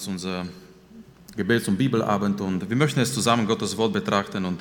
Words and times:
heute 0.00 0.08
Abend 0.08 0.22
zu 0.22 0.26
unser 0.26 0.46
Gebet 1.36 1.64
zum 1.64 1.76
Bibelabend 1.76 2.40
und 2.40 2.68
wir 2.68 2.76
möchten 2.76 3.00
jetzt 3.00 3.14
zusammen 3.14 3.46
Gottes 3.46 3.76
Wort 3.76 3.92
betrachten 3.92 4.44
und 4.44 4.60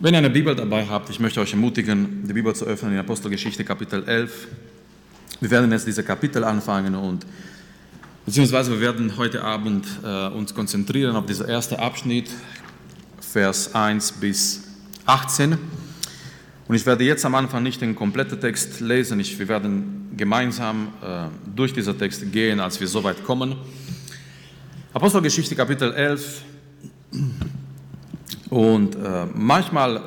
wenn 0.00 0.14
ihr 0.14 0.18
eine 0.18 0.30
Bibel 0.30 0.54
dabei 0.54 0.86
habt, 0.86 1.10
ich 1.10 1.20
möchte 1.20 1.40
euch 1.40 1.52
ermutigen, 1.52 2.24
die 2.26 2.32
Bibel 2.32 2.54
zu 2.54 2.64
öffnen 2.66 2.92
in 2.92 2.98
Apostelgeschichte 2.98 3.64
Kapitel 3.64 4.02
11. 4.06 4.48
Wir 5.40 5.50
werden 5.50 5.72
jetzt 5.72 5.86
diese 5.86 6.02
Kapitel 6.02 6.44
anfangen 6.44 6.94
und 6.94 7.26
beziehungsweise 8.26 8.72
wir 8.72 8.80
werden 8.80 9.16
heute 9.16 9.42
Abend 9.42 9.86
äh, 10.04 10.28
uns 10.28 10.54
konzentrieren 10.54 11.16
auf 11.16 11.26
diesen 11.26 11.48
ersten 11.48 11.76
Abschnitt, 11.76 12.30
Vers 13.20 13.74
1 13.74 14.12
bis 14.12 14.64
18. 15.06 15.56
Und 16.68 16.74
ich 16.74 16.84
werde 16.86 17.04
jetzt 17.04 17.24
am 17.24 17.34
Anfang 17.34 17.62
nicht 17.62 17.80
den 17.80 17.94
kompletten 17.94 18.40
Text 18.40 18.80
lesen, 18.80 19.18
ich, 19.20 19.38
wir 19.38 19.48
werden 19.48 20.00
gemeinsam 20.16 20.88
äh, 21.02 21.28
durch 21.54 21.72
diesen 21.72 21.98
Text 21.98 22.30
gehen, 22.30 22.60
als 22.60 22.78
wir 22.78 22.86
so 22.86 23.02
weit 23.02 23.24
kommen. 23.24 23.56
Apostelgeschichte 24.92 25.54
Kapitel 25.54 25.92
11 25.92 26.42
und 28.50 28.96
äh, 28.96 29.26
manchmal, 29.32 30.02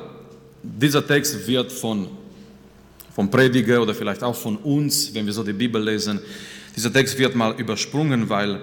dieser 0.62 1.06
Text 1.06 1.46
wird 1.46 1.72
von, 1.72 2.06
vom 3.14 3.30
Prediger 3.30 3.80
oder 3.80 3.94
vielleicht 3.94 4.22
auch 4.22 4.34
von 4.34 4.58
uns, 4.58 5.14
wenn 5.14 5.24
wir 5.24 5.32
so 5.32 5.42
die 5.42 5.54
Bibel 5.54 5.82
lesen, 5.82 6.20
dieser 6.76 6.92
Text 6.92 7.18
wird 7.18 7.34
mal 7.34 7.58
übersprungen, 7.58 8.28
weil 8.28 8.60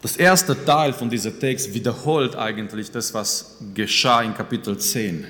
das 0.00 0.16
erste 0.16 0.64
Teil 0.64 0.92
von 0.92 1.10
diesem 1.10 1.40
Text 1.40 1.74
wiederholt 1.74 2.36
eigentlich 2.36 2.92
das, 2.92 3.12
was 3.12 3.58
geschah 3.74 4.22
in 4.22 4.32
Kapitel 4.32 4.78
10. 4.78 5.26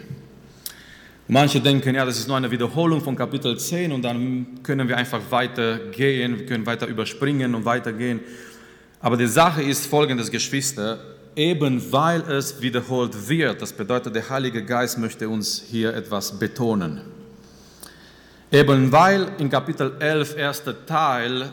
Manche 1.29 1.59
denken, 1.59 1.95
ja, 1.95 2.05
das 2.05 2.19
ist 2.19 2.29
nur 2.29 2.37
eine 2.37 2.51
Wiederholung 2.51 3.01
von 3.01 3.17
Kapitel 3.17 3.59
10 3.59 3.93
und 3.93 4.03
dann 4.03 4.63
können 4.63 4.87
wir 4.87 4.99
einfach 4.99 5.23
weitergehen, 5.31 6.39
wir 6.39 6.45
können 6.45 6.67
weiter 6.67 6.87
überspringen 6.87 7.55
und 7.55 7.65
weitergehen. 7.65 8.21
Aber 9.05 9.19
die 9.19 9.27
Sache 9.27 9.63
ist 9.63 9.85
folgendes, 9.85 10.31
Geschwister, 10.31 10.99
eben 11.37 11.93
weil 11.93 12.23
es 12.23 12.63
wiederholt 12.63 13.29
wird, 13.29 13.61
das 13.61 13.71
bedeutet, 13.71 14.15
der 14.15 14.31
Heilige 14.31 14.65
Geist 14.65 14.97
möchte 14.97 15.29
uns 15.29 15.63
hier 15.71 15.93
etwas 15.93 16.39
betonen. 16.39 17.03
Eben 18.51 18.91
weil 18.91 19.33
in 19.37 19.51
Kapitel 19.51 19.95
11, 20.01 20.39
erster 20.39 20.87
Teil, 20.87 21.51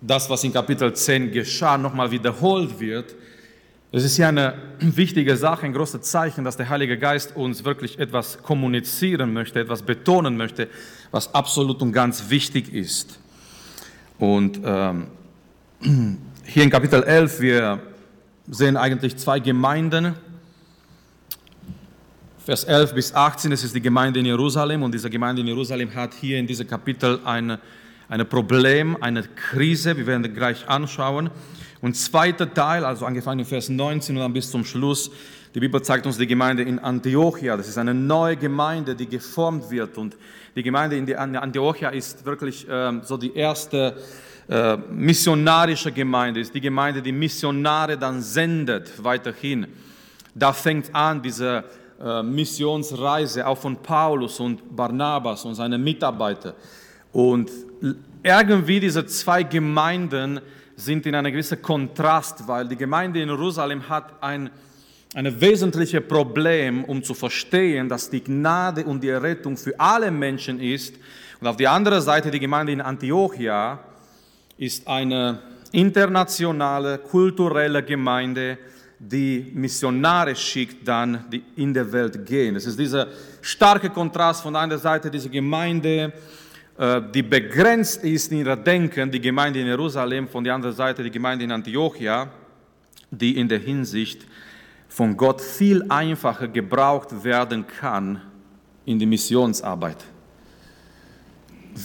das, 0.00 0.30
was 0.30 0.44
in 0.44 0.52
Kapitel 0.52 0.92
10 0.92 1.32
geschah, 1.32 1.76
nochmal 1.76 2.12
wiederholt 2.12 2.78
wird, 2.78 3.12
es 3.90 4.04
ist 4.04 4.16
ja 4.16 4.28
eine 4.28 4.54
wichtige 4.78 5.36
Sache, 5.36 5.66
ein 5.66 5.72
großes 5.72 6.02
Zeichen, 6.02 6.44
dass 6.44 6.56
der 6.56 6.68
Heilige 6.68 6.96
Geist 6.96 7.34
uns 7.34 7.64
wirklich 7.64 7.98
etwas 7.98 8.40
kommunizieren 8.40 9.32
möchte, 9.32 9.58
etwas 9.58 9.82
betonen 9.82 10.36
möchte, 10.36 10.68
was 11.10 11.34
absolut 11.34 11.82
und 11.82 11.90
ganz 11.90 12.30
wichtig 12.30 12.72
ist. 12.72 13.18
Und 14.20 14.60
ähm, 14.64 15.08
hier 16.50 16.62
in 16.62 16.70
Kapitel 16.70 17.02
11, 17.02 17.40
wir 17.40 17.78
sehen 18.50 18.78
eigentlich 18.78 19.16
zwei 19.18 19.38
Gemeinden. 19.38 20.14
Vers 22.44 22.64
11 22.64 22.94
bis 22.94 23.14
18, 23.14 23.52
es 23.52 23.64
ist 23.64 23.74
die 23.74 23.82
Gemeinde 23.82 24.20
in 24.20 24.24
Jerusalem 24.26 24.82
und 24.82 24.92
diese 24.92 25.10
Gemeinde 25.10 25.42
in 25.42 25.48
Jerusalem 25.48 25.94
hat 25.94 26.14
hier 26.14 26.38
in 26.38 26.46
diesem 26.46 26.66
Kapitel 26.66 27.20
ein 27.24 27.58
eine 28.08 28.24
Problem, 28.24 28.96
eine 29.02 29.22
Krise, 29.22 29.96
wir 29.96 30.06
werden 30.06 30.34
gleich 30.34 30.66
anschauen. 30.66 31.30
Und 31.82 31.94
zweiter 31.94 32.52
Teil, 32.52 32.84
also 32.84 33.04
angefangen 33.04 33.40
in 33.40 33.44
Vers 33.44 33.68
19 33.68 34.16
und 34.16 34.22
dann 34.22 34.32
bis 34.32 34.50
zum 34.50 34.64
Schluss, 34.64 35.10
die 35.54 35.60
Bibel 35.60 35.82
zeigt 35.82 36.06
uns 36.06 36.16
die 36.16 36.26
Gemeinde 36.26 36.62
in 36.62 36.78
Antiochia. 36.78 37.56
Das 37.56 37.68
ist 37.68 37.76
eine 37.76 37.92
neue 37.92 38.36
Gemeinde, 38.36 38.94
die 38.94 39.06
geformt 39.06 39.70
wird. 39.70 39.98
Und 39.98 40.16
die 40.56 40.62
Gemeinde 40.62 40.96
in 40.96 41.14
Antiochia 41.14 41.90
ist 41.90 42.24
wirklich 42.24 42.66
ähm, 42.70 43.02
so 43.04 43.16
die 43.18 43.34
erste 43.34 43.96
äh, 44.48 44.76
missionarische 44.90 45.92
Gemeinde, 45.92 46.40
ist 46.40 46.54
die 46.54 46.60
Gemeinde, 46.60 47.02
die 47.02 47.12
Missionare 47.12 47.98
dann 47.98 48.22
sendet 48.22 49.02
weiterhin. 49.02 49.66
Da 50.34 50.52
fängt 50.52 50.94
an 50.94 51.20
diese 51.20 51.64
äh, 52.02 52.22
Missionsreise 52.22 53.46
auch 53.46 53.58
von 53.58 53.76
Paulus 53.76 54.40
und 54.40 54.74
Barnabas 54.74 55.44
und 55.44 55.54
seine 55.54 55.78
Mitarbeiter. 55.78 56.54
Und 57.12 57.50
irgendwie 58.22 58.80
diese 58.80 59.04
zwei 59.06 59.42
Gemeinden 59.42 60.40
sind 60.76 61.06
in 61.06 61.14
einem 61.14 61.32
gewissen 61.32 61.60
Kontrast, 61.60 62.46
weil 62.46 62.68
die 62.68 62.76
Gemeinde 62.76 63.20
in 63.20 63.28
Jerusalem 63.28 63.88
hat 63.88 64.22
ein 64.22 64.50
ein 65.14 65.40
wesentliches 65.40 66.06
Problem, 66.06 66.84
um 66.84 67.02
zu 67.02 67.14
verstehen, 67.14 67.88
dass 67.88 68.10
die 68.10 68.22
Gnade 68.22 68.84
und 68.84 69.02
die 69.02 69.08
Errettung 69.08 69.56
für 69.56 69.78
alle 69.80 70.10
Menschen 70.10 70.60
ist. 70.60 70.94
Und 71.40 71.46
auf 71.46 71.56
der 71.56 71.72
anderen 71.72 72.02
Seite 72.02 72.30
die 72.30 72.40
Gemeinde 72.40 72.72
in 72.72 72.80
Antiochia, 72.80 73.78
ist 74.58 74.86
eine 74.86 75.38
internationale, 75.72 76.98
kulturelle 76.98 77.82
Gemeinde, 77.82 78.58
die 78.98 79.50
Missionare 79.54 80.34
schickt, 80.34 80.86
dann 80.86 81.24
die 81.30 81.42
in 81.56 81.72
der 81.72 81.90
Welt 81.92 82.26
gehen. 82.26 82.56
Es 82.56 82.66
ist 82.66 82.78
dieser 82.78 83.06
starke 83.40 83.90
Kontrast 83.90 84.42
von 84.42 84.56
einer 84.56 84.76
Seite 84.76 85.10
diese 85.10 85.30
Gemeinde, 85.30 86.12
äh, 86.76 87.00
die 87.14 87.22
begrenzt 87.22 88.02
ist 88.02 88.32
in 88.32 88.38
ihrer 88.38 88.56
Denken, 88.56 89.10
die 89.10 89.20
Gemeinde 89.20 89.60
in 89.60 89.66
Jerusalem, 89.66 90.26
von 90.26 90.42
der 90.42 90.54
anderen 90.54 90.74
Seite 90.74 91.04
die 91.04 91.10
Gemeinde 91.10 91.44
in 91.44 91.52
Antiochia, 91.52 92.28
die 93.10 93.38
in 93.38 93.48
der 93.48 93.60
Hinsicht 93.60 94.26
von 94.88 95.16
Gott 95.16 95.40
viel 95.40 95.84
einfacher 95.88 96.48
gebraucht 96.48 97.22
werden 97.22 97.66
kann 97.66 98.20
in 98.84 98.98
die 98.98 99.06
Missionsarbeit. 99.06 100.04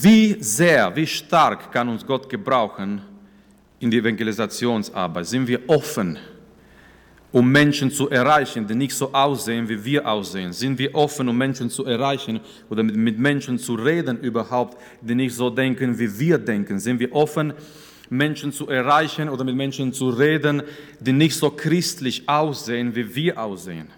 Wie 0.01 0.37
sehr, 0.39 0.95
wie 0.95 1.05
stark 1.05 1.71
kann 1.71 1.87
uns 1.87 2.05
Gott 2.05 2.27
gebrauchen 2.27 3.01
in 3.79 3.91
die 3.91 3.99
Evangelisationsarbeit? 3.99 5.27
Sind 5.27 5.47
wir 5.47 5.59
offen, 5.67 6.17
um 7.31 7.51
Menschen 7.51 7.91
zu 7.91 8.09
erreichen, 8.09 8.65
die 8.65 8.73
nicht 8.73 8.95
so 8.95 9.13
aussehen, 9.13 9.69
wie 9.69 9.85
wir 9.85 10.07
aussehen? 10.07 10.51
Sind 10.51 10.79
wir 10.79 10.95
offen, 10.95 11.29
um 11.29 11.37
Menschen 11.37 11.69
zu 11.69 11.85
erreichen 11.85 12.39
oder 12.71 12.81
mit, 12.81 13.19
Menschen 13.19 13.59
zu 13.59 13.75
reden 13.75 14.19
überhaupt, 14.21 14.81
die 15.01 15.13
nicht 15.13 15.35
so 15.35 15.51
denken, 15.51 15.99
wie 15.99 16.17
wir 16.17 16.39
denken? 16.39 16.79
Sind 16.79 16.99
wir 16.99 17.13
offen, 17.13 17.53
Menschen 18.09 18.51
zu 18.51 18.67
erreichen 18.67 19.29
oder 19.29 19.43
mit 19.43 19.55
Menschen 19.55 19.93
zu 19.93 20.09
reden, 20.09 20.63
die 20.99 21.13
nicht 21.13 21.35
so 21.35 21.51
christlich 21.51 22.27
aussehen, 22.27 22.95
wie 22.95 23.13
wir 23.13 23.39
aussehen? 23.39 23.89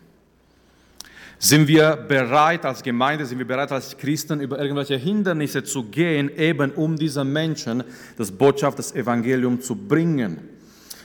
Sind 1.37 1.67
wir 1.67 1.97
bereit 1.97 2.65
als 2.65 2.81
Gemeinde, 2.81 3.25
sind 3.25 3.37
wir 3.39 3.47
bereit 3.47 3.71
als 3.71 3.97
Christen 3.97 4.39
über 4.39 4.57
irgendwelche 4.57 4.95
Hindernisse 4.95 5.63
zu 5.63 5.83
gehen, 5.83 6.29
eben 6.35 6.71
um 6.71 6.95
diesen 6.95 7.31
Menschen 7.31 7.83
das 8.17 8.31
Botschaft, 8.31 8.79
das 8.79 8.95
Evangelium 8.95 9.61
zu 9.61 9.75
bringen? 9.75 10.49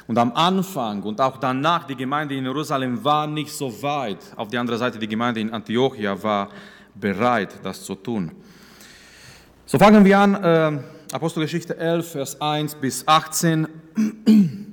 Und 0.07 0.19
am 0.19 0.33
Anfang 0.33 1.03
und 1.03 1.21
auch 1.21 1.37
danach, 1.37 1.87
die 1.87 1.95
Gemeinde 1.95 2.35
in 2.35 2.45
Jerusalem 2.45 3.03
war 3.05 3.27
nicht 3.27 3.53
so 3.53 3.83
weit. 3.83 4.19
Auf 4.37 4.49
der 4.49 4.61
anderen 4.61 4.79
Seite, 4.79 4.99
die 4.99 5.07
Gemeinde 5.07 5.41
in 5.41 5.53
Antiochia 5.53 6.21
war 6.23 6.51
bereit, 6.95 7.55
das 7.63 7.85
zu 7.85 7.95
tun. 7.95 8.33
So 9.67 9.79
fangen 9.79 10.05
wir 10.05 10.19
an, 10.19 10.35
äh, 10.35 10.79
Apostelgeschichte 11.13 11.77
11, 11.77 12.13
Vers 12.13 12.41
1 12.41 12.75
bis 12.77 13.07
18. 13.07 13.69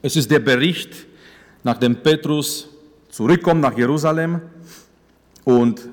Es 0.00 0.14
ist 0.14 0.30
der 0.30 0.38
Bericht, 0.38 1.06
nachdem 1.64 1.96
Petrus 1.96 2.68
zurückkommt 3.18 3.62
nach 3.62 3.76
Jerusalem 3.76 4.40
und 5.42 5.88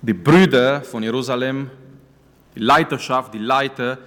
die 0.00 0.14
Brüder 0.14 0.80
von 0.80 1.02
Jerusalem, 1.02 1.70
die 2.54 2.60
Leiterschaft, 2.60 3.34
die 3.34 3.38
Leiter, 3.38 3.98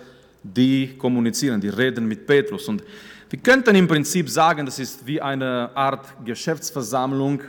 die 0.41 0.97
kommunizieren, 0.97 1.61
die 1.61 1.69
reden 1.69 2.07
mit 2.07 2.25
Petrus. 2.25 2.67
Und 2.67 2.83
wir 3.29 3.37
könnten 3.37 3.75
im 3.75 3.87
Prinzip 3.87 4.31
sagen, 4.31 4.65
das 4.65 4.79
ist 4.79 5.05
wie 5.05 5.21
eine 5.21 5.69
Art 5.75 6.07
Geschäftsversammlung, 6.25 7.41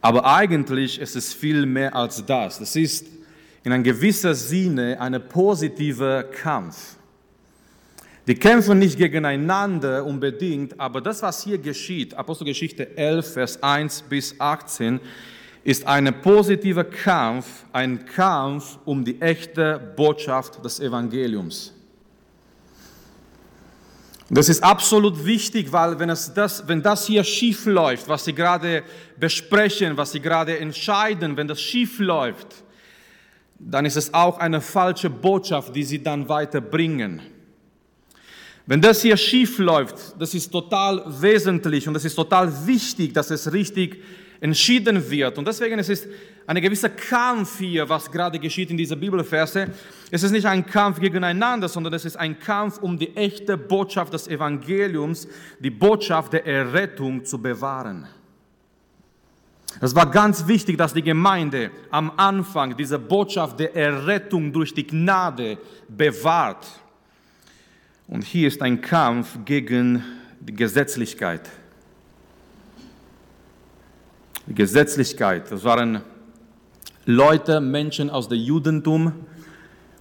aber 0.00 0.24
eigentlich 0.24 1.00
ist 1.00 1.14
es 1.14 1.32
viel 1.32 1.64
mehr 1.64 1.94
als 1.94 2.26
das. 2.26 2.58
Das 2.58 2.74
ist 2.74 3.06
in 3.62 3.70
einem 3.70 3.84
gewissen 3.84 4.34
Sinne 4.34 5.00
ein 5.00 5.22
positiver 5.28 6.24
Kampf. 6.24 6.96
Die 8.30 8.36
kämpfen 8.36 8.78
nicht 8.78 8.96
gegeneinander 8.96 10.04
unbedingt, 10.06 10.78
aber 10.78 11.00
das, 11.00 11.20
was 11.20 11.42
hier 11.42 11.58
geschieht, 11.58 12.14
Apostelgeschichte 12.14 12.96
11, 12.96 13.32
Vers 13.32 13.60
1 13.60 14.02
bis 14.02 14.36
18, 14.38 15.00
ist 15.64 15.84
ein 15.84 16.22
positiver 16.22 16.84
Kampf, 16.84 17.64
ein 17.72 18.06
Kampf 18.06 18.78
um 18.84 19.04
die 19.04 19.20
echte 19.20 19.80
Botschaft 19.96 20.64
des 20.64 20.78
Evangeliums. 20.78 21.74
Das 24.28 24.48
ist 24.48 24.62
absolut 24.62 25.24
wichtig, 25.24 25.72
weil 25.72 25.98
wenn, 25.98 26.10
es 26.10 26.32
das, 26.32 26.68
wenn 26.68 26.80
das 26.82 27.08
hier 27.08 27.24
schief 27.24 27.66
läuft, 27.66 28.06
was 28.06 28.24
Sie 28.26 28.32
gerade 28.32 28.84
besprechen, 29.18 29.96
was 29.96 30.12
Sie 30.12 30.20
gerade 30.20 30.56
entscheiden, 30.56 31.36
wenn 31.36 31.48
das 31.48 31.60
schief 31.60 31.98
läuft, 31.98 32.62
dann 33.58 33.86
ist 33.86 33.96
es 33.96 34.14
auch 34.14 34.38
eine 34.38 34.60
falsche 34.60 35.10
Botschaft, 35.10 35.74
die 35.74 35.82
Sie 35.82 36.00
dann 36.00 36.28
weiterbringen. 36.28 37.22
Wenn 38.70 38.80
das 38.80 39.02
hier 39.02 39.16
schief 39.16 39.58
läuft, 39.58 40.14
das 40.16 40.32
ist 40.32 40.48
total 40.48 41.02
wesentlich 41.20 41.88
und 41.88 41.94
das 41.94 42.04
ist 42.04 42.14
total 42.14 42.52
wichtig, 42.68 43.12
dass 43.12 43.28
es 43.30 43.52
richtig 43.52 44.00
entschieden 44.40 45.10
wird. 45.10 45.36
Und 45.38 45.48
deswegen 45.48 45.80
es 45.80 45.88
ist 45.88 46.04
es 46.04 46.10
ein 46.46 46.62
gewisser 46.62 46.90
Kampf 46.90 47.58
hier, 47.58 47.88
was 47.88 48.08
gerade 48.08 48.38
geschieht 48.38 48.70
in 48.70 48.76
dieser 48.76 48.94
Bibelverse. 48.94 49.70
Es 50.12 50.22
ist 50.22 50.30
nicht 50.30 50.46
ein 50.46 50.64
Kampf 50.64 51.00
gegeneinander, 51.00 51.68
sondern 51.68 51.94
es 51.94 52.04
ist 52.04 52.14
ein 52.14 52.38
Kampf 52.38 52.78
um 52.78 52.96
die 52.96 53.16
echte 53.16 53.58
Botschaft 53.58 54.12
des 54.12 54.28
Evangeliums, 54.28 55.26
die 55.58 55.70
Botschaft 55.70 56.34
der 56.34 56.46
Errettung 56.46 57.24
zu 57.24 57.42
bewahren. 57.42 58.06
Es 59.80 59.96
war 59.96 60.08
ganz 60.08 60.46
wichtig, 60.46 60.78
dass 60.78 60.94
die 60.94 61.02
Gemeinde 61.02 61.72
am 61.90 62.12
Anfang 62.16 62.76
diese 62.76 63.00
Botschaft 63.00 63.58
der 63.58 63.74
Errettung 63.74 64.52
durch 64.52 64.72
die 64.72 64.86
Gnade 64.86 65.58
bewahrt. 65.88 66.68
Und 68.10 68.24
hier 68.24 68.48
ist 68.48 68.60
ein 68.60 68.80
Kampf 68.80 69.38
gegen 69.44 70.02
die 70.40 70.52
Gesetzlichkeit. 70.52 71.42
Die 74.48 74.54
Gesetzlichkeit, 74.54 75.44
das 75.52 75.62
waren 75.62 76.00
Leute, 77.06 77.60
Menschen 77.60 78.10
aus 78.10 78.28
dem 78.28 78.40
Judentum 78.40 79.12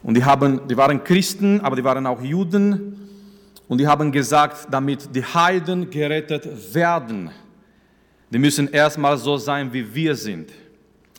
und 0.02 0.18
die, 0.18 0.26
haben, 0.26 0.68
die 0.68 0.76
waren 0.76 1.04
Christen, 1.04 1.62
aber 1.62 1.76
die 1.76 1.84
waren 1.84 2.08
auch 2.08 2.20
Juden 2.20 2.98
und 3.68 3.78
die 3.78 3.86
haben 3.86 4.12
gesagt, 4.12 4.68
damit 4.72 5.16
die 5.16 5.24
Heiden 5.24 5.88
gerettet 5.92 6.74
werden, 6.74 7.30
die 8.32 8.40
müssen 8.40 8.70
erstmal 8.70 9.20
so 9.20 9.38
sein, 9.38 9.72
wie 9.72 9.94
wir 9.94 10.16
sind. 10.16 10.52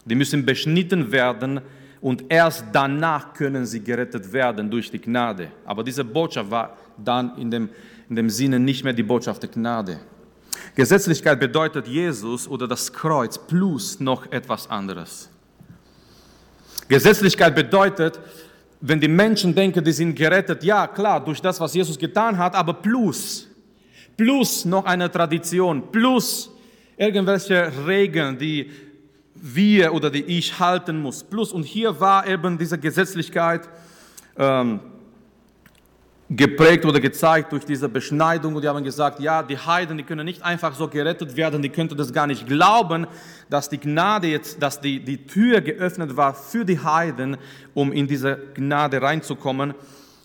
Die 0.04 0.16
müssen 0.16 0.44
beschnitten 0.44 1.12
werden 1.12 1.60
und 2.00 2.24
erst 2.28 2.64
danach 2.72 3.34
können 3.34 3.66
sie 3.66 3.80
gerettet 3.80 4.32
werden 4.32 4.70
durch 4.70 4.90
die 4.90 5.00
Gnade. 5.00 5.50
Aber 5.64 5.84
diese 5.84 6.04
Botschaft 6.04 6.50
war 6.50 6.76
dann 6.96 7.36
in 7.36 7.50
dem, 7.50 7.68
in 8.08 8.16
dem 8.16 8.30
Sinne 8.30 8.58
nicht 8.58 8.84
mehr 8.84 8.92
die 8.92 9.02
Botschaft 9.02 9.42
der 9.42 9.50
Gnade. 9.50 10.00
Gesetzlichkeit 10.74 11.38
bedeutet 11.38 11.86
Jesus 11.86 12.48
oder 12.48 12.66
das 12.66 12.92
Kreuz 12.92 13.38
plus 13.38 14.00
noch 14.00 14.30
etwas 14.32 14.68
anderes. 14.70 15.28
Gesetzlichkeit 16.88 17.54
bedeutet, 17.54 18.18
wenn 18.80 18.98
die 18.98 19.08
Menschen 19.08 19.54
denken, 19.54 19.84
die 19.84 19.92
sind 19.92 20.14
gerettet, 20.14 20.64
ja 20.64 20.86
klar, 20.86 21.22
durch 21.22 21.40
das, 21.40 21.60
was 21.60 21.74
Jesus 21.74 21.98
getan 21.98 22.36
hat, 22.36 22.54
aber 22.54 22.72
plus, 22.74 23.46
plus 24.16 24.64
noch 24.64 24.86
eine 24.86 25.10
Tradition, 25.10 25.92
plus 25.92 26.50
irgendwelche 26.96 27.70
Regeln, 27.86 28.38
die 28.38 28.70
wir 29.40 29.94
oder 29.94 30.10
die 30.10 30.22
ich 30.22 30.58
halten 30.58 31.00
muss. 31.00 31.24
Plus, 31.24 31.52
und 31.52 31.64
hier 31.64 31.98
war 32.00 32.26
eben 32.26 32.58
diese 32.58 32.78
Gesetzlichkeit 32.78 33.68
ähm, 34.36 34.80
geprägt 36.28 36.84
oder 36.84 37.00
gezeigt 37.00 37.50
durch 37.52 37.64
diese 37.64 37.88
Beschneidung. 37.88 38.54
Und 38.54 38.62
die 38.62 38.68
haben 38.68 38.84
gesagt, 38.84 39.18
ja, 39.18 39.42
die 39.42 39.58
Heiden, 39.58 39.98
die 39.98 40.04
können 40.04 40.24
nicht 40.24 40.42
einfach 40.42 40.74
so 40.74 40.86
gerettet 40.86 41.36
werden, 41.36 41.60
die 41.60 41.70
könnten 41.70 41.96
das 41.96 42.12
gar 42.12 42.26
nicht 42.26 42.46
glauben, 42.46 43.06
dass 43.48 43.68
die 43.68 43.78
Gnade 43.78 44.28
jetzt, 44.28 44.62
dass 44.62 44.80
die, 44.80 45.04
die 45.04 45.26
Tür 45.26 45.60
geöffnet 45.60 46.16
war 46.16 46.34
für 46.34 46.64
die 46.64 46.78
Heiden, 46.78 47.36
um 47.74 47.92
in 47.92 48.06
diese 48.06 48.38
Gnade 48.54 49.02
reinzukommen 49.02 49.74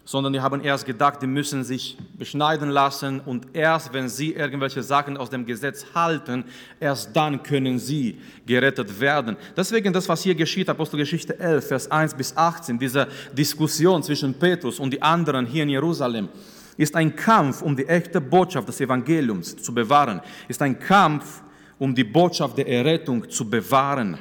sondern 0.05 0.33
die 0.33 0.39
haben 0.39 0.61
erst 0.61 0.85
gedacht, 0.85 1.21
die 1.21 1.27
müssen 1.27 1.63
sich 1.63 1.97
beschneiden 2.17 2.69
lassen 2.69 3.19
und 3.19 3.47
erst 3.53 3.91
wenn 3.91 4.07
sie 4.07 4.33
irgendwelche 4.33 4.83
Sachen 4.83 5.17
aus 5.17 5.31
dem 5.31 5.45
Gesetz 5.47 5.83
halten, 5.95 6.45
erst 6.79 7.15
dann 7.15 7.41
können 7.41 7.79
sie 7.79 8.21
gerettet 8.45 8.99
werden. 8.99 9.35
Deswegen 9.57 9.91
das, 9.91 10.07
was 10.07 10.21
hier 10.21 10.35
geschieht, 10.35 10.69
Apostelgeschichte 10.69 11.39
11, 11.39 11.67
Vers 11.67 11.91
1 11.91 12.13
bis 12.13 12.37
18, 12.37 12.77
diese 12.77 13.07
Diskussion 13.33 14.03
zwischen 14.03 14.35
Petrus 14.35 14.79
und 14.79 14.91
die 14.91 15.01
anderen 15.01 15.47
hier 15.47 15.63
in 15.63 15.69
Jerusalem, 15.69 16.29
ist 16.77 16.95
ein 16.95 17.15
Kampf, 17.15 17.63
um 17.63 17.75
die 17.75 17.87
echte 17.87 18.21
Botschaft 18.21 18.67
des 18.67 18.79
Evangeliums 18.81 19.55
zu 19.57 19.73
bewahren, 19.73 20.21
ist 20.47 20.61
ein 20.61 20.77
Kampf, 20.77 21.41
um 21.79 21.95
die 21.95 22.03
Botschaft 22.03 22.57
der 22.57 22.67
Errettung 22.67 23.27
zu 23.29 23.49
bewahren 23.49 24.19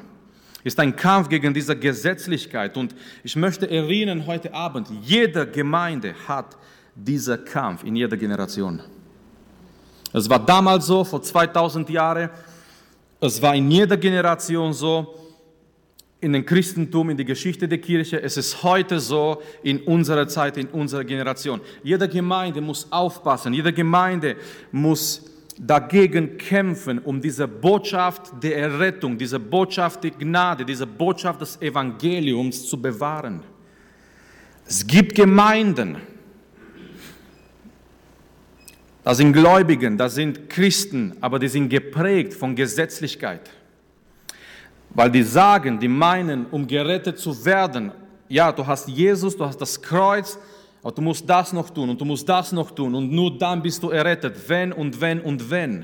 ist 0.64 0.81
ein 0.81 0.96
Kampf 0.96 1.28
gegen 1.28 1.52
diese 1.52 1.76
Gesetzlichkeit. 1.76 2.76
Und 2.76 2.94
ich 3.22 3.37
möchte 3.37 3.70
erinnern 3.70 4.26
heute 4.26 4.52
Abend, 4.52 4.88
jede 5.02 5.46
Gemeinde 5.46 6.14
hat 6.26 6.56
diesen 6.94 7.44
Kampf 7.44 7.84
in 7.84 7.94
jeder 7.94 8.16
Generation. 8.16 8.81
Es 10.12 10.28
war 10.28 10.44
damals 10.44 10.87
so, 10.87 11.05
vor 11.05 11.22
2000 11.22 11.90
Jahren. 11.90 12.31
Es 13.20 13.40
war 13.43 13.55
in 13.55 13.70
jeder 13.70 13.96
Generation 13.96 14.72
so. 14.72 15.20
In 16.20 16.32
dem 16.32 16.46
Christentum, 16.46 17.11
in 17.11 17.19
der 17.19 17.26
Geschichte 17.26 17.69
der 17.69 17.78
Kirche. 17.78 18.22
Es 18.22 18.38
ist 18.38 18.62
heute 18.62 18.99
so 18.99 19.43
in 19.62 19.81
unserer 19.82 20.26
Zeit, 20.26 20.56
in 20.56 20.69
unserer 20.69 21.05
Generation. 21.05 21.61
Jede 21.82 22.08
Gemeinde 22.08 22.62
muss 22.62 22.90
aufpassen. 22.90 23.52
Jede 23.52 23.75
Gemeinde 23.75 24.37
muss 24.72 25.33
dagegen 25.58 26.36
kämpfen, 26.36 26.98
um 26.98 27.20
diese 27.20 27.46
Botschaft 27.46 28.32
der 28.42 28.56
Errettung, 28.58 29.16
diese 29.16 29.38
Botschaft 29.38 30.04
der 30.04 30.10
Gnade, 30.10 30.64
diese 30.64 30.86
Botschaft 30.86 31.40
des 31.40 31.60
Evangeliums 31.60 32.68
zu 32.68 32.80
bewahren. 32.80 33.42
Es 34.66 34.86
gibt 34.86 35.14
Gemeinden, 35.14 35.96
da 39.04 39.14
sind 39.14 39.34
Gläubigen, 39.34 39.98
da 39.98 40.08
sind 40.08 40.48
Christen, 40.48 41.14
aber 41.20 41.38
die 41.38 41.48
sind 41.48 41.68
geprägt 41.68 42.32
von 42.32 42.56
Gesetzlichkeit. 42.56 43.50
Weil 44.90 45.10
die 45.10 45.22
sagen, 45.22 45.78
die 45.78 45.88
meinen, 45.88 46.46
um 46.46 46.66
gerettet 46.66 47.18
zu 47.18 47.44
werden, 47.44 47.92
ja, 48.28 48.50
du 48.50 48.66
hast 48.66 48.88
Jesus, 48.88 49.36
du 49.36 49.44
hast 49.44 49.60
das 49.60 49.80
Kreuz, 49.80 50.38
aber 50.84 50.92
du 50.92 51.00
musst 51.00 51.28
das 51.28 51.54
noch 51.54 51.70
tun 51.70 51.88
und 51.88 51.98
du 51.98 52.04
musst 52.04 52.28
das 52.28 52.52
noch 52.52 52.70
tun 52.70 52.94
und 52.94 53.10
nur 53.10 53.38
dann 53.38 53.62
bist 53.62 53.82
du 53.82 53.88
errettet, 53.88 54.36
wenn 54.46 54.70
und 54.70 55.00
wenn 55.00 55.19
und 55.19 55.50
wenn. 55.50 55.82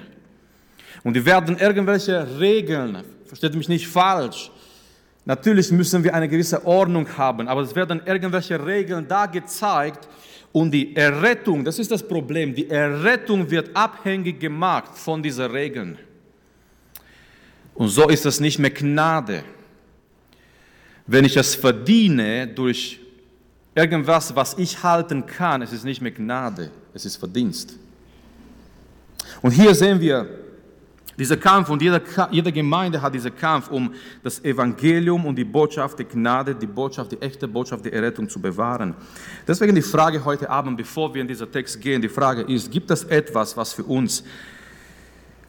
Und 1.02 1.14
die 1.14 1.24
werden 1.24 1.56
irgendwelche 1.56 2.38
Regeln, 2.38 2.98
versteht 3.24 3.54
mich 3.54 3.70
nicht 3.70 3.88
falsch, 3.88 4.50
natürlich 5.24 5.70
müssen 5.70 6.04
wir 6.04 6.14
eine 6.14 6.28
gewisse 6.28 6.66
Ordnung 6.66 7.08
haben, 7.16 7.48
aber 7.48 7.62
es 7.62 7.74
werden 7.74 8.02
irgendwelche 8.04 8.62
Regeln 8.64 9.08
da 9.08 9.24
gezeigt 9.24 10.06
und 10.52 10.70
die 10.70 10.94
Errettung, 10.94 11.64
das 11.64 11.78
ist 11.78 11.90
das 11.90 12.06
Problem, 12.06 12.54
die 12.54 12.68
Errettung 12.68 13.50
wird 13.50 13.74
abhängig 13.74 14.38
gemacht 14.38 14.98
von 14.98 15.22
diesen 15.22 15.50
Regeln. 15.50 15.96
Und 17.72 17.88
so 17.88 18.06
ist 18.10 18.26
es 18.26 18.38
nicht 18.38 18.58
mehr 18.58 18.70
Gnade. 18.70 19.44
Wenn 21.06 21.24
ich 21.24 21.38
es 21.38 21.54
verdiene 21.54 22.46
durch 22.48 23.00
irgendwas, 23.80 24.34
was 24.36 24.58
ich 24.58 24.82
halten 24.82 25.26
kann, 25.26 25.62
es 25.62 25.72
ist 25.72 25.84
nicht 25.84 26.02
mehr 26.02 26.12
Gnade, 26.12 26.70
es 26.92 27.04
ist 27.04 27.16
Verdienst. 27.16 27.78
Und 29.40 29.52
hier 29.52 29.74
sehen 29.74 30.00
wir 30.00 30.28
dieser 31.18 31.36
Kampf 31.36 31.68
und 31.70 31.82
jede, 31.82 32.00
jede 32.30 32.52
Gemeinde 32.52 33.00
hat 33.00 33.14
diesen 33.14 33.34
Kampf, 33.36 33.70
um 33.70 33.92
das 34.22 34.42
Evangelium 34.44 35.24
und 35.26 35.36
die 35.36 35.44
Botschaft 35.44 35.98
der 35.98 36.06
Gnade, 36.06 36.54
die 36.54 36.66
Botschaft, 36.66 37.12
die 37.12 37.20
echte 37.20 37.46
Botschaft 37.46 37.84
der 37.84 37.92
Errettung 37.92 38.28
zu 38.28 38.40
bewahren. 38.40 38.94
Deswegen 39.46 39.74
die 39.74 39.82
Frage 39.82 40.24
heute 40.24 40.48
Abend, 40.48 40.76
bevor 40.76 41.12
wir 41.14 41.22
in 41.22 41.28
diesen 41.28 41.50
Text 41.50 41.80
gehen, 41.80 42.00
die 42.00 42.08
Frage 42.08 42.42
ist, 42.42 42.70
gibt 42.70 42.90
es 42.90 43.04
etwas, 43.04 43.56
was 43.56 43.72
für 43.72 43.84
uns 43.84 44.24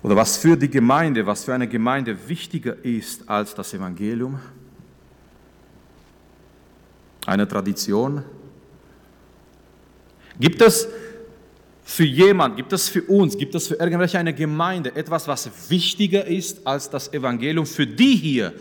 oder 0.03 0.15
was 0.15 0.38
für 0.38 0.57
die 0.57 0.69
Gemeinde, 0.69 1.25
was 1.25 1.43
für 1.45 1.53
eine 1.53 1.67
Gemeinde 1.67 2.17
wichtiger 2.27 2.75
ist 2.83 3.27
als 3.29 3.53
das 3.55 3.73
Evangelium? 3.73 4.39
Eine 7.31 7.47
Tradition? 7.47 8.25
Gibt 10.38 10.61
es 10.61 10.85
für 11.81 12.03
jemand, 12.03 12.57
gibt 12.57 12.73
es 12.73 12.89
für 12.89 13.03
uns, 13.03 13.38
gibt 13.38 13.55
es 13.55 13.69
für 13.69 13.75
irgendwelche 13.75 14.19
eine 14.19 14.33
Gemeinde 14.33 14.93
etwas, 14.93 15.29
was 15.29 15.50
wichtiger 15.69 16.25
ist 16.27 16.67
als 16.67 16.89
das 16.89 17.13
Evangelium? 17.13 17.65
Für 17.65 17.88
die 17.88 18.17
hier 18.17 18.51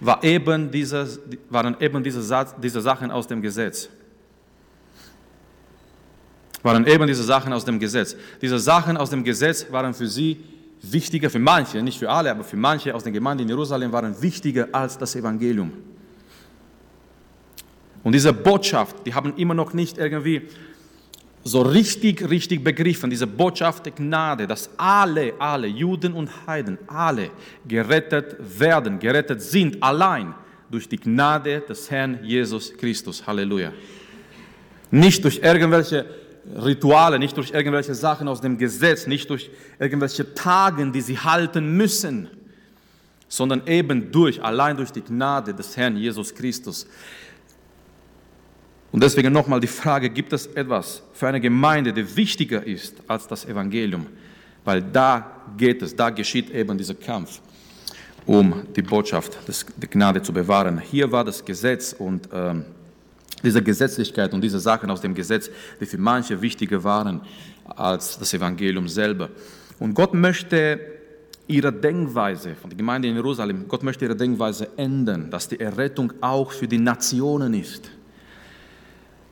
war 0.00 0.24
eben 0.24 0.72
diese, 0.72 1.20
waren 1.50 1.76
eben 1.78 2.02
diese, 2.02 2.20
diese 2.60 2.80
Sachen 2.80 3.12
aus 3.12 3.28
dem 3.28 3.40
Gesetz. 3.40 3.88
Waren 6.64 6.84
eben 6.88 7.06
diese 7.06 7.22
Sachen 7.22 7.52
aus 7.52 7.64
dem 7.64 7.78
Gesetz. 7.78 8.16
Diese 8.42 8.58
Sachen 8.58 8.96
aus 8.96 9.10
dem 9.10 9.22
Gesetz 9.22 9.66
waren 9.70 9.94
für 9.94 10.08
sie 10.08 10.36
wichtiger, 10.82 11.30
für 11.30 11.38
manche, 11.38 11.80
nicht 11.80 12.00
für 12.00 12.10
alle, 12.10 12.32
aber 12.32 12.42
für 12.42 12.56
manche 12.56 12.92
aus 12.92 13.04
den 13.04 13.12
Gemeinden 13.12 13.44
in 13.44 13.50
Jerusalem 13.50 13.92
waren 13.92 14.20
wichtiger 14.20 14.66
als 14.72 14.98
das 14.98 15.14
Evangelium. 15.14 15.70
Und 18.02 18.12
diese 18.12 18.32
Botschaft, 18.32 18.96
die 19.06 19.14
haben 19.14 19.34
immer 19.36 19.54
noch 19.54 19.74
nicht 19.74 19.98
irgendwie 19.98 20.42
so 21.42 21.62
richtig, 21.62 22.28
richtig 22.28 22.62
begriffen, 22.62 23.08
diese 23.08 23.26
Botschaft 23.26 23.86
der 23.86 23.92
Gnade, 23.92 24.46
dass 24.46 24.70
alle, 24.76 25.32
alle, 25.38 25.66
Juden 25.66 26.12
und 26.12 26.30
Heiden, 26.46 26.78
alle 26.86 27.30
gerettet 27.66 28.36
werden, 28.58 28.98
gerettet 28.98 29.40
sind, 29.40 29.82
allein 29.82 30.34
durch 30.70 30.88
die 30.88 30.98
Gnade 30.98 31.60
des 31.60 31.90
Herrn 31.90 32.20
Jesus 32.22 32.72
Christus. 32.76 33.26
Halleluja. 33.26 33.72
Nicht 34.90 35.24
durch 35.24 35.38
irgendwelche 35.42 36.06
Rituale, 36.62 37.18
nicht 37.18 37.36
durch 37.36 37.50
irgendwelche 37.50 37.94
Sachen 37.94 38.28
aus 38.28 38.40
dem 38.40 38.58
Gesetz, 38.58 39.06
nicht 39.06 39.28
durch 39.30 39.50
irgendwelche 39.78 40.34
Tagen, 40.34 40.92
die 40.92 41.00
sie 41.00 41.18
halten 41.18 41.76
müssen, 41.76 42.28
sondern 43.28 43.66
eben 43.66 44.10
durch, 44.10 44.42
allein 44.42 44.76
durch 44.76 44.90
die 44.90 45.02
Gnade 45.02 45.54
des 45.54 45.76
Herrn 45.76 45.96
Jesus 45.96 46.34
Christus. 46.34 46.86
Und 48.92 49.02
deswegen 49.02 49.32
nochmal 49.32 49.60
die 49.60 49.66
Frage, 49.66 50.10
gibt 50.10 50.32
es 50.32 50.46
etwas 50.46 51.02
für 51.12 51.28
eine 51.28 51.40
Gemeinde, 51.40 51.92
die 51.92 52.16
wichtiger 52.16 52.66
ist 52.66 52.96
als 53.06 53.26
das 53.28 53.44
Evangelium? 53.44 54.06
Weil 54.64 54.82
da 54.82 55.42
geht 55.56 55.82
es, 55.82 55.94
da 55.94 56.10
geschieht 56.10 56.50
eben 56.50 56.76
dieser 56.76 56.94
Kampf. 56.94 57.40
um 58.26 58.62
die 58.76 58.82
Botschaft 58.82 59.36
des, 59.48 59.66
der 59.76 59.88
Gnade 59.88 60.22
zu 60.22 60.32
bewahren. 60.32 60.78
Hier 60.78 61.10
war 61.10 61.24
das 61.24 61.44
Gesetz 61.44 61.94
und 61.98 62.28
ähm, 62.32 62.64
diese 63.42 63.62
Gesetzlichkeit 63.62 64.32
und 64.34 64.42
diese 64.42 64.60
Sachen 64.60 64.90
aus 64.90 65.00
dem 65.00 65.14
Gesetz, 65.14 65.50
die 65.80 65.86
für 65.86 65.98
manche 65.98 66.40
wichtiger 66.40 66.84
waren 66.84 67.20
als 67.64 68.18
das 68.18 68.34
Evangelium 68.34 68.88
selber. 68.88 69.30
Und 69.78 69.94
Gott 69.94 70.14
möchte 70.14 70.78
ihre 71.46 71.72
Denkweise 71.72 72.54
von 72.54 72.70
der 72.70 72.76
Gemeinde 72.76 73.08
in 73.08 73.14
Jerusalem, 73.14 73.64
Gott 73.66 73.82
möchte 73.82 74.04
ihre 74.04 74.14
Denkweise 74.16 74.68
ändern, 74.76 75.30
dass 75.30 75.48
die 75.48 75.58
Errettung 75.58 76.12
auch 76.20 76.52
für 76.52 76.68
die 76.68 76.78
Nationen 76.78 77.54
ist. 77.54 77.90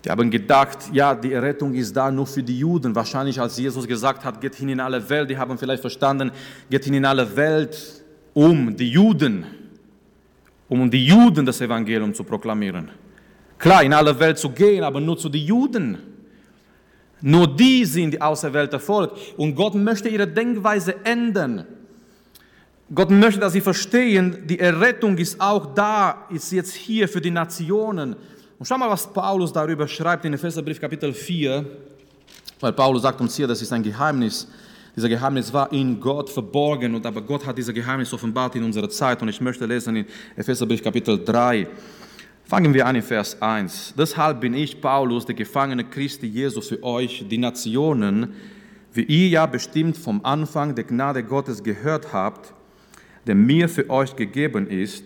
Die 0.04 0.10
haben 0.10 0.30
gedacht, 0.30 0.78
ja, 0.92 1.14
die 1.14 1.32
Errettung 1.32 1.74
ist 1.74 1.96
da 1.96 2.10
nur 2.10 2.26
für 2.26 2.42
die 2.42 2.58
Juden. 2.58 2.94
Wahrscheinlich, 2.94 3.40
als 3.40 3.58
Jesus 3.58 3.86
gesagt 3.86 4.24
hat, 4.24 4.40
geht 4.40 4.54
hin 4.54 4.68
in 4.68 4.80
alle 4.80 5.08
Welt, 5.08 5.28
die 5.28 5.36
haben 5.36 5.58
vielleicht 5.58 5.80
verstanden, 5.80 6.30
geht 6.70 6.84
hin 6.84 6.94
in 6.94 7.04
alle 7.04 7.36
Welt, 7.36 8.04
um 8.32 8.76
die 8.76 8.90
Juden, 8.90 9.44
um 10.68 10.88
die 10.90 11.04
Juden 11.04 11.44
das 11.44 11.60
Evangelium 11.60 12.14
zu 12.14 12.22
proklamieren. 12.22 12.90
Klar, 13.58 13.82
in 13.82 13.92
alle 13.92 14.18
Welt 14.18 14.38
zu 14.38 14.50
gehen, 14.50 14.84
aber 14.84 15.00
nur 15.00 15.18
zu 15.18 15.28
den 15.28 15.44
Juden. 15.44 15.98
Nur 17.20 17.56
die 17.56 17.84
sind 17.84 18.12
die 18.12 18.22
auserwählte 18.22 18.78
Volk. 18.78 19.12
Und 19.36 19.56
Gott 19.56 19.74
möchte 19.74 20.08
ihre 20.08 20.28
Denkweise 20.28 21.04
ändern. 21.04 21.66
Gott 22.94 23.10
möchte, 23.10 23.40
dass 23.40 23.52
sie 23.52 23.60
verstehen, 23.60 24.46
die 24.46 24.58
Errettung 24.58 25.18
ist 25.18 25.40
auch 25.40 25.74
da, 25.74 26.26
ist 26.30 26.52
jetzt 26.52 26.72
hier 26.72 27.08
für 27.08 27.20
die 27.20 27.30
Nationen. 27.30 28.16
Und 28.58 28.66
schau 28.66 28.76
mal, 28.76 28.90
was 28.90 29.06
Paulus 29.12 29.52
darüber 29.52 29.86
schreibt 29.86 30.24
in 30.24 30.34
Epheserbrief 30.34 30.80
Kapitel 30.80 31.12
4, 31.12 31.64
weil 32.58 32.72
Paulus 32.72 33.02
sagt 33.02 33.20
uns 33.20 33.36
hier, 33.36 33.46
das 33.46 33.62
ist 33.62 33.72
ein 33.72 33.84
Geheimnis. 33.84 34.48
Dieser 34.96 35.08
Geheimnis 35.08 35.52
war 35.52 35.72
in 35.72 36.00
Gott 36.00 36.28
verborgen, 36.28 36.96
und 36.96 37.06
aber 37.06 37.22
Gott 37.22 37.46
hat 37.46 37.56
dieses 37.56 37.72
Geheimnis 37.72 38.12
offenbart 38.12 38.56
in 38.56 38.64
unserer 38.64 38.88
Zeit. 38.88 39.22
Und 39.22 39.28
ich 39.28 39.40
möchte 39.40 39.64
lesen 39.64 39.94
in 39.94 40.06
Epheserbrief 40.34 40.82
Kapitel 40.82 41.24
3. 41.24 41.68
Fangen 42.42 42.74
wir 42.74 42.84
an 42.84 42.96
in 42.96 43.02
Vers 43.02 43.40
1. 43.40 43.94
Deshalb 43.96 44.40
bin 44.40 44.54
ich, 44.54 44.80
Paulus, 44.80 45.24
der 45.24 45.36
Gefangene 45.36 45.84
Christi 45.84 46.26
Jesu 46.26 46.60
für 46.60 46.82
euch, 46.82 47.26
die 47.30 47.38
Nationen, 47.38 48.34
wie 48.92 49.04
ihr 49.04 49.28
ja 49.28 49.46
bestimmt 49.46 49.96
vom 49.96 50.24
Anfang 50.24 50.74
der 50.74 50.82
Gnade 50.82 51.22
Gottes 51.22 51.62
gehört 51.62 52.12
habt, 52.12 52.52
der 53.24 53.36
mir 53.36 53.68
für 53.68 53.88
euch 53.88 54.16
gegeben 54.16 54.66
ist, 54.66 55.04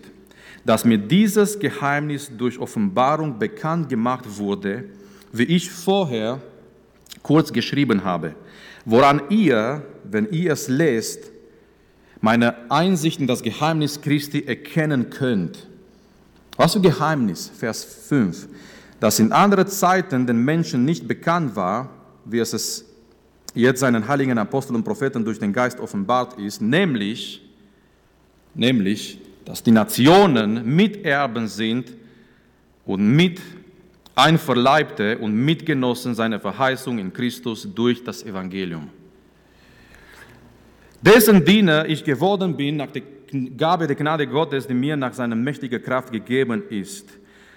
dass 0.65 0.85
mir 0.85 0.97
dieses 0.97 1.59
Geheimnis 1.59 2.31
durch 2.37 2.57
Offenbarung 2.59 3.37
bekannt 3.37 3.89
gemacht 3.89 4.25
wurde, 4.37 4.85
wie 5.31 5.43
ich 5.43 5.69
vorher 5.69 6.41
kurz 7.21 7.51
geschrieben 7.51 8.03
habe, 8.03 8.35
woran 8.85 9.21
ihr, 9.29 9.85
wenn 10.03 10.29
ihr 10.31 10.53
es 10.53 10.67
lest, 10.67 11.31
meine 12.21 12.71
Einsicht 12.71 13.19
in 13.19 13.27
das 13.27 13.43
Geheimnis 13.43 13.99
Christi 13.99 14.45
erkennen 14.45 15.09
könnt. 15.09 15.67
Was 16.55 16.73
für 16.73 16.81
Geheimnis? 16.81 17.51
Vers 17.57 17.83
5. 17.83 18.47
Das 18.99 19.19
in 19.19 19.33
anderen 19.33 19.67
Zeiten 19.67 20.25
den 20.25 20.37
Menschen 20.37 20.85
nicht 20.85 21.07
bekannt 21.07 21.55
war, 21.55 21.89
wie 22.23 22.39
es 22.39 22.53
es 22.53 22.85
jetzt 23.53 23.81
seinen 23.81 24.07
heiligen 24.07 24.37
Aposteln 24.37 24.77
und 24.77 24.83
Propheten 24.83 25.25
durch 25.25 25.39
den 25.39 25.51
Geist 25.51 25.79
offenbart 25.79 26.39
ist, 26.39 26.61
nämlich, 26.61 27.41
nämlich 28.53 29.19
dass 29.45 29.63
die 29.63 29.71
Nationen 29.71 30.63
Miterben 30.75 31.47
sind 31.47 31.93
und 32.85 33.15
mit 33.15 33.41
Einverleibte 34.15 35.17
und 35.17 35.33
Mitgenossen 35.33 36.13
seiner 36.13 36.39
Verheißung 36.39 36.99
in 36.99 37.11
Christus 37.11 37.67
durch 37.73 38.03
das 38.03 38.23
Evangelium. 38.23 38.89
Dessen 41.01 41.43
Diener 41.43 41.85
ich 41.87 42.03
geworden 42.03 42.55
bin 42.55 42.77
nach 42.77 42.91
der 42.91 43.01
Gabe 43.57 43.87
der 43.87 43.95
Gnade 43.95 44.27
Gottes, 44.27 44.67
die 44.67 44.73
mir 44.73 44.95
nach 44.95 45.13
seiner 45.13 45.35
mächtigen 45.35 45.81
Kraft 45.81 46.11
gegeben 46.11 46.63
ist. 46.69 47.09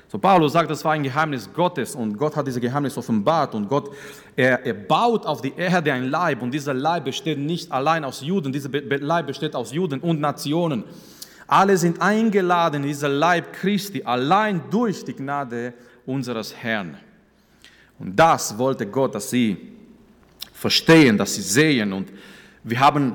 So 0.09 0.19
Paulus 0.19 0.53
sagt, 0.53 0.71
das 0.71 0.85
war 0.85 0.93
ein 0.93 1.03
Geheimnis 1.03 1.53
Gottes 1.53 1.95
und 1.95 2.17
Gott 2.17 2.37
hat 2.37 2.47
dieses 2.47 2.61
Geheimnis 2.61 2.97
offenbart 2.97 3.55
und 3.55 3.69
Gott, 3.69 3.91
er, 4.37 4.65
er 4.65 4.75
baut 4.75 5.27
auf 5.27 5.43
die 5.43 5.53
Erde 5.57 5.93
ein 5.93 6.09
Leib 6.09 6.43
und 6.43 6.53
dieser 6.53 6.73
Leib 6.73 7.05
besteht 7.05 7.39
nicht 7.39 7.71
allein 7.71 8.05
aus 8.05 8.21
Juden, 8.23 8.53
dieser 8.53 8.71
Leib 8.71 9.27
besteht 9.27 9.55
aus 9.55 9.73
Juden 9.73 10.01
und 10.01 10.21
Nationen. 10.21 10.85
Alle 11.47 11.77
sind 11.77 12.01
eingeladen 12.01 12.83
in 12.83 12.89
dieser 12.89 13.09
Leib 13.09 13.53
Christi, 13.53 14.03
allein 14.03 14.63
durch 14.71 15.05
die 15.05 15.15
Gnade 15.15 15.75
unseres 16.05 16.55
Herrn. 16.55 16.97
Und 17.99 18.17
das 18.17 18.57
wollte 18.59 18.87
Gott, 18.87 19.15
dass 19.15 19.31
sie 19.31 19.57
verstehen, 20.53 21.17
dass 21.17 21.35
sie 21.35 21.43
sehen. 21.43 21.93
Und 21.93 22.11
wir 22.65 22.81
haben 22.81 23.15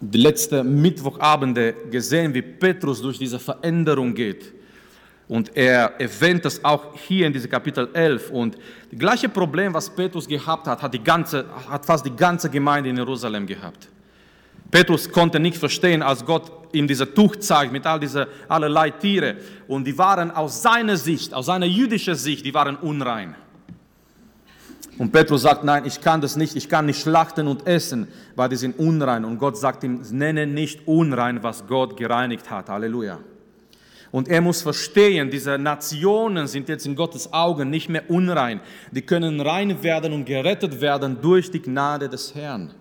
die 0.00 0.18
letzten 0.18 0.82
Mittwochabende 0.82 1.74
gesehen, 1.90 2.34
wie 2.34 2.42
Petrus 2.42 3.00
durch 3.00 3.18
diese 3.18 3.38
Veränderung 3.38 4.14
geht. 4.14 4.52
Und 5.28 5.56
er 5.56 5.98
erwähnt 5.98 6.44
das 6.44 6.62
auch 6.64 6.94
hier 6.96 7.26
in 7.26 7.32
diesem 7.32 7.50
Kapitel 7.50 7.88
11. 7.94 8.30
Und 8.30 8.58
das 8.90 8.98
gleiche 8.98 9.28
Problem, 9.28 9.72
was 9.72 9.88
Petrus 9.88 10.26
gehabt 10.28 10.66
hat, 10.66 10.82
hat, 10.82 10.92
die 10.92 11.02
ganze, 11.02 11.46
hat 11.68 11.86
fast 11.86 12.04
die 12.04 12.14
ganze 12.14 12.50
Gemeinde 12.50 12.90
in 12.90 12.96
Jerusalem 12.96 13.46
gehabt. 13.46 13.88
Petrus 14.72 15.12
konnte 15.12 15.38
nicht 15.38 15.58
verstehen, 15.58 16.02
als 16.02 16.24
Gott 16.24 16.50
ihm 16.72 16.88
diese 16.88 17.12
Tuch 17.12 17.36
zeigt 17.36 17.72
mit 17.72 17.86
all 17.86 18.00
diese 18.00 18.26
allerlei 18.48 18.90
Tiere. 18.90 19.36
Und 19.68 19.84
die 19.86 19.96
waren 19.98 20.30
aus 20.30 20.62
seiner 20.62 20.96
Sicht, 20.96 21.34
aus 21.34 21.46
seiner 21.46 21.66
jüdischen 21.66 22.14
Sicht, 22.14 22.44
die 22.46 22.54
waren 22.54 22.76
unrein. 22.76 23.34
Und 24.96 25.12
Petrus 25.12 25.42
sagt, 25.42 25.62
nein, 25.62 25.84
ich 25.84 26.00
kann 26.00 26.22
das 26.22 26.36
nicht, 26.36 26.56
ich 26.56 26.70
kann 26.70 26.86
nicht 26.86 27.02
schlachten 27.02 27.48
und 27.48 27.66
essen, 27.66 28.08
weil 28.34 28.48
die 28.48 28.56
sind 28.56 28.78
unrein. 28.78 29.26
Und 29.26 29.38
Gott 29.38 29.58
sagt 29.58 29.84
ihm, 29.84 30.00
nenne 30.10 30.46
nicht 30.46 30.88
unrein, 30.88 31.42
was 31.42 31.66
Gott 31.66 31.98
gereinigt 31.98 32.50
hat. 32.50 32.70
Halleluja. 32.70 33.18
Und 34.10 34.28
er 34.28 34.40
muss 34.40 34.62
verstehen, 34.62 35.30
diese 35.30 35.58
Nationen 35.58 36.46
sind 36.46 36.70
jetzt 36.70 36.86
in 36.86 36.96
Gottes 36.96 37.30
Augen 37.30 37.68
nicht 37.68 37.90
mehr 37.90 38.08
unrein. 38.08 38.60
Die 38.90 39.02
können 39.02 39.38
rein 39.42 39.82
werden 39.82 40.14
und 40.14 40.24
gerettet 40.24 40.80
werden 40.80 41.18
durch 41.20 41.50
die 41.50 41.60
Gnade 41.60 42.08
des 42.08 42.34
Herrn. 42.34 42.72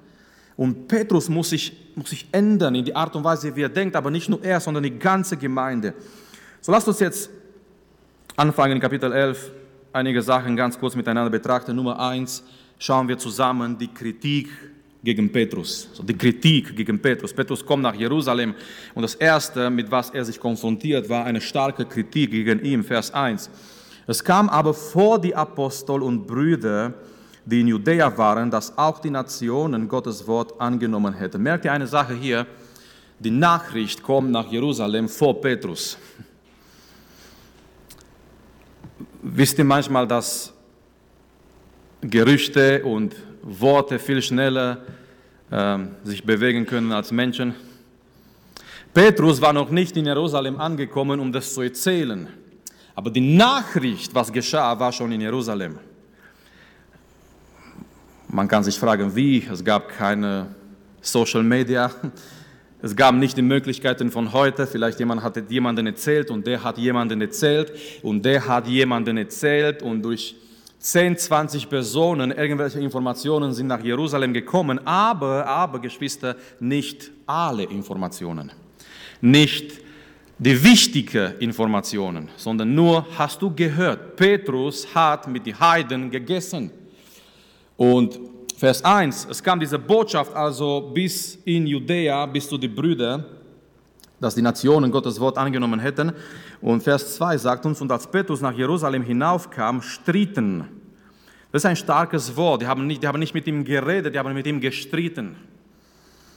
Und 0.56 0.88
Petrus 0.88 1.30
muss 1.30 1.50
sich, 1.50 1.72
muss 1.96 2.10
sich 2.10 2.28
ändern 2.32 2.76
in 2.76 2.86
die 2.86 2.96
Art 2.96 3.16
und 3.16 3.24
Weise, 3.24 3.56
wie 3.56 3.64
er 3.64 3.70
denkt, 3.70 3.96
aber 3.96 4.12
nicht 4.12 4.30
nur 4.30 4.44
er, 4.44 4.60
sondern 4.60 4.84
die 4.84 4.98
ganze 4.98 5.38
Gemeinde. 5.38 5.94
So 6.60 6.72
lasst 6.72 6.88
uns 6.88 7.00
jetzt 7.00 7.30
anfangen 8.36 8.74
in 8.74 8.80
Kapitel 8.80 9.12
11, 9.12 9.52
einige 9.94 10.22
Sachen 10.22 10.56
ganz 10.56 10.78
kurz 10.78 10.96
miteinander 10.96 11.30
betrachten. 11.30 11.76
Nummer 11.76 12.00
eins, 12.00 12.44
schauen 12.78 13.08
wir 13.08 13.18
zusammen 13.18 13.78
die 13.78 13.88
Kritik 13.88 14.50
gegen 15.04 15.32
Petrus. 15.32 15.90
So 15.94 16.04
die 16.04 16.18
Kritik 16.18 16.76
gegen 16.76 17.02
Petrus. 17.02 17.34
Petrus 17.34 17.66
kommt 17.66 17.84
nach 17.84 17.96
Jerusalem 17.96 18.54
und 18.94 19.02
das 19.02 19.16
Erste, 19.16 19.70
mit 19.70 19.90
was 19.90 20.12
er 20.12 20.24
sich 20.24 20.40
konfrontiert, 20.40 21.10
war 21.10 21.26
eine 21.26 21.42
starke 21.42 21.86
Kritik 21.86 22.32
gegen 22.32 22.64
ihn. 22.64 22.84
Vers 22.84 23.14
1. 23.14 23.50
Es 24.08 24.24
kam 24.24 24.50
aber 24.50 24.74
vor 24.74 25.20
die 25.20 25.36
Apostel 25.36 26.02
und 26.02 26.28
Brüder, 26.28 26.94
die 27.46 27.62
in 27.62 27.68
Judäa 27.68 28.16
waren, 28.18 28.52
dass 28.52 28.78
auch 28.78 29.00
die 29.00 29.10
Nationen 29.10 29.88
Gottes 29.88 30.28
Wort 30.28 30.60
angenommen 30.60 31.14
hätten. 31.14 31.42
Merkt 31.42 31.66
ihr 31.66 31.72
eine 31.72 31.88
Sache 31.88 32.14
hier? 32.14 32.46
Die 33.20 33.32
Nachricht 33.32 34.04
kommt 34.04 34.32
nach 34.32 34.52
Jerusalem 34.52 35.08
vor 35.08 35.40
Petrus. 35.40 35.98
Wisst 39.22 39.58
ihr 39.60 39.66
manchmal, 39.66 40.08
dass 40.08 40.54
Gerüchte 42.02 42.84
und 42.84 43.16
Worte 43.44 44.00
viel 44.00 44.22
schneller 44.22 44.80
äh, 45.52 45.78
sich 46.04 46.24
bewegen 46.24 46.66
können 46.66 46.92
als 46.92 47.12
Menschen? 47.12 47.54
Petrus 48.94 49.40
war 49.40 49.54
noch 49.54 49.70
nicht 49.70 49.96
in 49.98 50.06
Jerusalem 50.06 50.60
angekommen, 50.60 51.20
um 51.20 51.32
das 51.32 51.54
zu 51.54 51.62
erzählen. 51.62 52.28
Aber 52.96 53.10
die 53.10 53.36
Nachricht, 53.36 54.14
was 54.14 54.32
geschah, 54.32 54.78
war 54.80 54.92
schon 54.92 55.12
in 55.12 55.22
Jerusalem. 55.22 55.80
Man 58.34 58.48
kann 58.48 58.64
sich 58.64 58.80
fragen, 58.80 59.14
wie. 59.14 59.46
Es 59.52 59.62
gab 59.62 59.90
keine 59.90 60.48
Social 61.02 61.44
Media. 61.44 61.92
Es 62.82 62.96
gab 62.96 63.14
nicht 63.14 63.36
die 63.36 63.42
Möglichkeiten 63.42 64.10
von 64.10 64.32
heute. 64.32 64.66
Vielleicht 64.66 65.00
jemand 65.00 65.22
hat 65.22 65.52
jemanden 65.52 65.86
erzählt 65.86 66.32
und 66.32 66.48
der 66.48 66.64
hat 66.64 66.78
jemanden 66.78 67.20
erzählt 67.20 67.74
und 68.02 68.24
der 68.24 68.48
hat 68.48 68.68
jemanden 68.68 69.18
erzählt 69.18 69.84
und 69.84 70.02
durch 70.02 70.36
10, 70.80 71.18
20 71.18 71.70
Personen 71.70 72.32
irgendwelche 72.32 72.80
Informationen 72.80 73.52
sind 73.52 73.68
nach 73.68 73.84
Jerusalem 73.84 74.34
gekommen. 74.34 74.80
Aber, 74.88 75.46
aber, 75.46 75.80
Geschwister, 75.80 76.38
nicht 76.60 77.12
alle 77.28 77.64
Informationen. 77.64 78.50
Nicht 79.20 79.74
die 80.40 80.64
wichtigen 80.64 81.34
Informationen, 81.40 82.30
sondern 82.38 82.74
nur 82.74 83.06
hast 83.18 83.42
du 83.42 83.54
gehört, 83.54 84.16
Petrus 84.16 84.88
hat 84.96 85.28
mit 85.28 85.46
den 85.46 85.60
Heiden 85.60 86.10
gegessen. 86.10 86.72
Und 87.82 88.20
Vers 88.58 88.86
1, 88.86 89.26
es 89.32 89.42
kam 89.42 89.60
diese 89.60 89.80
Botschaft 89.80 90.36
also 90.36 90.92
bis 90.94 91.40
in 91.46 91.66
Judäa, 91.66 92.28
bis 92.28 92.48
zu 92.48 92.56
den 92.56 92.76
Brüdern, 92.76 93.26
dass 94.20 94.36
die 94.36 94.44
Nationen 94.44 94.92
Gottes 94.92 95.20
Wort 95.20 95.36
angenommen 95.36 95.80
hätten. 95.80 96.12
Und 96.62 96.84
Vers 96.84 97.16
2 97.16 97.38
sagt 97.40 97.66
uns, 97.66 97.82
und 97.82 97.92
als 97.92 98.06
Petrus 98.06 98.40
nach 98.40 98.56
Jerusalem 98.56 99.02
hinaufkam, 99.02 99.82
stritten. 99.82 100.66
Das 101.52 101.64
ist 101.64 101.66
ein 101.66 101.76
starkes 101.76 102.38
Wort. 102.38 102.62
Die 102.62 102.68
haben, 102.68 102.86
nicht, 102.86 103.02
die 103.02 103.08
haben 103.08 103.18
nicht 103.18 103.34
mit 103.34 103.48
ihm 103.48 103.66
geredet, 103.66 104.14
die 104.14 104.20
haben 104.20 104.32
mit 104.32 104.46
ihm 104.46 104.62
gestritten. 104.62 105.36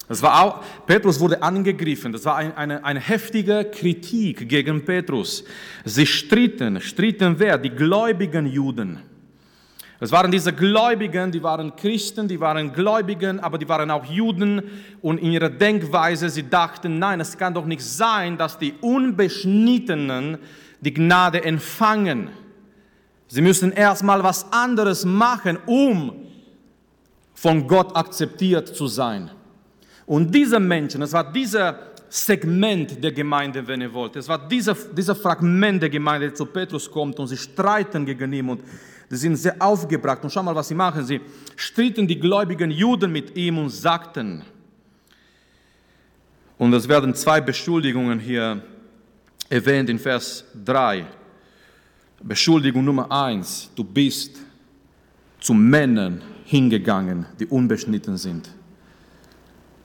Das 0.08 0.22
war 0.22 0.42
auch, 0.42 0.64
Petrus 0.86 1.20
wurde 1.20 1.42
angegriffen. 1.42 2.10
Das 2.10 2.24
war 2.24 2.36
ein, 2.36 2.56
eine, 2.56 2.82
eine 2.82 3.00
heftige 3.00 3.66
Kritik 3.70 4.48
gegen 4.48 4.82
Petrus. 4.82 5.44
Sie 5.84 6.06
stritten, 6.06 6.80
stritten 6.80 7.38
wer? 7.38 7.58
Die 7.58 7.68
gläubigen 7.68 8.46
Juden. 8.46 9.13
Es 10.00 10.10
waren 10.10 10.30
diese 10.30 10.52
Gläubigen, 10.52 11.30
die 11.30 11.42
waren 11.42 11.74
Christen, 11.76 12.26
die 12.26 12.40
waren 12.40 12.72
Gläubigen, 12.72 13.38
aber 13.40 13.58
die 13.58 13.68
waren 13.68 13.90
auch 13.90 14.04
Juden 14.04 14.62
und 15.00 15.18
in 15.18 15.32
ihrer 15.32 15.50
Denkweise, 15.50 16.28
sie 16.28 16.48
dachten, 16.48 16.98
nein, 16.98 17.20
es 17.20 17.38
kann 17.38 17.54
doch 17.54 17.64
nicht 17.64 17.82
sein, 17.82 18.36
dass 18.36 18.58
die 18.58 18.74
Unbeschnittenen 18.80 20.38
die 20.80 20.92
Gnade 20.92 21.44
empfangen. 21.44 22.28
Sie 23.28 23.40
müssen 23.40 23.72
erstmal 23.72 24.22
was 24.22 24.52
anderes 24.52 25.04
machen, 25.04 25.58
um 25.66 26.12
von 27.34 27.66
Gott 27.66 27.96
akzeptiert 27.96 28.68
zu 28.68 28.86
sein. 28.86 29.30
Und 30.06 30.34
diese 30.34 30.60
Menschen, 30.60 31.02
es 31.02 31.12
war 31.12 31.32
dieser 31.32 31.78
Segment 32.08 33.02
der 33.02 33.12
Gemeinde, 33.12 33.66
wenn 33.66 33.80
ihr 33.80 33.92
wollt, 33.92 34.16
es 34.16 34.28
war 34.28 34.48
dieser, 34.48 34.74
dieser 34.74 35.14
Fragment 35.14 35.82
der 35.82 35.90
Gemeinde, 35.90 36.28
der 36.28 36.34
zu 36.34 36.46
Petrus 36.46 36.90
kommt 36.90 37.18
und 37.18 37.26
sie 37.26 37.36
streiten 37.36 38.04
gegen 38.06 38.32
ihn 38.32 38.48
und 38.48 38.60
sie 39.08 39.16
sind 39.16 39.36
sehr 39.36 39.56
aufgebracht. 39.60 40.22
Und 40.22 40.30
schau 40.30 40.42
mal, 40.42 40.54
was 40.54 40.68
sie 40.68 40.74
machen. 40.74 41.04
Sie 41.04 41.20
stritten 41.56 42.06
die 42.06 42.18
gläubigen 42.18 42.70
Juden 42.70 43.12
mit 43.12 43.36
ihm 43.36 43.58
und 43.58 43.70
sagten, 43.70 44.42
und 46.56 46.72
es 46.72 46.88
werden 46.88 47.14
zwei 47.14 47.40
Beschuldigungen 47.40 48.20
hier 48.20 48.62
erwähnt 49.48 49.90
in 49.90 49.98
Vers 49.98 50.44
3. 50.64 51.04
Beschuldigung 52.22 52.84
Nummer 52.84 53.10
1, 53.10 53.70
du 53.74 53.84
bist 53.84 54.38
zu 55.40 55.52
Männern 55.52 56.22
hingegangen, 56.44 57.26
die 57.38 57.46
unbeschnitten 57.46 58.16
sind. 58.16 58.50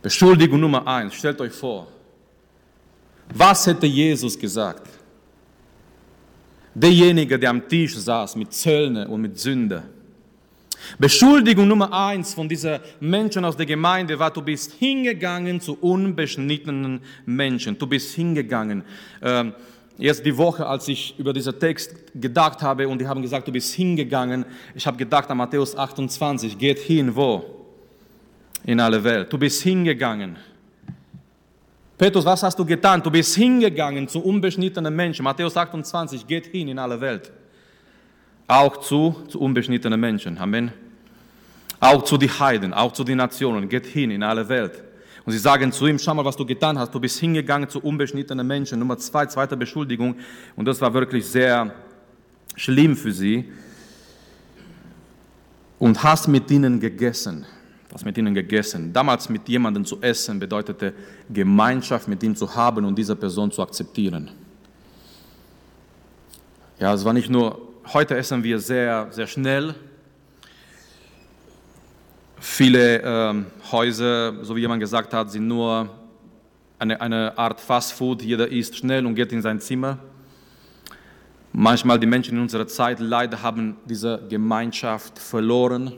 Beschuldigung 0.02 0.60
Nummer 0.60 0.88
eins, 0.88 1.16
stellt 1.16 1.42
euch 1.42 1.52
vor, 1.52 1.88
was 3.34 3.68
hätte 3.68 3.86
Jesus 3.86 4.40
gesagt? 4.40 4.88
Derjenige, 6.82 7.38
der 7.38 7.50
am 7.50 7.68
Tisch 7.68 7.96
saß 7.96 8.38
mit 8.38 8.54
Zöllner 8.54 9.10
und 9.10 9.22
mit 9.22 9.38
Sünder. 9.38 9.84
Beschuldigung 10.98 11.68
Nummer 11.68 11.92
eins 11.92 12.34
von 12.34 12.48
dieser 12.48 12.80
Menschen 13.02 13.44
aus 13.44 13.58
der 13.58 13.66
Gemeinde 13.66 14.18
war, 14.18 14.32
du 14.32 14.42
bist 14.42 14.74
hingegangen 14.80 15.60
zu 15.60 15.78
unbeschnittenen 15.82 17.02
Menschen. 17.26 17.78
Du 17.78 17.86
bist 17.86 18.16
hingegangen. 18.16 18.84
Ähm, 19.22 19.54
jetzt 19.98 20.26
die 20.26 20.38
Woche, 20.38 20.66
als 20.66 20.88
ich 20.88 21.20
über 21.20 21.34
diesen 21.34 21.60
Text 21.60 21.96
gedacht 22.16 22.62
habe 22.62 22.88
und 22.88 23.02
die 23.02 23.08
haben 23.08 23.22
gesagt, 23.22 23.48
du 23.48 23.52
bist 23.52 23.74
hingegangen, 23.74 24.46
ich 24.74 24.88
habe 24.88 24.96
gedacht 24.96 25.30
an 25.30 25.38
Matthäus 25.38 25.76
28, 25.76 26.58
geht 26.58 26.80
hin, 26.80 27.14
wo? 27.14 27.60
in 28.66 28.80
alle 28.80 29.04
Welt. 29.04 29.32
Du 29.32 29.38
bist 29.38 29.62
hingegangen. 29.64 30.38
Petrus, 32.00 32.24
was 32.24 32.41
hast 32.44 32.58
du 32.58 32.63
getan? 32.63 33.03
Du 33.03 33.12
bist 33.12 33.36
hingegangen 33.36 34.08
zu 34.08 34.24
unbeschnittenen 34.24 34.96
Menschen. 34.96 35.22
Matthäus 35.22 35.58
28, 35.58 36.25
geht 36.25 36.46
hin 36.46 36.70
in 36.70 36.79
alle 36.79 37.01
Welt. 37.01 37.29
Auch 38.48 38.77
zu, 38.77 39.18
zu 39.27 39.38
unbeschnittenen 39.38 40.00
Menschen. 40.00 40.38
Amen. 40.38 40.72
Auch 41.77 42.01
zu 42.03 42.18
den 42.18 42.29
Heiden, 42.39 42.74
auch 42.74 42.94
zu 42.94 43.03
den 43.03 43.18
Nationen. 43.18 43.68
Geht 43.68 43.86
hin 43.86 44.12
in 44.12 44.24
alle 44.24 44.48
Welt. 44.48 44.82
Und 45.25 45.34
sie 45.34 45.39
sagen 45.39 45.74
zu 45.74 45.88
ihm, 45.88 46.00
schau 46.00 46.13
mal, 46.13 46.24
was 46.24 46.38
du 46.38 46.46
getan 46.46 46.79
hast. 46.79 46.96
Du 46.96 47.01
bist 47.01 47.20
hingegangen 47.20 47.68
zu 47.68 47.82
unbeschnittenen 47.82 48.48
Menschen. 48.48 48.79
Nummer 48.79 48.98
zwei, 48.98 49.25
zweite 49.25 49.58
Beschuldigung. 49.58 50.15
Und 50.56 50.65
das 50.70 50.79
war 50.79 50.94
wirklich 50.94 51.25
sehr 51.25 51.75
schlimm 52.56 52.96
für 52.96 53.12
sie. 53.12 53.51
Und 55.77 56.01
hast 56.01 56.29
mit 56.29 56.50
ihnen 56.50 56.79
gegessen 56.79 57.46
was 57.91 58.05
mit 58.05 58.17
ihnen 58.17 58.34
gegessen. 58.34 58.93
Damals 58.93 59.29
mit 59.29 59.48
jemandem 59.50 59.84
zu 59.84 60.00
essen 60.01 60.39
bedeutete 60.39 60.93
Gemeinschaft 61.30 62.08
mit 62.08 62.21
ihm 62.23 62.36
zu 62.36 62.54
haben 62.54 62.86
und 62.86 62.95
diese 62.95 63.15
Person 63.15 63.52
zu 63.52 63.62
akzeptieren. 63.62 64.32
Ja, 66.80 66.93
es 66.93 67.04
war 67.04 67.13
nicht 67.13 67.30
nur, 67.30 67.60
heute 67.93 68.15
essen 68.15 68.43
wir 68.43 68.60
sehr, 68.60 69.08
sehr 69.12 69.28
schnell. 69.28 69.73
Viele 72.39 73.02
ähm, 73.02 73.47
Häuser, 73.71 74.45
so 74.45 74.56
wie 74.56 74.62
jemand 74.62 74.80
gesagt 74.80 75.13
hat, 75.13 75.32
sind 75.32 75.47
nur 75.47 75.89
eine, 76.78 77.02
eine 77.02 77.38
Art 77.38 77.60
Fastfood. 77.60 78.21
Jeder 78.21 78.47
isst 78.47 78.78
schnell 78.78 79.06
und 79.06 79.15
geht 79.15 79.34
in 79.34 79.41
sein 79.41 79.60
Zimmer. 79.60 79.97
Manchmal 81.52 81.99
die 81.99 82.06
Menschen 82.06 82.38
in 82.38 82.43
unserer 82.43 82.67
Zeit 82.67 82.99
leider 82.99 83.41
haben 83.41 83.75
diese 83.86 84.21
Gemeinschaft 84.30 85.19
verloren 85.19 85.93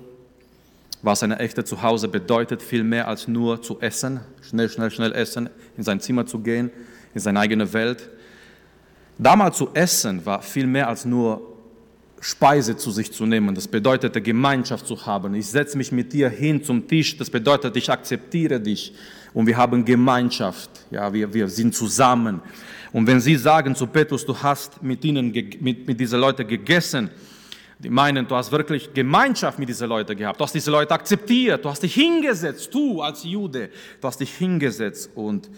was 1.04 1.24
ein 1.24 1.32
echter 1.32 1.66
Zuhause 1.66 2.08
bedeutet, 2.08 2.62
viel 2.62 2.84
mehr 2.84 3.08
als 3.08 3.28
nur 3.28 3.62
zu 3.62 3.80
essen, 3.80 4.20
schnell, 4.42 4.70
schnell, 4.70 4.92
schnell 4.92 5.12
essen, 5.14 5.50
in 5.78 5.84
sein 5.84 6.00
Zimmer 6.00 6.26
zu 6.26 6.40
gehen, 6.40 6.72
in 7.14 7.22
seine 7.22 7.40
eigene 7.40 7.72
Welt. 7.74 8.10
Damals 9.18 9.58
zu 9.58 9.70
essen 9.74 10.26
war 10.26 10.42
viel 10.42 10.68
mehr 10.68 10.88
als 10.88 11.06
nur 11.06 11.52
Speise 12.20 12.78
zu 12.78 12.92
sich 12.92 13.12
zu 13.12 13.26
nehmen. 13.26 13.56
Das 13.56 13.68
bedeutete 13.68 14.22
Gemeinschaft 14.22 14.86
zu 14.86 15.06
haben. 15.06 15.34
Ich 15.34 15.48
setze 15.48 15.76
mich 15.76 15.92
mit 15.92 16.14
dir 16.14 16.30
hin 16.30 16.64
zum 16.64 16.88
Tisch. 16.88 17.18
Das 17.18 17.32
bedeutet, 17.32 17.76
ich 17.76 17.90
akzeptiere 17.90 18.60
dich 18.60 18.94
und 19.34 19.48
wir 19.48 19.58
haben 19.58 19.84
Gemeinschaft. 19.84 20.70
Ja, 20.92 21.12
wir, 21.12 21.34
wir 21.34 21.48
sind 21.48 21.74
zusammen. 21.74 22.40
Und 22.94 23.08
wenn 23.08 23.20
Sie 23.20 23.36
sagen 23.38 23.74
zu 23.74 23.88
Petrus, 23.88 24.26
du 24.26 24.38
hast 24.38 24.84
mit 24.84 25.04
ihnen, 25.04 25.32
mit, 25.32 25.88
mit 25.88 26.00
diesen 26.00 26.20
Leuten 26.20 26.48
gegessen, 26.48 27.10
die 27.84 27.90
meinen, 27.90 28.28
du 28.28 28.36
hast 28.36 28.52
wirklich 28.52 28.94
Gemeinschaft 28.94 29.58
mit 29.58 29.68
diesen 29.68 29.90
Leuten 29.90 30.16
gehabt, 30.16 30.40
du 30.40 30.44
hast 30.44 30.54
diese 30.54 30.70
Leute 30.70 30.94
akzeptiert, 30.94 31.66
du 31.66 31.70
hast 31.70 31.82
dich 31.82 31.94
hingesetzt, 31.94 32.74
du 32.74 33.02
als 33.02 33.24
Jude, 33.24 33.70
du 34.00 34.08
hast 34.08 34.20
dich 34.20 34.34
hingesetzt. 34.36 35.10
Und 35.16 35.50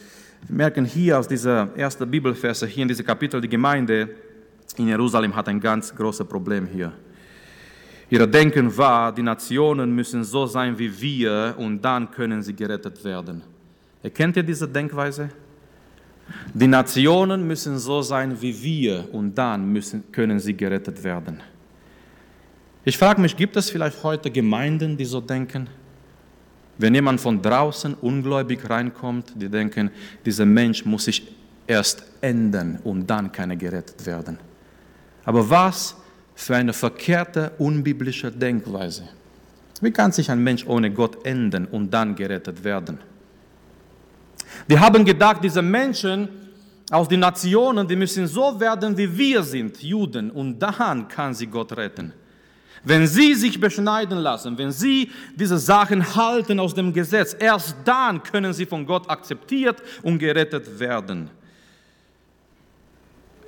wir 0.47 0.55
merken 0.55 0.85
hier 0.85 1.19
aus 1.19 1.27
dieser 1.27 1.69
ersten 1.75 2.09
Bibelverse, 2.09 2.65
hier 2.65 2.83
in 2.83 2.87
diesem 2.87 3.05
Kapitel, 3.05 3.41
die 3.41 3.49
Gemeinde 3.49 4.09
in 4.77 4.87
Jerusalem 4.87 5.35
hat 5.35 5.49
ein 5.49 5.59
ganz 5.59 5.93
großes 5.93 6.27
Problem 6.27 6.65
hier. 6.65 6.93
Ihr 8.09 8.25
Denken 8.27 8.75
war, 8.77 9.13
die 9.13 9.21
Nationen 9.21 9.93
müssen 9.93 10.23
so 10.23 10.45
sein 10.45 10.77
wie 10.77 11.01
wir 11.01 11.55
und 11.57 11.81
dann 11.81 12.09
können 12.09 12.41
sie 12.41 12.55
gerettet 12.55 13.03
werden. 13.03 13.41
Erkennt 14.01 14.37
ihr 14.37 14.43
diese 14.43 14.67
Denkweise? 14.67 15.29
Die 16.53 16.67
Nationen 16.67 17.45
müssen 17.45 17.77
so 17.77 18.01
sein 18.01 18.39
wie 18.39 18.63
wir 18.63 19.09
und 19.11 19.35
dann 19.35 19.65
müssen, 19.71 20.11
können 20.11 20.39
sie 20.39 20.55
gerettet 20.55 21.03
werden. 21.03 21.41
Ich 22.85 22.97
frage 22.97 23.21
mich, 23.21 23.37
gibt 23.37 23.55
es 23.55 23.69
vielleicht 23.69 24.03
heute 24.03 24.29
Gemeinden, 24.29 24.97
die 24.97 25.05
so 25.05 25.21
denken? 25.21 25.69
Wenn 26.77 26.93
jemand 26.95 27.21
von 27.21 27.41
draußen 27.41 27.93
ungläubig 27.93 28.69
reinkommt, 28.69 29.31
die 29.35 29.47
denken, 29.47 29.89
dieser 30.25 30.45
Mensch 30.45 30.83
muss 30.83 31.05
sich 31.05 31.33
erst 31.65 32.03
ändern 32.19 32.79
und 32.83 33.07
dann 33.07 33.31
kann 33.31 33.51
er 33.51 33.55
gerettet 33.55 34.05
werden. 34.05 34.37
Aber 35.23 35.49
was 35.49 35.95
für 36.35 36.55
eine 36.55 36.73
verkehrte, 36.73 37.51
unbiblische 37.57 38.31
Denkweise. 38.31 39.07
Wie 39.79 39.91
kann 39.91 40.11
sich 40.11 40.29
ein 40.29 40.43
Mensch 40.43 40.65
ohne 40.65 40.91
Gott 40.91 41.25
ändern 41.25 41.65
und 41.65 41.93
dann 41.93 42.15
gerettet 42.15 42.63
werden? 42.63 42.97
Wir 44.67 44.79
haben 44.79 45.05
gedacht, 45.05 45.43
diese 45.43 45.61
Menschen 45.61 46.27
aus 46.89 47.07
den 47.07 47.21
Nationen, 47.21 47.87
die 47.87 47.95
müssen 47.95 48.27
so 48.27 48.59
werden, 48.59 48.97
wie 48.97 49.17
wir 49.17 49.43
sind, 49.43 49.81
Juden, 49.81 50.31
und 50.31 50.59
dann 50.59 51.07
kann 51.07 51.33
sie 51.33 51.47
Gott 51.47 51.75
retten. 51.77 52.11
Wenn 52.83 53.07
sie 53.07 53.33
sich 53.33 53.59
beschneiden 53.59 54.17
lassen, 54.19 54.57
wenn 54.57 54.71
sie 54.71 55.09
diese 55.35 55.57
Sachen 55.57 56.15
halten 56.15 56.59
aus 56.59 56.73
dem 56.73 56.91
Gesetz, 56.91 57.35
erst 57.39 57.77
dann 57.85 58.21
können 58.21 58.51
sie 58.53 58.65
von 58.65 58.85
Gott 58.85 59.09
akzeptiert 59.09 59.81
und 60.01 60.19
gerettet 60.19 60.79
werden. 60.79 61.29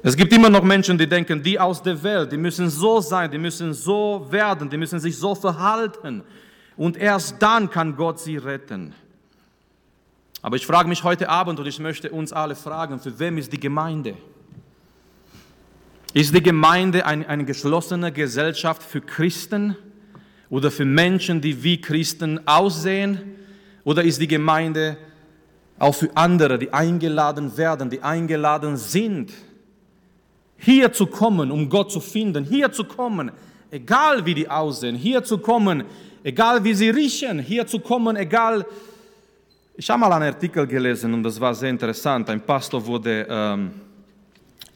Es 0.02 0.15
gibt 0.15 0.32
immer 0.32 0.50
noch 0.50 0.63
Menschen, 0.63 0.98
die 0.98 1.08
denken, 1.08 1.41
die 1.41 1.60
aus 1.60 1.82
der 1.82 2.02
Welt, 2.02 2.32
die 2.32 2.38
müssen 2.38 2.69
so 2.69 3.02
sein, 3.02 3.30
die 3.30 3.39
müssen 3.39 3.74
so 3.74 4.28
werden, 4.30 4.69
die 4.69 4.78
müssen 4.78 5.00
sich 5.00 5.17
so 5.17 5.34
verhalten. 5.34 6.24
Und 6.78 6.95
erst 6.95 7.41
dann 7.41 7.69
kann 7.69 7.95
Gott 7.95 8.19
sie 8.19 8.38
retten. 8.38 8.93
Aber 10.41 10.58
ich 10.58 10.65
frage 10.67 10.88
mich 10.88 11.04
heute 11.04 11.28
Abend 11.28 11.60
und 11.60 11.65
ich 11.65 11.80
möchte 11.80 12.12
uns 12.12 12.32
alle 12.32 12.56
fragen, 12.56 13.00
für 13.00 13.17
wem 13.17 13.39
ist 13.39 13.52
die 13.52 13.60
Gemeinde? 13.60 14.15
Ist 16.15 16.34
die 16.34 16.41
Gemeinde 16.41 17.06
eine, 17.06 17.28
eine 17.28 17.43
geschlossene 17.43 18.10
Gesellschaft 18.10 18.82
für 18.82 19.01
Christen 19.01 19.75
oder 20.49 20.71
für 20.71 20.86
Menschen, 20.86 21.41
die 21.41 21.62
wie 21.62 21.82
Christen 21.82 22.39
aussehen? 22.47 23.36
Oder 23.84 24.01
ist 24.01 24.21
die 24.21 24.28
Gemeinde 24.30 24.95
auch 25.78 25.93
für 25.93 26.10
andere, 26.15 26.58
die 26.58 26.71
eingeladen 26.71 27.58
werden, 27.58 27.89
die 27.89 28.01
eingeladen 28.01 28.78
sind, 28.78 29.34
hier 30.56 30.93
zu 30.93 31.06
kommen, 31.06 31.51
um 31.51 31.67
Gott 31.67 31.91
zu 31.91 31.99
finden, 31.99 32.45
hier 32.45 32.71
zu 32.71 32.86
kommen, 32.86 33.30
egal 33.69 34.25
wie 34.25 34.36
die 34.36 34.49
aussehen, 34.49 34.95
hier 34.95 35.21
zu 35.21 35.38
kommen, 35.38 35.84
egal 36.23 36.63
wie 36.63 36.73
sie 36.73 36.91
riechen, 36.91 37.39
hier 37.39 37.67
zu 37.67 37.82
kommen, 37.82 38.15
egal. 38.15 38.65
Ich 39.75 39.89
habe 39.89 39.99
mal 39.99 40.13
einen 40.13 40.34
Artikel 40.34 40.65
gelesen 40.65 41.13
und 41.13 41.23
das 41.23 41.38
war 41.41 41.54
sehr 41.54 41.71
interessant. 41.71 42.30
Ein 42.30 42.39
Pastor 42.39 42.86
wurde, 42.86 43.28
ähm, 43.30 43.71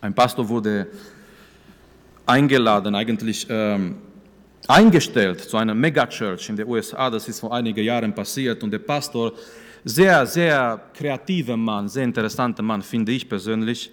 ein 0.01 0.13
Pastor 0.13 0.49
wurde 0.49 0.87
eingeladen, 2.29 2.95
eigentlich 2.95 3.47
ähm, 3.49 3.97
eingestellt 4.67 5.41
zu 5.41 5.57
einer 5.57 5.73
Megachurch 5.73 6.47
in 6.49 6.55
den 6.55 6.67
USA. 6.67 7.09
Das 7.09 7.27
ist 7.27 7.39
vor 7.39 7.53
einigen 7.53 7.83
Jahren 7.83 8.13
passiert. 8.13 8.61
Und 8.63 8.71
der 8.71 8.79
Pastor 8.79 9.33
sehr, 9.83 10.25
sehr 10.27 10.79
kreativer 10.93 11.57
Mann, 11.57 11.89
sehr 11.89 12.03
interessanter 12.03 12.61
Mann, 12.61 12.81
finde 12.81 13.11
ich 13.11 13.27
persönlich. 13.27 13.91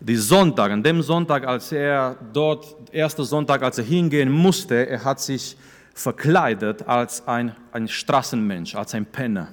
Die 0.00 0.16
Sonntag, 0.16 0.72
an 0.72 0.82
dem 0.82 1.02
Sonntag, 1.02 1.46
als 1.46 1.72
er 1.72 2.16
dort, 2.32 2.66
erster 2.92 3.24
Sonntag, 3.24 3.62
als 3.62 3.78
er 3.78 3.84
hingehen 3.84 4.30
musste, 4.30 4.88
er 4.88 5.04
hat 5.04 5.20
sich 5.20 5.56
verkleidet 5.94 6.86
als 6.86 7.26
ein, 7.26 7.54
ein 7.72 7.88
Straßenmensch, 7.88 8.74
als 8.74 8.94
ein 8.94 9.06
Penner. 9.06 9.48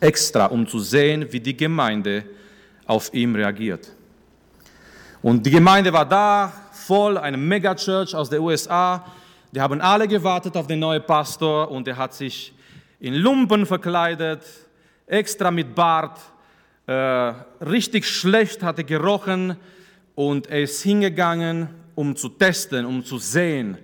Extra, 0.00 0.46
um 0.46 0.66
zu 0.66 0.80
sehen, 0.80 1.26
wie 1.30 1.38
die 1.38 1.56
Gemeinde 1.56 2.24
auf 2.86 3.12
ihn 3.14 3.34
reagiert. 3.34 3.92
Und 5.22 5.46
die 5.46 5.52
Gemeinde 5.52 5.92
war 5.92 6.08
da, 6.08 6.52
voll, 6.82 7.16
eine 7.16 7.36
Megachurch 7.36 8.14
aus 8.14 8.28
den 8.28 8.40
USA. 8.40 9.04
Die 9.52 9.60
haben 9.60 9.80
alle 9.80 10.08
gewartet 10.08 10.56
auf 10.56 10.66
den 10.66 10.80
neuen 10.80 11.04
Pastor 11.04 11.70
und 11.70 11.86
er 11.88 11.96
hat 11.96 12.14
sich 12.14 12.52
in 13.00 13.14
Lumpen 13.14 13.66
verkleidet, 13.66 14.42
extra 15.06 15.50
mit 15.50 15.74
Bart, 15.74 16.18
äh, 16.86 16.92
richtig 17.64 18.06
schlecht 18.06 18.62
hatte 18.62 18.84
gerochen 18.84 19.56
und 20.14 20.48
er 20.48 20.62
ist 20.62 20.82
hingegangen, 20.82 21.68
um 21.94 22.16
zu 22.16 22.28
testen, 22.28 22.86
um 22.86 23.04
zu 23.04 23.18
sehen, 23.18 23.78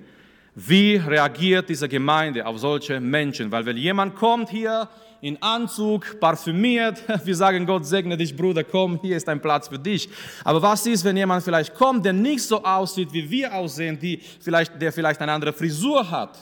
wie 0.55 0.97
reagiert 0.97 1.69
diese 1.69 1.89
Gemeinde 1.89 2.45
auf 2.47 2.59
solche 2.59 3.01
Menschen. 3.01 3.51
Weil 3.53 3.67
wenn 3.67 3.77
jemand 3.77 4.15
kommt 4.15 4.51
hier 4.51 4.89
in 5.21 5.41
Anzug, 5.43 6.21
parfümiert. 6.21 7.03
Wir 7.25 7.35
sagen, 7.35 7.67
Gott 7.67 7.87
segne 7.87 8.17
dich, 8.17 8.37
Bruder, 8.37 8.63
komm, 8.65 9.01
hier 9.03 9.17
ist 9.17 9.29
ein 9.29 9.41
Platz 9.41 9.69
für 9.69 9.79
dich. 9.79 10.09
Aber 10.45 10.63
was 10.63 10.87
ist, 10.87 11.05
wenn 11.05 11.17
jemand 11.17 11.43
vielleicht 11.43 11.75
kommt, 11.75 12.05
der 12.05 12.13
nicht 12.13 12.43
so 12.43 12.63
aussieht, 12.63 13.13
wie 13.13 13.29
wir 13.29 13.55
aussehen, 13.55 13.99
die 13.99 14.21
vielleicht, 14.41 14.81
der 14.81 14.93
vielleicht 14.93 15.21
eine 15.21 15.33
andere 15.33 15.53
Frisur 15.53 16.09
hat? 16.11 16.39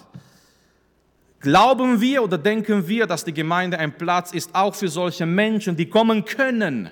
Glauben 1.41 2.01
wir 2.01 2.23
oder 2.23 2.39
denken 2.39 2.87
wir, 2.87 3.07
dass 3.07 3.25
die 3.25 3.33
Gemeinde 3.33 3.79
ein 3.79 3.97
Platz 3.97 4.33
ist, 4.33 4.55
auch 4.55 4.75
für 4.75 4.89
solche 4.89 5.27
Menschen, 5.27 5.77
die 5.77 5.87
kommen 5.87 6.25
können? 6.25 6.89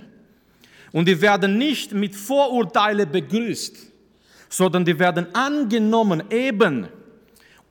Und 0.92 1.08
die 1.08 1.20
werden 1.20 1.58
nicht 1.58 1.92
mit 1.92 2.14
Vorurteile 2.14 3.06
begrüßt, 3.06 3.76
sondern 4.48 4.84
die 4.84 4.98
werden 4.98 5.34
angenommen, 5.34 6.22
eben 6.30 6.86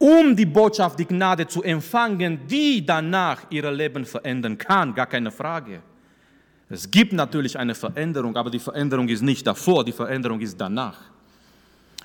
um 0.04 0.36
die 0.36 0.46
Botschaft, 0.46 1.00
die 1.00 1.06
Gnade 1.06 1.48
zu 1.48 1.64
empfangen, 1.64 2.46
die 2.46 2.86
danach 2.86 3.50
ihr 3.50 3.72
Leben 3.72 4.04
verändern 4.04 4.58
kann, 4.58 4.94
gar 4.94 5.06
keine 5.06 5.32
Frage. 5.32 5.82
Es 6.70 6.92
gibt 6.92 7.14
natürlich 7.14 7.58
eine 7.58 7.74
Veränderung, 7.74 8.36
aber 8.36 8.50
die 8.50 8.60
Veränderung 8.60 9.08
ist 9.08 9.22
nicht 9.22 9.48
davor, 9.48 9.86
die 9.86 9.94
Veränderung 9.94 10.42
ist 10.42 10.60
danach. 10.60 11.00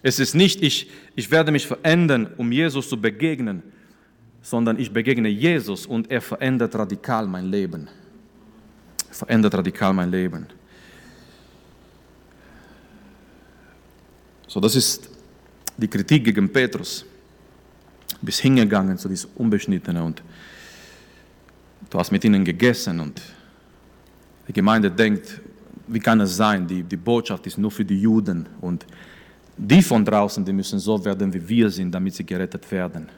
Es 0.01 0.21
ist 0.21 0.37
nicht, 0.37 0.63
ich, 0.63 0.89
ich 1.17 1.29
werde 1.29 1.51
mich 1.51 1.67
verändern, 1.67 2.33
um 2.37 2.53
Jesus 2.53 2.89
zu 2.89 2.97
begegnen, 3.01 3.65
sondern 4.43 4.79
ich 4.79 4.93
begegne 4.93 5.29
Jesus 5.29 5.85
und 5.85 6.09
er 6.09 6.21
verändert 6.21 6.77
radikal 6.77 7.27
mein 7.27 7.47
Leben. 7.47 7.89
Er 9.09 9.15
verändert 9.15 9.55
radikal 9.55 9.93
mein 9.93 10.13
Leben. 10.13 10.47
So, 14.47 14.61
das 14.61 14.77
ist 14.77 15.11
die 15.77 15.89
Kritik 15.89 16.25
gegen 16.27 16.49
Petrus 16.49 17.05
bist 18.21 18.41
hingegangen 18.41 18.99
zu 18.99 19.09
diesen 19.09 19.31
Unbeschnittenen 19.37 20.03
und 20.03 20.23
du 21.91 21.99
hast 21.99 22.11
mit 22.11 22.25
ihnen 22.25 22.45
gegessen 22.45 23.01
und 23.01 23.21
die 24.47 24.53
Gemeinde 24.53 24.91
denkt, 24.91 25.41
wie 25.87 26.01
kann 26.01 26.21
es 26.21 26.37
sein, 26.37 26.67
die, 26.67 26.83
die 26.83 26.97
Botschaft 26.97 27.47
ist 27.47 27.59
nur 27.59 27.71
für 27.71 27.85
die 27.85 28.01
Juden 28.01 28.47
und 28.61 28.85
die 29.57 29.83
von 29.83 30.05
draußen, 30.05 30.45
die 30.45 30.53
müssen 30.53 30.79
so 30.79 31.05
werden, 31.05 31.33
wie 31.33 31.49
wir 31.49 31.71
sind, 31.71 31.93
damit 31.93 32.15
sie 32.15 32.25
gerettet 32.25 32.71
werden. 32.71 33.09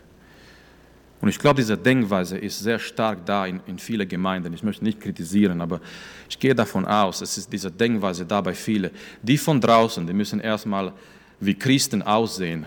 Und 1.21 1.29
ich 1.29 1.39
glaube, 1.39 1.57
diese 1.57 1.77
Denkweise 1.77 2.39
ist 2.39 2.61
sehr 2.61 2.79
stark 2.79 3.27
da 3.27 3.45
in, 3.45 3.61
in 3.67 3.79
vielen 3.79 4.09
Gemeinden. 4.09 4.55
Ich 4.55 4.63
möchte 4.63 4.83
nicht 4.83 5.01
kritisieren, 5.01 5.61
aber 5.61 5.81
ich 6.29 6.39
gehe 6.39 6.55
davon 6.55 6.87
aus, 6.87 7.21
es 7.21 7.37
ist 7.37 7.53
diese 7.53 7.71
Denkweise 7.71 8.25
da 8.25 8.41
bei 8.41 8.55
vielen. 8.55 8.91
Die 9.23 9.37
von 9.37 9.61
draußen, 9.61 10.07
die 10.07 10.15
müssen 10.15 10.41
erstmal 10.41 10.93
wie 11.39 11.55
Christen 11.55 12.01
aussehen, 12.03 12.65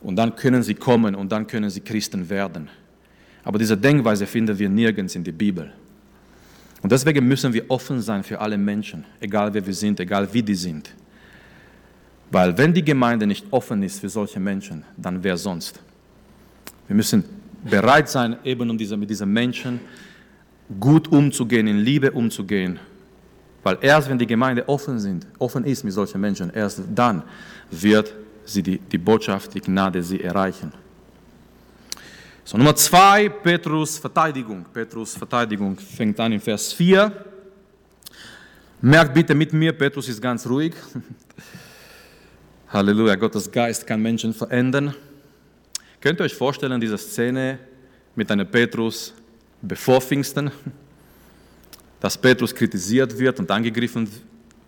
und 0.00 0.16
dann 0.16 0.34
können 0.34 0.62
sie 0.62 0.74
kommen 0.74 1.14
und 1.14 1.30
dann 1.30 1.46
können 1.46 1.70
sie 1.70 1.80
Christen 1.80 2.28
werden. 2.28 2.68
Aber 3.44 3.58
diese 3.58 3.76
Denkweise 3.76 4.26
finden 4.26 4.58
wir 4.58 4.68
nirgends 4.68 5.14
in 5.14 5.24
der 5.24 5.32
Bibel. 5.32 5.72
Und 6.82 6.90
deswegen 6.92 7.26
müssen 7.26 7.52
wir 7.52 7.64
offen 7.70 8.00
sein 8.00 8.22
für 8.22 8.40
alle 8.40 8.56
Menschen, 8.56 9.04
egal 9.20 9.52
wer 9.52 9.64
wir 9.64 9.74
sind, 9.74 10.00
egal 10.00 10.32
wie 10.32 10.42
die 10.42 10.54
sind. 10.54 10.90
Weil 12.30 12.56
wenn 12.56 12.72
die 12.72 12.84
Gemeinde 12.84 13.26
nicht 13.26 13.44
offen 13.50 13.82
ist 13.82 14.00
für 14.00 14.08
solche 14.08 14.40
Menschen, 14.40 14.84
dann 14.96 15.22
wer 15.22 15.36
sonst? 15.36 15.80
Wir 16.86 16.96
müssen 16.96 17.24
bereit 17.68 18.08
sein, 18.08 18.36
eben 18.44 18.70
um 18.70 18.78
diese, 18.78 18.96
mit 18.96 19.10
diesen 19.10 19.30
Menschen 19.32 19.80
gut 20.78 21.08
umzugehen, 21.08 21.66
in 21.66 21.78
Liebe 21.78 22.10
umzugehen. 22.10 22.78
Weil 23.62 23.78
erst 23.82 24.08
wenn 24.08 24.18
die 24.18 24.26
Gemeinde 24.26 24.66
offen, 24.68 24.98
sind, 24.98 25.26
offen 25.38 25.64
ist 25.64 25.84
mit 25.84 25.92
solchen 25.92 26.20
Menschen, 26.20 26.50
erst 26.54 26.82
dann 26.94 27.22
wird 27.70 28.14
sie 28.50 28.62
die, 28.62 28.78
die 28.78 28.98
Botschaft, 28.98 29.54
die 29.54 29.60
Gnade 29.60 30.02
sie 30.02 30.20
erreichen. 30.20 30.72
So, 32.44 32.58
Nummer 32.58 32.74
zwei, 32.74 33.28
Petrus 33.28 33.98
Verteidigung. 33.98 34.64
Petrus 34.72 35.14
Verteidigung 35.14 35.78
fängt 35.78 36.18
an 36.18 36.32
in 36.32 36.40
Vers 36.40 36.72
4. 36.72 37.12
Merkt 38.80 39.14
bitte 39.14 39.34
mit 39.34 39.52
mir, 39.52 39.72
Petrus 39.72 40.08
ist 40.08 40.20
ganz 40.20 40.46
ruhig. 40.46 40.74
Halleluja, 42.68 43.14
Gottes 43.14 43.50
Geist 43.50 43.86
kann 43.86 44.02
Menschen 44.02 44.34
verändern. 44.34 44.94
Könnt 46.00 46.20
ihr 46.20 46.24
euch 46.24 46.34
vorstellen, 46.34 46.80
diese 46.80 46.98
Szene 46.98 47.58
mit 48.16 48.30
einem 48.30 48.50
Petrus 48.50 49.14
bevor 49.60 50.00
Pfingsten? 50.00 50.50
Dass 52.00 52.16
Petrus 52.16 52.54
kritisiert 52.54 53.16
wird 53.18 53.38
und 53.38 53.50
angegriffen 53.50 54.08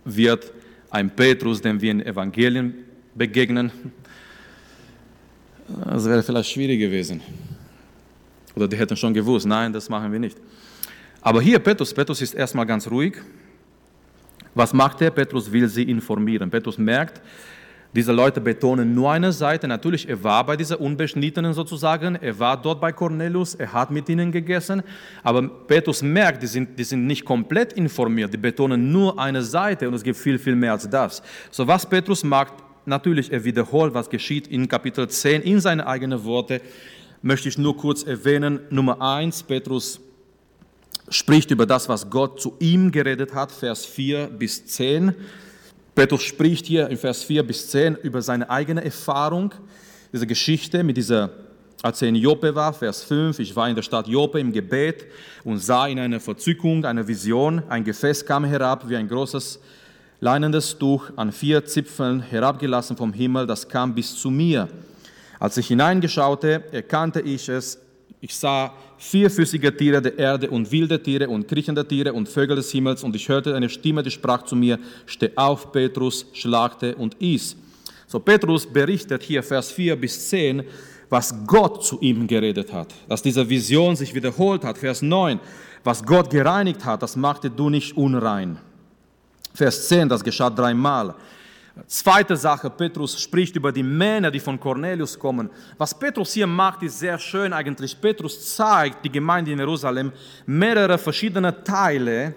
wird. 0.05 0.53
Ein 0.91 1.11
Petrus, 1.11 1.63
den 1.63 1.81
wir 1.81 1.91
in 1.91 2.05
Evangelien 2.05 2.92
begegnen. 3.15 3.71
Das 5.85 6.05
wäre 6.05 6.23
vielleicht 6.23 6.51
schwierig 6.51 6.79
gewesen. 6.79 7.21
Oder 8.55 8.69
die 8.69 8.77
hätten 8.77 8.97
schon 8.97 9.15
gewusst, 9.15 9.47
nein, 9.47 9.73
das 9.73 9.89
machen 9.89 10.13
wir 10.13 10.19
nicht. 10.19 10.37
Aber 11.21 11.41
hier 11.41 11.59
Petrus, 11.59 11.95
Petrus 11.95 12.21
ist 12.21 12.35
erstmal 12.35 12.67
ganz 12.67 12.91
ruhig. 12.91 13.15
Was 14.55 14.73
macht 14.73 15.01
er? 15.01 15.11
Petrus 15.11 15.51
will 15.51 15.69
sie 15.69 15.85
informieren. 15.85 16.51
Petrus 16.51 16.77
merkt, 16.77 17.23
diese 17.95 18.13
Leute 18.13 18.41
betonen 18.41 18.95
nur 18.95 19.13
eine 19.13 19.33
Seite. 19.33 19.69
Natürlich, 19.69 20.09
er 20.09 20.23
war 20.25 20.45
bei 20.47 20.57
dieser 20.57 20.81
Unbeschnittenen 20.81 21.53
sozusagen, 21.53 22.17
er 22.17 22.39
war 22.39 22.61
dort 22.61 22.81
bei 22.81 22.91
Cornelius, 22.91 23.55
er 23.55 23.73
hat 23.73 23.91
mit 23.91 24.09
ihnen 24.09 24.33
gegessen. 24.33 24.83
Aber 25.23 25.47
Petrus 25.47 26.03
merkt, 26.03 26.43
die 26.43 26.47
sind, 26.47 26.79
die 26.79 26.85
sind 26.85 27.07
nicht 27.07 27.25
komplett 27.25 27.75
informiert, 27.75 28.33
die 28.33 28.39
betonen 28.39 28.91
nur 28.91 29.19
eine 29.19 29.43
Seite 29.43 29.89
und 29.89 29.95
es 29.95 30.03
gibt 30.03 30.17
viel, 30.17 30.39
viel 30.39 30.57
mehr 30.57 30.73
als 30.73 30.89
das. 30.89 31.23
So 31.51 31.67
was 31.67 31.87
Petrus 31.87 32.25
macht, 32.25 32.55
natürlich, 32.85 33.33
er 33.33 33.45
wiederholt, 33.45 33.95
was 33.95 34.11
geschieht 34.11 34.47
in 34.47 34.69
Kapitel 34.69 35.09
10 35.09 35.43
in 35.43 35.61
seine 35.61 35.87
eigenen 35.87 36.25
Worte, 36.25 36.61
möchte 37.23 37.49
ich 37.49 37.59
nur 37.59 37.77
kurz 37.77 38.03
erwähnen. 38.03 38.61
Nummer 38.71 39.01
1, 39.01 39.45
Petrus 39.45 40.01
spricht 41.09 41.51
über 41.51 41.67
das, 41.67 41.89
was 41.89 42.11
Gott 42.11 42.41
zu 42.41 42.55
ihm 42.59 42.91
geredet 42.91 43.35
hat, 43.35 43.53
Vers 43.53 43.85
4 43.85 44.27
bis 44.27 44.67
10. 44.67 45.15
Petrus 45.95 46.23
spricht 46.23 46.67
hier 46.67 46.89
in 46.89 46.97
Vers 46.97 47.23
4 47.23 47.43
bis 47.43 47.69
10 47.71 47.97
über 47.97 48.23
seine 48.23 48.49
eigene 48.49 48.85
Erfahrung, 48.85 49.53
diese 50.13 50.27
Geschichte 50.27 50.83
mit 50.83 50.97
dieser, 50.97 51.31
als 51.83 52.03
er 52.03 52.09
in 52.09 52.15
Joppe 52.15 52.55
war, 52.55 52.73
Vers 52.73 53.05
5, 53.05 53.39
ich 53.39 53.55
war 53.55 53.69
in 53.69 53.75
der 53.75 53.83
Stadt 53.83 54.07
Joppe 54.09 54.41
im 54.41 54.53
Gebet 54.53 55.07
und 55.45 55.59
sah 55.59 55.87
in 55.87 55.99
einer 55.99 56.21
Verzückung, 56.21 56.85
eine 56.85 57.07
Vision, 57.07 57.63
ein 57.69 57.85
Gefäß 57.85 58.25
kam 58.25 58.45
herab 58.45 58.89
wie 58.89 58.97
ein 58.97 59.09
großes 59.09 59.61
leinendes 60.23 60.79
Tuch 60.79 61.11
an 61.17 61.33
vier 61.33 61.65
Zipfeln 61.65 62.21
herabgelassen 62.21 62.97
vom 62.97 63.13
Himmel, 63.13 63.45
das 63.45 63.69
kam 63.69 63.93
bis 63.93 64.15
zu 64.15 64.31
mir. 64.31 64.69
Als 65.41 65.57
ich 65.57 65.67
hineingeschaute, 65.67 66.63
erkannte 66.71 67.21
ich 67.21 67.49
es. 67.49 67.81
Ich 68.21 68.33
sah 68.37 68.73
vierfüßige 68.99 69.77
Tiere 69.77 70.01
der 70.01 70.17
Erde 70.17 70.49
und 70.49 70.71
wilde 70.71 71.03
Tiere 71.03 71.29
und 71.29 71.49
kriechende 71.49 71.85
Tiere 71.85 72.13
und 72.13 72.29
Vögel 72.29 72.55
des 72.55 72.71
Himmels 72.71 73.03
und 73.03 73.17
ich 73.17 73.29
hörte 73.29 73.57
eine 73.57 73.69
Stimme, 73.69 74.05
die 74.05 74.13
sprach 74.13 74.45
zu 74.45 74.55
mir, 74.55 74.79
steh 75.07 75.33
auf, 75.35 75.73
Petrus, 75.73 76.25
schlagte 76.33 76.95
und 76.95 77.21
iss. 77.21 77.57
So 78.07 78.21
Petrus 78.21 78.65
berichtet 78.65 79.25
hier 79.25 79.43
Vers 79.43 79.73
4 79.73 79.97
bis 79.97 80.29
10, 80.29 80.63
was 81.09 81.35
Gott 81.49 81.85
zu 81.85 82.01
ihm 82.01 82.29
geredet 82.29 82.73
hat, 82.73 82.95
dass 83.09 83.23
diese 83.23 83.51
Vision 83.51 83.97
sich 83.97 84.15
wiederholt 84.15 84.63
hat. 84.63 84.79
Vers 84.79 85.03
9, 85.03 85.41
was 85.83 86.05
Gott 86.05 86.31
gereinigt 86.31 86.85
hat, 86.85 87.03
das 87.03 87.17
machte 87.17 87.51
du 87.51 87.71
nicht 87.71 87.97
unrein. 87.97 88.59
Vers 89.55 89.89
10, 89.89 90.09
das 90.09 90.25
geschah 90.25 90.51
dreimal. 90.51 91.15
Zweite 91.87 92.37
Sache, 92.37 92.69
Petrus 92.69 93.21
spricht 93.21 93.57
über 93.57 93.73
die 93.73 93.83
Männer, 93.83 94.31
die 94.31 94.41
von 94.41 94.61
Cornelius 94.61 95.19
kommen. 95.19 95.49
Was 95.79 95.99
Petrus 95.99 96.33
hier 96.33 96.47
macht, 96.47 96.83
ist 96.83 96.99
sehr 96.99 97.19
schön 97.19 97.53
eigentlich. 97.53 97.99
Petrus 97.99 98.55
zeigt 98.55 99.05
die 99.05 99.11
Gemeinde 99.11 99.53
in 99.53 99.59
Jerusalem 99.59 100.13
mehrere 100.45 100.99
verschiedene 100.99 101.65
Teile. 101.65 102.35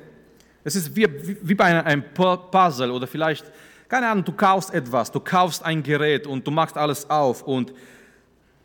Es 0.64 0.76
ist 0.76 0.96
wie, 0.96 1.08
wie 1.42 1.54
bei 1.54 1.84
einem 1.84 2.04
Puzzle 2.14 2.92
oder 2.92 3.08
vielleicht, 3.08 3.46
keine 3.90 4.08
Ahnung, 4.08 4.24
du 4.24 4.32
kaufst 4.32 4.74
etwas, 4.74 5.12
du 5.12 5.20
kaufst 5.20 5.64
ein 5.64 5.84
Gerät 5.84 6.26
und 6.28 6.48
du 6.48 6.52
machst 6.52 6.78
alles 6.78 7.10
auf 7.10 7.44
und 7.44 7.74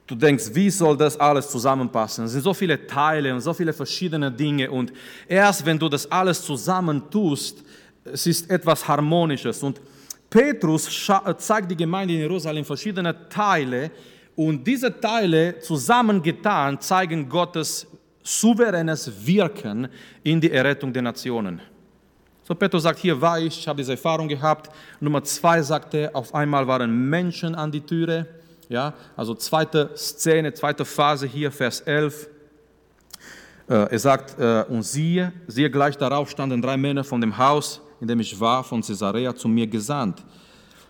du 0.07 0.15
denkst, 0.15 0.51
wie 0.55 0.71
soll 0.71 0.97
das 0.97 1.19
alles 1.19 1.51
zusammenpassen? 1.51 2.25
Es 2.25 2.33
sind 2.33 2.43
so 2.43 2.55
viele 2.55 2.87
Teile 2.87 3.35
und 3.35 3.41
so 3.41 3.53
viele 3.53 3.73
verschiedene 3.73 4.31
Dinge 4.31 4.71
und 4.71 4.93
erst 5.27 5.67
wenn 5.67 5.79
du 5.79 5.89
das 5.89 6.11
alles 6.11 6.43
zusammentust, 6.43 7.65
es 8.12 8.27
ist 8.27 8.51
etwas 8.51 8.87
Harmonisches. 8.87 9.62
Und 9.62 9.81
Petrus 10.29 10.88
zeigt 11.38 11.70
die 11.70 11.77
Gemeinde 11.77 12.14
in 12.14 12.20
Jerusalem 12.20 12.64
verschiedene 12.64 13.29
Teile 13.29 13.90
und 14.37 14.64
diese 14.66 15.01
Teile 15.01 15.59
zusammengetan 15.59 16.81
zeigen 16.81 17.29
Gottes 17.29 17.87
souveränes 18.23 19.11
Wirken 19.27 19.88
in 20.23 20.40
die 20.40 20.51
Errettung 20.51 20.92
der 20.92 21.03
Nationen. 21.03 21.61
So 22.42 22.55
Petrus 22.55 22.83
sagt, 22.83 22.99
hier 22.99 23.20
war 23.20 23.38
ich, 23.38 23.59
ich 23.59 23.68
habe 23.68 23.77
diese 23.77 23.92
Erfahrung 23.92 24.29
gehabt. 24.29 24.70
Nummer 24.99 25.23
zwei 25.23 25.62
sagte, 25.62 26.11
auf 26.14 26.35
einmal 26.35 26.66
waren 26.66 27.09
Menschen 27.09 27.55
an 27.55 27.70
die 27.70 27.81
Türe. 27.81 28.27
Ja, 28.68 28.94
also 29.16 29.35
zweite 29.35 29.90
Szene, 29.96 30.53
zweite 30.55 30.85
Phase 30.85 31.27
hier, 31.27 31.51
Vers 31.51 31.81
11. 31.81 32.29
Äh, 33.68 33.75
er 33.75 33.99
sagt, 33.99 34.38
äh, 34.38 34.64
und 34.68 34.83
siehe, 34.83 35.33
siehe 35.46 35.70
gleich 35.70 35.96
darauf 35.96 36.31
standen 36.31 36.62
drei 36.62 36.77
Männer 36.77 37.05
von 37.05 37.20
dem 37.20 37.37
Haus, 37.37 37.81
in 38.01 38.09
dem 38.09 38.21
ich 38.21 38.39
war, 38.39 38.65
von 38.65 38.81
Caesarea 38.81 39.35
zu 39.35 39.49
mir 39.49 39.67
gesandt. 39.67 40.23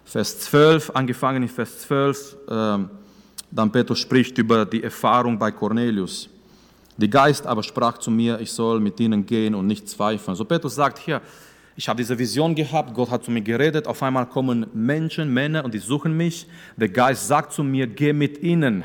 Vers 0.04 0.40
12, 0.40 0.90
angefangen 0.94 1.42
in 1.42 1.48
Vers 1.48 1.80
12, 1.80 2.36
ähm, 2.48 2.90
dann 3.50 3.70
Petrus 3.70 3.98
spricht 3.98 4.38
über 4.38 4.64
die 4.64 4.82
Erfahrung 4.82 5.38
bei 5.38 5.50
Cornelius. 5.50 6.28
Der 6.96 7.08
Geist 7.08 7.46
aber 7.46 7.62
sprach 7.62 7.98
zu 7.98 8.10
mir, 8.10 8.40
ich 8.40 8.52
soll 8.52 8.78
mit 8.80 9.00
ihnen 9.00 9.24
gehen 9.24 9.54
und 9.54 9.66
nicht 9.66 9.88
zweifeln. 9.88 10.36
So 10.36 10.44
Petrus 10.44 10.74
sagt 10.74 10.98
hier, 10.98 11.20
ich 11.76 11.88
habe 11.88 11.96
diese 11.96 12.18
Vision 12.18 12.54
gehabt, 12.54 12.92
Gott 12.92 13.10
hat 13.10 13.24
zu 13.24 13.30
mir 13.30 13.40
geredet, 13.40 13.86
auf 13.86 14.02
einmal 14.02 14.26
kommen 14.26 14.66
Menschen, 14.74 15.32
Männer 15.32 15.64
und 15.64 15.72
die 15.72 15.78
suchen 15.78 16.16
mich. 16.16 16.46
Der 16.76 16.88
Geist 16.88 17.26
sagt 17.26 17.52
zu 17.52 17.64
mir, 17.64 17.86
geh 17.86 18.12
mit 18.12 18.42
ihnen. 18.42 18.84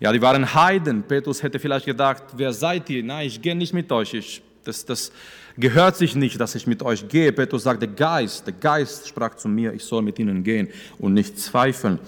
Ja, 0.00 0.12
die 0.12 0.22
waren 0.22 0.54
Heiden. 0.54 1.02
Petrus 1.02 1.42
hätte 1.42 1.58
vielleicht 1.58 1.84
gedacht, 1.84 2.22
wer 2.34 2.54
seid 2.54 2.88
ihr? 2.88 3.04
Nein, 3.04 3.26
ich 3.26 3.42
gehe 3.42 3.54
nicht 3.54 3.74
mit 3.74 3.92
euch. 3.92 4.14
Ich, 4.14 4.42
das, 4.64 4.84
das 4.84 5.12
gehört 5.56 5.96
sich 5.96 6.14
nicht, 6.14 6.40
dass 6.40 6.54
ich 6.54 6.66
mit 6.66 6.82
euch 6.82 7.06
gehe. 7.08 7.32
Petrus 7.32 7.64
sagt, 7.64 7.82
der 7.82 7.88
Geist, 7.88 8.46
der 8.46 8.54
Geist 8.54 9.08
sprach 9.08 9.34
zu 9.36 9.48
mir, 9.48 9.72
ich 9.72 9.84
soll 9.84 10.02
mit 10.02 10.18
ihnen 10.18 10.42
gehen 10.42 10.68
und 10.98 11.14
nicht 11.14 11.38
zweifeln. 11.38 11.98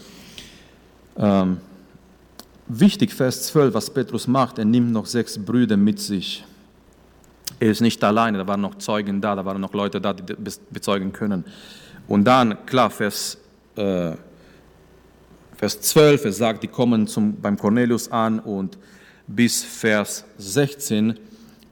Ähm, 1.16 1.58
wichtig, 2.66 3.12
Vers 3.12 3.48
12, 3.48 3.74
was 3.74 3.90
Petrus 3.90 4.26
macht, 4.26 4.58
er 4.58 4.64
nimmt 4.64 4.92
noch 4.92 5.06
sechs 5.06 5.38
Brüder 5.38 5.76
mit 5.76 6.00
sich. 6.00 6.44
Er 7.60 7.70
ist 7.70 7.80
nicht 7.80 8.02
alleine, 8.02 8.38
da 8.38 8.46
waren 8.46 8.60
noch 8.60 8.76
Zeugen 8.76 9.20
da, 9.20 9.36
da 9.36 9.44
waren 9.44 9.60
noch 9.60 9.72
Leute 9.72 10.00
da, 10.00 10.12
die 10.12 10.34
bezeugen 10.70 11.12
können. 11.12 11.44
Und 12.08 12.24
dann, 12.24 12.66
klar, 12.66 12.90
Vers, 12.90 13.38
äh, 13.76 14.12
Vers 15.56 15.80
12, 15.80 16.24
er 16.24 16.32
sagt, 16.32 16.62
die 16.62 16.68
kommen 16.68 17.06
zum, 17.06 17.36
beim 17.40 17.56
Cornelius 17.56 18.10
an 18.10 18.40
und 18.40 18.78
bis 19.26 19.62
Vers 19.62 20.24
16, 20.38 21.18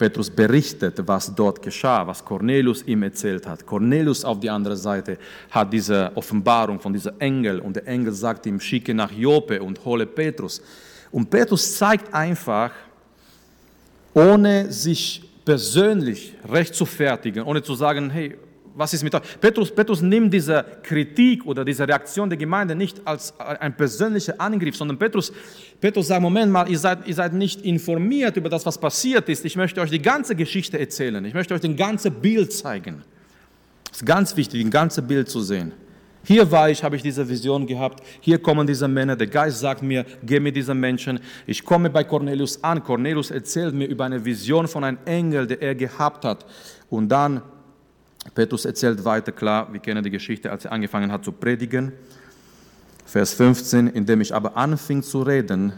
Petrus 0.00 0.30
berichtet, 0.30 0.96
was 1.06 1.34
dort 1.34 1.60
geschah, 1.60 2.06
was 2.06 2.24
Cornelius 2.24 2.82
ihm 2.86 3.02
erzählt 3.02 3.46
hat. 3.46 3.66
Cornelius 3.66 4.24
auf 4.24 4.40
die 4.40 4.48
andere 4.48 4.74
Seite 4.74 5.18
hat 5.50 5.70
diese 5.70 6.10
Offenbarung 6.14 6.80
von 6.80 6.94
diesem 6.94 7.12
Engel 7.18 7.60
und 7.60 7.76
der 7.76 7.86
Engel 7.86 8.14
sagt 8.14 8.46
ihm, 8.46 8.58
schicke 8.58 8.94
nach 8.94 9.12
Joppe 9.12 9.62
und 9.62 9.84
hole 9.84 10.06
Petrus. 10.06 10.62
Und 11.10 11.28
Petrus 11.28 11.76
zeigt 11.76 12.14
einfach, 12.14 12.70
ohne 14.14 14.72
sich 14.72 15.22
persönlich 15.44 16.34
recht 16.50 16.74
zu 16.74 16.86
fertigen, 16.86 17.44
ohne 17.44 17.62
zu 17.62 17.74
sagen, 17.74 18.08
hey, 18.08 18.38
was 18.74 18.94
ist 18.94 19.02
mit 19.02 19.14
euch? 19.14 19.22
Petrus, 19.40 19.74
Petrus 19.74 20.00
nimmt 20.00 20.32
diese 20.32 20.64
Kritik 20.82 21.44
oder 21.46 21.64
diese 21.64 21.86
Reaktion 21.86 22.28
der 22.28 22.38
Gemeinde 22.38 22.74
nicht 22.74 23.00
als 23.06 23.38
ein 23.38 23.76
persönlicher 23.76 24.34
Angriff, 24.38 24.76
sondern 24.76 24.98
Petrus, 24.98 25.32
Petrus 25.80 26.06
sagt, 26.06 26.22
Moment 26.22 26.52
mal, 26.52 26.68
ihr 26.68 26.78
seid, 26.78 27.06
ihr 27.06 27.14
seid 27.14 27.32
nicht 27.32 27.62
informiert 27.62 28.36
über 28.36 28.48
das, 28.48 28.64
was 28.66 28.78
passiert 28.78 29.28
ist. 29.28 29.44
Ich 29.44 29.56
möchte 29.56 29.80
euch 29.80 29.90
die 29.90 30.02
ganze 30.02 30.34
Geschichte 30.34 30.78
erzählen. 30.78 31.24
Ich 31.24 31.34
möchte 31.34 31.54
euch 31.54 31.60
das 31.60 31.76
ganze 31.76 32.10
Bild 32.10 32.52
zeigen. 32.52 33.02
Es 33.90 33.98
ist 33.98 34.06
ganz 34.06 34.36
wichtig, 34.36 34.64
ein 34.64 34.70
ganzes 34.70 35.06
Bild 35.06 35.28
zu 35.28 35.40
sehen. 35.40 35.72
Hier 36.22 36.50
war 36.50 36.68
ich, 36.68 36.84
habe 36.84 36.96
ich 36.96 37.02
diese 37.02 37.26
Vision 37.28 37.66
gehabt. 37.66 38.04
Hier 38.20 38.38
kommen 38.38 38.66
diese 38.66 38.86
Männer. 38.86 39.16
Der 39.16 39.26
Geist 39.26 39.60
sagt 39.60 39.82
mir, 39.82 40.04
geh 40.22 40.38
mit 40.38 40.54
diesen 40.54 40.78
Menschen. 40.78 41.18
Ich 41.46 41.64
komme 41.64 41.88
bei 41.88 42.04
Cornelius 42.04 42.62
an. 42.62 42.84
Cornelius 42.84 43.30
erzählt 43.30 43.74
mir 43.74 43.86
über 43.86 44.04
eine 44.04 44.22
Vision 44.22 44.68
von 44.68 44.84
einem 44.84 44.98
Engel, 45.06 45.46
der 45.46 45.62
er 45.62 45.74
gehabt 45.74 46.24
hat. 46.24 46.44
Und 46.90 47.08
dann, 47.08 47.40
Petrus 48.34 48.64
erzählt 48.64 49.04
weiter, 49.04 49.32
klar, 49.32 49.72
wir 49.72 49.80
kennen 49.80 50.04
die 50.04 50.10
Geschichte, 50.10 50.50
als 50.50 50.64
er 50.64 50.72
angefangen 50.72 51.10
hat 51.10 51.24
zu 51.24 51.32
predigen. 51.32 51.92
Vers 53.06 53.34
15, 53.34 53.88
indem 53.88 54.20
ich 54.20 54.34
aber 54.34 54.56
anfing 54.56 55.02
zu 55.02 55.22
reden. 55.22 55.72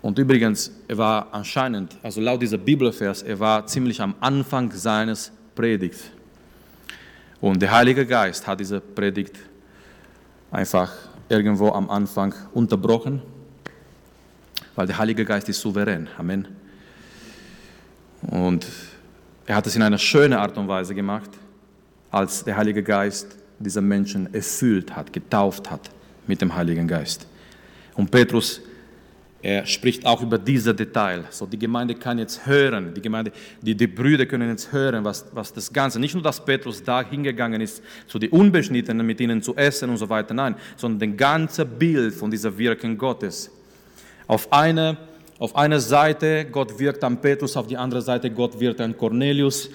Und 0.00 0.18
übrigens, 0.18 0.70
er 0.86 0.98
war 0.98 1.28
anscheinend, 1.32 1.96
also 2.02 2.20
laut 2.20 2.40
dieser 2.40 2.58
Bibelvers, 2.58 3.22
er 3.22 3.40
war 3.40 3.66
ziemlich 3.66 4.00
am 4.00 4.14
Anfang 4.20 4.70
seines 4.70 5.32
Predigts. 5.54 6.04
Und 7.40 7.60
der 7.60 7.72
Heilige 7.72 8.06
Geist 8.06 8.46
hat 8.46 8.60
diese 8.60 8.80
Predigt 8.80 9.36
einfach 10.50 10.92
irgendwo 11.28 11.70
am 11.70 11.90
Anfang 11.90 12.34
unterbrochen, 12.52 13.22
weil 14.76 14.86
der 14.86 14.98
Heilige 14.98 15.24
Geist 15.24 15.48
ist 15.48 15.60
souverän. 15.60 16.08
Amen. 16.16 16.48
Und 18.22 18.66
er 19.48 19.56
hat 19.56 19.66
es 19.66 19.74
in 19.74 19.82
einer 19.82 19.98
schönen 19.98 20.34
Art 20.34 20.56
und 20.58 20.68
Weise 20.68 20.94
gemacht, 20.94 21.30
als 22.10 22.44
der 22.44 22.56
Heilige 22.56 22.82
Geist 22.82 23.36
diese 23.58 23.80
Menschen 23.80 24.32
erfüllt 24.32 24.94
hat, 24.94 25.12
getauft 25.12 25.70
hat 25.70 25.90
mit 26.26 26.40
dem 26.42 26.54
Heiligen 26.54 26.86
Geist. 26.86 27.26
Und 27.94 28.10
Petrus 28.10 28.60
er 29.40 29.64
spricht 29.66 30.04
auch 30.04 30.20
über 30.20 30.36
diese 30.36 30.74
Detail. 30.74 31.24
So, 31.30 31.46
die 31.46 31.58
Gemeinde 31.58 31.94
kann 31.94 32.18
jetzt 32.18 32.44
hören, 32.44 32.92
die, 32.92 33.00
Gemeinde, 33.00 33.30
die, 33.62 33.74
die 33.74 33.86
Brüder 33.86 34.26
können 34.26 34.50
jetzt 34.50 34.72
hören, 34.72 35.04
was, 35.04 35.26
was 35.32 35.52
das 35.52 35.72
Ganze, 35.72 36.00
nicht 36.00 36.14
nur, 36.14 36.24
dass 36.24 36.44
Petrus 36.44 36.82
da 36.82 37.08
hingegangen 37.08 37.60
ist, 37.60 37.80
zu 38.08 38.18
den 38.18 38.30
Unbeschnittenen 38.30 39.06
mit 39.06 39.20
ihnen 39.20 39.40
zu 39.40 39.54
essen 39.54 39.90
und 39.90 39.96
so 39.96 40.08
weiter, 40.08 40.34
nein, 40.34 40.56
sondern 40.76 41.10
das 41.10 41.16
ganze 41.16 41.64
Bild 41.64 42.14
von 42.14 42.30
dieser 42.30 42.58
Wirken 42.58 42.98
Gottes. 42.98 43.50
Auf 44.26 44.52
eine, 44.52 44.96
auf 45.38 45.54
einer 45.54 45.80
Seite 45.80 46.46
Gott 46.50 46.78
wirkt 46.78 47.04
an 47.04 47.20
Petrus, 47.20 47.56
auf 47.56 47.66
die 47.66 47.76
andere 47.76 48.02
Seite 48.02 48.30
Gott 48.30 48.58
wirkt 48.58 48.80
an 48.80 48.96
Cornelius. 48.96 49.70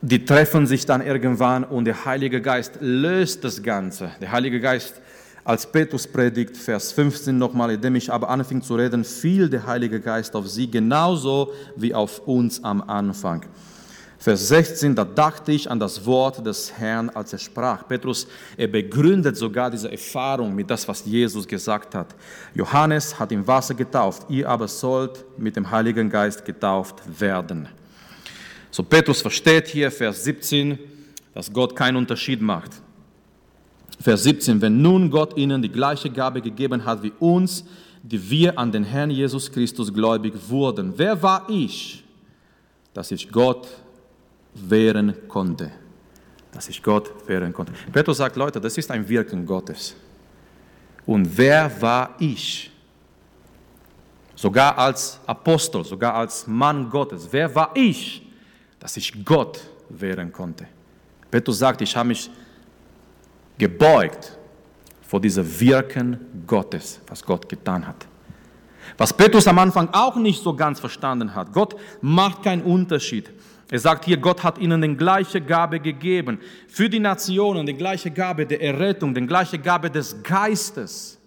Die 0.00 0.24
treffen 0.24 0.66
sich 0.66 0.84
dann 0.84 1.00
irgendwann 1.00 1.64
und 1.64 1.86
der 1.86 2.04
Heilige 2.04 2.42
Geist 2.42 2.78
löst 2.80 3.44
das 3.44 3.62
Ganze. 3.62 4.10
Der 4.20 4.32
Heilige 4.32 4.60
Geist 4.60 5.00
als 5.44 5.70
Petrus 5.70 6.06
predigt, 6.06 6.56
Vers 6.56 6.92
15 6.92 7.36
nochmal, 7.36 7.70
indem 7.70 7.94
ich 7.96 8.12
aber 8.12 8.28
anfing 8.30 8.62
zu 8.62 8.76
reden, 8.76 9.04
fiel 9.04 9.48
der 9.48 9.66
Heilige 9.66 10.00
Geist 10.00 10.34
auf 10.34 10.48
sie, 10.48 10.70
genauso 10.70 11.52
wie 11.76 11.94
auf 11.94 12.26
uns 12.26 12.64
am 12.64 12.82
Anfang. 12.82 13.46
Vers 14.24 14.48
16, 14.48 14.94
da 14.94 15.04
dachte 15.04 15.52
ich 15.52 15.70
an 15.70 15.78
das 15.78 16.06
Wort 16.06 16.46
des 16.46 16.72
Herrn, 16.78 17.10
als 17.10 17.34
er 17.34 17.38
sprach. 17.38 17.86
Petrus, 17.86 18.26
er 18.56 18.68
begründet 18.68 19.36
sogar 19.36 19.70
diese 19.70 19.92
Erfahrung 19.92 20.54
mit 20.54 20.70
das, 20.70 20.88
was 20.88 21.04
Jesus 21.04 21.46
gesagt 21.46 21.94
hat. 21.94 22.14
Johannes 22.54 23.18
hat 23.18 23.32
im 23.32 23.46
Wasser 23.46 23.74
getauft, 23.74 24.22
ihr 24.30 24.48
aber 24.48 24.66
sollt 24.66 25.26
mit 25.36 25.56
dem 25.56 25.70
Heiligen 25.70 26.08
Geist 26.08 26.42
getauft 26.42 27.02
werden. 27.20 27.68
So 28.70 28.82
Petrus 28.82 29.20
versteht 29.20 29.68
hier, 29.68 29.90
Vers 29.90 30.24
17, 30.24 30.78
dass 31.34 31.52
Gott 31.52 31.76
keinen 31.76 31.96
Unterschied 31.96 32.40
macht. 32.40 32.70
Vers 34.00 34.22
17, 34.22 34.58
wenn 34.62 34.80
nun 34.80 35.10
Gott 35.10 35.36
ihnen 35.36 35.60
die 35.60 35.68
gleiche 35.68 36.08
Gabe 36.08 36.40
gegeben 36.40 36.82
hat 36.86 37.02
wie 37.02 37.12
uns, 37.18 37.66
die 38.02 38.30
wir 38.30 38.58
an 38.58 38.72
den 38.72 38.84
Herrn 38.84 39.10
Jesus 39.10 39.52
Christus 39.52 39.92
gläubig 39.92 40.32
wurden, 40.48 40.94
wer 40.96 41.22
war 41.22 41.46
ich, 41.50 42.02
dass 42.94 43.10
ich 43.10 43.30
Gott 43.30 43.83
wehren 44.54 45.14
konnte? 45.28 45.70
Dass 46.52 46.68
ich 46.68 46.82
Gott 46.82 47.12
wehren 47.28 47.52
konnte. 47.52 47.72
Petrus 47.92 48.18
sagt, 48.18 48.36
Leute, 48.36 48.60
das 48.60 48.78
ist 48.78 48.90
ein 48.90 49.08
Wirken 49.08 49.44
Gottes. 49.44 49.96
Und 51.06 51.36
wer 51.36 51.70
war 51.80 52.14
ich? 52.18 52.70
Sogar 54.34 54.76
als 54.78 55.20
Apostel, 55.26 55.84
sogar 55.84 56.14
als 56.14 56.46
Mann 56.46 56.88
Gottes. 56.90 57.28
Wer 57.30 57.54
war 57.54 57.70
ich, 57.74 58.26
dass 58.78 58.96
ich 58.96 59.24
Gott 59.24 59.60
wehren 59.88 60.32
konnte? 60.32 60.66
Petrus 61.30 61.58
sagt, 61.58 61.80
ich 61.82 61.96
habe 61.96 62.08
mich 62.08 62.30
gebeugt 63.58 64.36
vor 65.02 65.20
dieser 65.20 65.44
Wirken 65.60 66.18
Gottes, 66.46 67.00
was 67.06 67.24
Gott 67.24 67.48
getan 67.48 67.86
hat. 67.86 68.06
Was 68.96 69.12
Petrus 69.12 69.46
am 69.46 69.58
Anfang 69.58 69.88
auch 69.92 70.16
nicht 70.16 70.42
so 70.42 70.54
ganz 70.54 70.78
verstanden 70.80 71.34
hat. 71.34 71.52
Gott 71.52 71.76
macht 72.00 72.42
keinen 72.42 72.62
Unterschied. 72.62 73.30
Er 73.74 73.80
sagt 73.80 74.04
hier, 74.04 74.18
Gott 74.18 74.44
hat 74.44 74.58
ihnen 74.58 74.80
die 74.80 74.96
gleiche 74.96 75.40
Gabe 75.40 75.80
gegeben. 75.80 76.38
Für 76.68 76.88
die 76.88 77.00
Nationen 77.00 77.66
die 77.66 77.74
gleiche 77.74 78.08
Gabe 78.08 78.46
der 78.46 78.62
Errettung, 78.62 79.12
die 79.12 79.26
gleiche 79.26 79.58
Gabe 79.58 79.90
des 79.90 80.22
Geistes. 80.22 81.18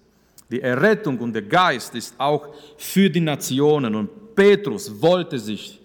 Die 0.49 0.61
Errettung 0.61 1.17
und 1.17 1.33
der 1.33 1.41
Geist 1.41 1.93
ist 1.93 2.15
auch 2.17 2.47
für 2.77 3.09
die 3.09 3.19
Nationen. 3.19 3.93
Und 3.95 4.33
Petrus 4.33 4.89
wollte 5.01 5.37
sich 5.37 5.81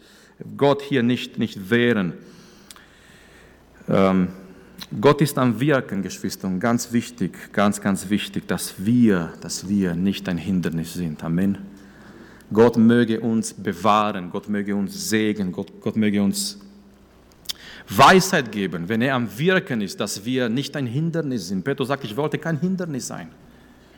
Gott 0.57 0.83
hier 0.83 1.03
nicht, 1.03 1.37
nicht 1.37 1.69
wehren. 1.69 2.13
Ähm, 3.89 4.29
Gott 5.01 5.21
ist 5.21 5.37
am 5.39 5.59
Wirken, 5.59 6.01
Geschwister, 6.01 6.47
und 6.47 6.61
ganz 6.61 6.93
wichtig, 6.93 7.53
ganz, 7.53 7.81
ganz 7.81 8.09
wichtig, 8.09 8.47
dass 8.47 8.75
wir, 8.79 9.33
dass 9.41 9.69
wir 9.69 9.97
nicht 9.97 10.29
ein 10.29 10.39
Hindernis 10.39 10.95
sind. 10.95 11.25
Amen. 11.25 11.72
Gott 12.53 12.77
möge 12.77 13.21
uns 13.21 13.55
bewahren, 13.55 14.31
Gott 14.31 14.49
möge 14.49 14.75
uns 14.75 15.09
segnen, 15.09 15.53
Gott, 15.53 15.73
Gott 15.81 15.97
möge 15.97 16.23
uns 16.23 16.59
Weisheit 17.89 18.53
geben, 18.53 18.89
wenn 18.89 19.03
er 19.03 19.15
am 19.15 19.39
Wirken 19.39 19.81
ist, 19.81 20.01
dass 20.01 20.25
wir 20.25 20.49
nicht 20.49 20.77
ein 20.77 20.87
Hindernis 20.87 21.49
sind. 21.49 21.65
Petrus 21.65 21.89
sagt, 21.89 22.05
ich 22.05 22.17
wollte 22.17 22.39
kein 22.39 22.59
Hindernis 22.59 23.07
sein. 23.07 23.29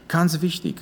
Ganz 0.08 0.40
wichtig. 0.40 0.76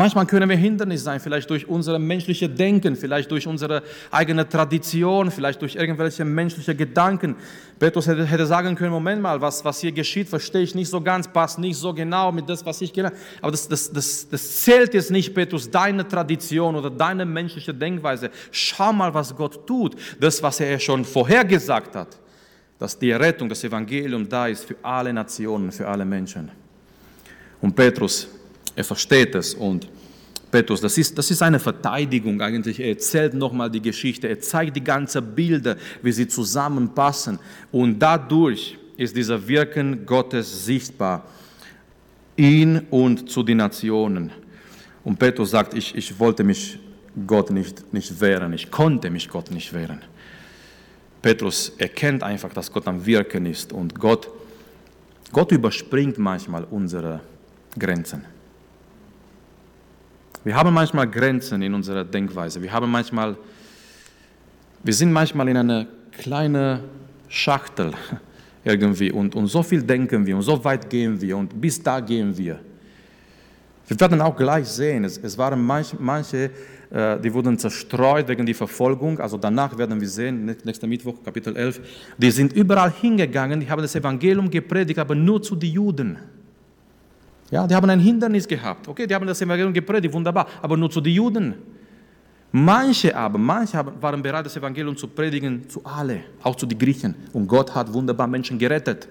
Manchmal 0.00 0.24
können 0.24 0.48
wir 0.48 0.56
Hindernis 0.56 1.04
sein, 1.04 1.20
vielleicht 1.20 1.50
durch 1.50 1.68
unser 1.68 1.98
menschliches 1.98 2.48
Denken, 2.54 2.96
vielleicht 2.96 3.30
durch 3.30 3.46
unsere 3.46 3.82
eigene 4.10 4.48
Tradition, 4.48 5.30
vielleicht 5.30 5.60
durch 5.60 5.74
irgendwelche 5.74 6.24
menschliche 6.24 6.74
Gedanken. 6.74 7.36
Petrus 7.78 8.06
hätte, 8.06 8.24
hätte 8.24 8.46
sagen 8.46 8.74
können, 8.76 8.92
Moment 8.92 9.20
mal, 9.20 9.42
was, 9.42 9.62
was 9.62 9.78
hier 9.78 9.92
geschieht, 9.92 10.26
verstehe 10.26 10.62
ich 10.62 10.74
nicht 10.74 10.88
so 10.88 11.02
ganz, 11.02 11.28
passt 11.28 11.58
nicht 11.58 11.76
so 11.76 11.92
genau 11.92 12.32
mit 12.32 12.48
das, 12.48 12.64
was 12.64 12.80
ich 12.80 12.94
gelernt 12.94 13.14
habe. 13.14 13.42
Aber 13.42 13.52
das, 13.52 13.68
das, 13.68 13.92
das, 13.92 14.26
das 14.26 14.62
zählt 14.62 14.94
jetzt 14.94 15.10
nicht, 15.10 15.34
Petrus, 15.34 15.70
deine 15.70 16.08
Tradition 16.08 16.76
oder 16.76 16.88
deine 16.88 17.26
menschliche 17.26 17.74
Denkweise. 17.74 18.30
Schau 18.50 18.94
mal, 18.94 19.12
was 19.12 19.36
Gott 19.36 19.66
tut. 19.66 19.96
Das, 20.18 20.42
was 20.42 20.60
er 20.60 20.78
schon 20.78 21.04
vorher 21.04 21.44
gesagt 21.44 21.94
hat, 21.94 22.18
dass 22.78 22.98
die 22.98 23.12
Rettung, 23.12 23.50
das 23.50 23.62
Evangelium 23.64 24.26
da 24.26 24.46
ist 24.46 24.64
für 24.64 24.76
alle 24.80 25.12
Nationen, 25.12 25.70
für 25.70 25.86
alle 25.86 26.06
Menschen. 26.06 26.50
Und 27.60 27.76
Petrus 27.76 28.39
er 28.80 28.84
versteht 28.84 29.34
es 29.34 29.54
und 29.54 29.88
Petrus, 30.50 30.80
das 30.80 30.98
ist, 30.98 31.16
das 31.16 31.30
ist 31.30 31.42
eine 31.42 31.60
Verteidigung 31.60 32.40
eigentlich. 32.40 32.80
Er 32.80 32.88
erzählt 32.88 33.34
nochmal 33.34 33.70
die 33.70 33.80
Geschichte, 33.80 34.26
er 34.26 34.40
zeigt 34.40 34.74
die 34.74 34.82
ganzen 34.82 35.34
Bilder, 35.34 35.76
wie 36.02 36.10
sie 36.10 36.26
zusammenpassen. 36.26 37.38
Und 37.70 38.00
dadurch 38.00 38.76
ist 38.96 39.14
dieser 39.14 39.46
Wirken 39.46 40.04
Gottes 40.04 40.64
sichtbar 40.64 41.24
in 42.34 42.80
und 42.90 43.30
zu 43.30 43.44
den 43.44 43.58
Nationen. 43.58 44.32
Und 45.04 45.18
Petrus 45.18 45.50
sagt, 45.52 45.74
ich, 45.74 45.94
ich 45.94 46.18
wollte 46.18 46.42
mich 46.42 46.78
Gott 47.26 47.50
nicht, 47.50 47.92
nicht 47.92 48.20
wehren, 48.20 48.52
ich 48.52 48.70
konnte 48.70 49.08
mich 49.08 49.28
Gott 49.28 49.50
nicht 49.52 49.72
wehren. 49.72 50.00
Petrus 51.22 51.72
erkennt 51.78 52.22
einfach, 52.22 52.52
dass 52.52 52.72
Gott 52.72 52.88
am 52.88 53.04
Wirken 53.06 53.46
ist 53.46 53.72
und 53.72 53.94
Gott, 53.94 54.28
Gott 55.32 55.52
überspringt 55.52 56.18
manchmal 56.18 56.64
unsere 56.64 57.20
Grenzen. 57.78 58.24
Wir 60.42 60.54
haben 60.54 60.72
manchmal 60.72 61.06
Grenzen 61.06 61.60
in 61.60 61.74
unserer 61.74 62.04
Denkweise. 62.04 62.62
Wir 62.62 62.72
haben 62.72 62.90
manchmal, 62.90 63.36
wir 64.82 64.94
sind 64.94 65.12
manchmal 65.12 65.48
in 65.48 65.56
einer 65.58 65.86
kleinen 66.12 66.80
Schachtel 67.28 67.92
irgendwie 68.64 69.12
und, 69.12 69.34
und 69.34 69.46
so 69.48 69.62
viel 69.62 69.82
denken 69.82 70.24
wir 70.24 70.36
und 70.36 70.42
so 70.42 70.62
weit 70.64 70.88
gehen 70.88 71.20
wir 71.20 71.36
und 71.36 71.60
bis 71.60 71.82
da 71.82 72.00
gehen 72.00 72.36
wir. 72.36 72.58
Wir 73.86 74.00
werden 74.00 74.20
auch 74.20 74.36
gleich 74.36 74.66
sehen, 74.66 75.04
es, 75.04 75.18
es 75.18 75.36
waren 75.36 75.60
manche, 75.60 75.96
manche 75.98 76.50
äh, 76.90 77.20
die 77.20 77.32
wurden 77.34 77.58
zerstreut 77.58 78.26
wegen 78.28 78.46
der 78.46 78.54
Verfolgung, 78.54 79.18
also 79.20 79.36
danach 79.36 79.76
werden 79.76 80.00
wir 80.00 80.08
sehen, 80.08 80.56
nächster 80.64 80.86
Mittwoch, 80.86 81.22
Kapitel 81.24 81.56
11, 81.56 81.80
die 82.16 82.30
sind 82.30 82.52
überall 82.52 82.92
hingegangen, 82.92 83.60
die 83.60 83.68
haben 83.68 83.82
das 83.82 83.94
Evangelium 83.94 84.50
gepredigt, 84.50 84.98
aber 84.98 85.14
nur 85.14 85.42
zu 85.42 85.54
den 85.54 85.72
Juden. 85.72 86.18
Ja, 87.50 87.66
die 87.66 87.74
haben 87.74 87.90
ein 87.90 88.00
Hindernis 88.00 88.46
gehabt. 88.46 88.86
Okay, 88.86 89.06
die 89.06 89.14
haben 89.14 89.26
das 89.26 89.40
Evangelium 89.40 89.72
gepredigt, 89.72 90.14
wunderbar, 90.14 90.46
aber 90.62 90.76
nur 90.76 90.90
zu 90.90 91.00
den 91.00 91.12
Juden. 91.12 91.54
Manche 92.52 93.14
aber, 93.14 93.38
manche 93.38 93.84
waren 94.00 94.22
bereit, 94.22 94.46
das 94.46 94.56
Evangelium 94.56 94.96
zu 94.96 95.06
predigen 95.06 95.68
zu 95.68 95.84
alle, 95.84 96.20
auch 96.42 96.56
zu 96.56 96.66
den 96.66 96.78
Griechen. 96.78 97.14
Und 97.32 97.46
Gott 97.46 97.74
hat 97.74 97.92
wunderbar 97.92 98.26
Menschen 98.26 98.58
gerettet. 98.58 99.08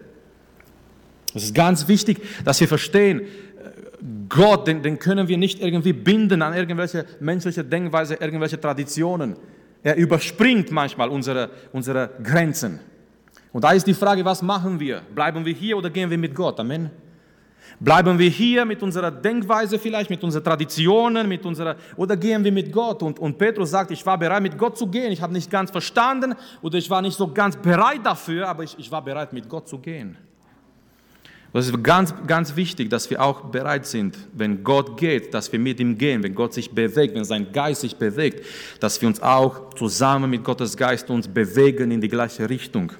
Es 1.33 1.43
ist 1.43 1.55
ganz 1.55 1.87
wichtig, 1.87 2.21
dass 2.43 2.59
wir 2.59 2.67
verstehen, 2.67 3.21
Gott, 4.27 4.67
den, 4.67 4.81
den 4.81 4.97
können 4.99 5.27
wir 5.27 5.37
nicht 5.37 5.61
irgendwie 5.61 5.93
binden 5.93 6.41
an 6.41 6.53
irgendwelche 6.53 7.05
menschliche 7.19 7.63
Denkweise, 7.63 8.15
irgendwelche 8.15 8.59
Traditionen. 8.59 9.35
Er 9.83 9.95
überspringt 9.95 10.71
manchmal 10.71 11.09
unsere, 11.09 11.49
unsere 11.71 12.09
Grenzen. 12.23 12.79
Und 13.51 13.63
da 13.63 13.71
ist 13.71 13.87
die 13.87 13.93
Frage, 13.93 14.23
was 14.23 14.41
machen 14.41 14.79
wir? 14.79 15.01
Bleiben 15.13 15.45
wir 15.45 15.53
hier 15.53 15.77
oder 15.77 15.89
gehen 15.89 16.09
wir 16.09 16.17
mit 16.17 16.35
Gott? 16.35 16.59
Amen. 16.59 16.89
Bleiben 17.81 18.19
wir 18.19 18.29
hier 18.29 18.65
mit 18.65 18.83
unserer 18.83 19.09
Denkweise 19.09 19.79
vielleicht, 19.79 20.09
mit 20.09 20.21
unseren 20.21 20.43
Traditionen, 20.43 21.29
mit 21.29 21.45
unserer, 21.45 21.77
oder 21.95 22.17
gehen 22.17 22.43
wir 22.43 22.51
mit 22.51 22.73
Gott? 22.73 23.01
Und, 23.01 23.19
und 23.19 23.37
Petrus 23.37 23.71
sagt, 23.71 23.91
ich 23.91 24.05
war 24.05 24.17
bereit, 24.17 24.43
mit 24.43 24.57
Gott 24.57 24.77
zu 24.77 24.85
gehen. 24.87 25.13
Ich 25.13 25.21
habe 25.21 25.31
nicht 25.31 25.49
ganz 25.49 25.71
verstanden 25.71 26.35
oder 26.61 26.77
ich 26.77 26.89
war 26.89 27.01
nicht 27.01 27.17
so 27.17 27.31
ganz 27.31 27.55
bereit 27.55 28.01
dafür, 28.05 28.49
aber 28.49 28.63
ich, 28.63 28.77
ich 28.77 28.91
war 28.91 29.01
bereit, 29.01 29.31
mit 29.31 29.47
Gott 29.47 29.69
zu 29.69 29.79
gehen. 29.79 30.17
Das 31.53 31.67
ist 31.67 31.83
ganz, 31.83 32.13
ganz 32.27 32.55
wichtig, 32.55 32.89
dass 32.89 33.09
wir 33.09 33.23
auch 33.23 33.45
bereit 33.45 33.85
sind, 33.85 34.15
wenn 34.33 34.63
Gott 34.63 34.97
geht, 34.97 35.33
dass 35.33 35.51
wir 35.51 35.57
mit 35.57 35.79
ihm 35.79 35.97
gehen, 35.97 36.21
wenn 36.21 36.35
Gott 36.35 36.53
sich 36.53 36.69
bewegt, 36.69 37.15
wenn 37.15 37.23
sein 37.23 37.51
Geist 37.51 37.81
sich 37.81 37.95
bewegt, 37.95 38.45
dass 38.81 39.01
wir 39.01 39.07
uns 39.07 39.21
auch 39.21 39.73
zusammen 39.73 40.29
mit 40.29 40.43
Gottes 40.43 40.75
Geist 40.75 41.09
uns 41.09 41.27
bewegen 41.27 41.91
in 41.91 42.01
die 42.01 42.09
gleiche 42.09 42.47
Richtung. 42.47 42.91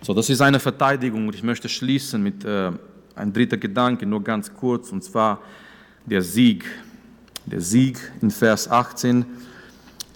So, 0.00 0.12
das 0.12 0.28
ist 0.28 0.40
eine 0.40 0.58
Verteidigung 0.58 1.28
und 1.28 1.34
ich 1.34 1.42
möchte 1.42 1.68
schließen 1.68 2.22
mit 2.22 2.44
äh, 2.44 2.72
ein 3.16 3.32
dritter 3.32 3.56
Gedanke, 3.56 4.06
nur 4.06 4.22
ganz 4.22 4.52
kurz, 4.52 4.90
und 4.92 5.02
zwar 5.02 5.40
der 6.06 6.22
Sieg. 6.22 6.64
Der 7.46 7.60
Sieg 7.60 7.98
in 8.20 8.30
Vers 8.30 8.70
18. 8.70 9.24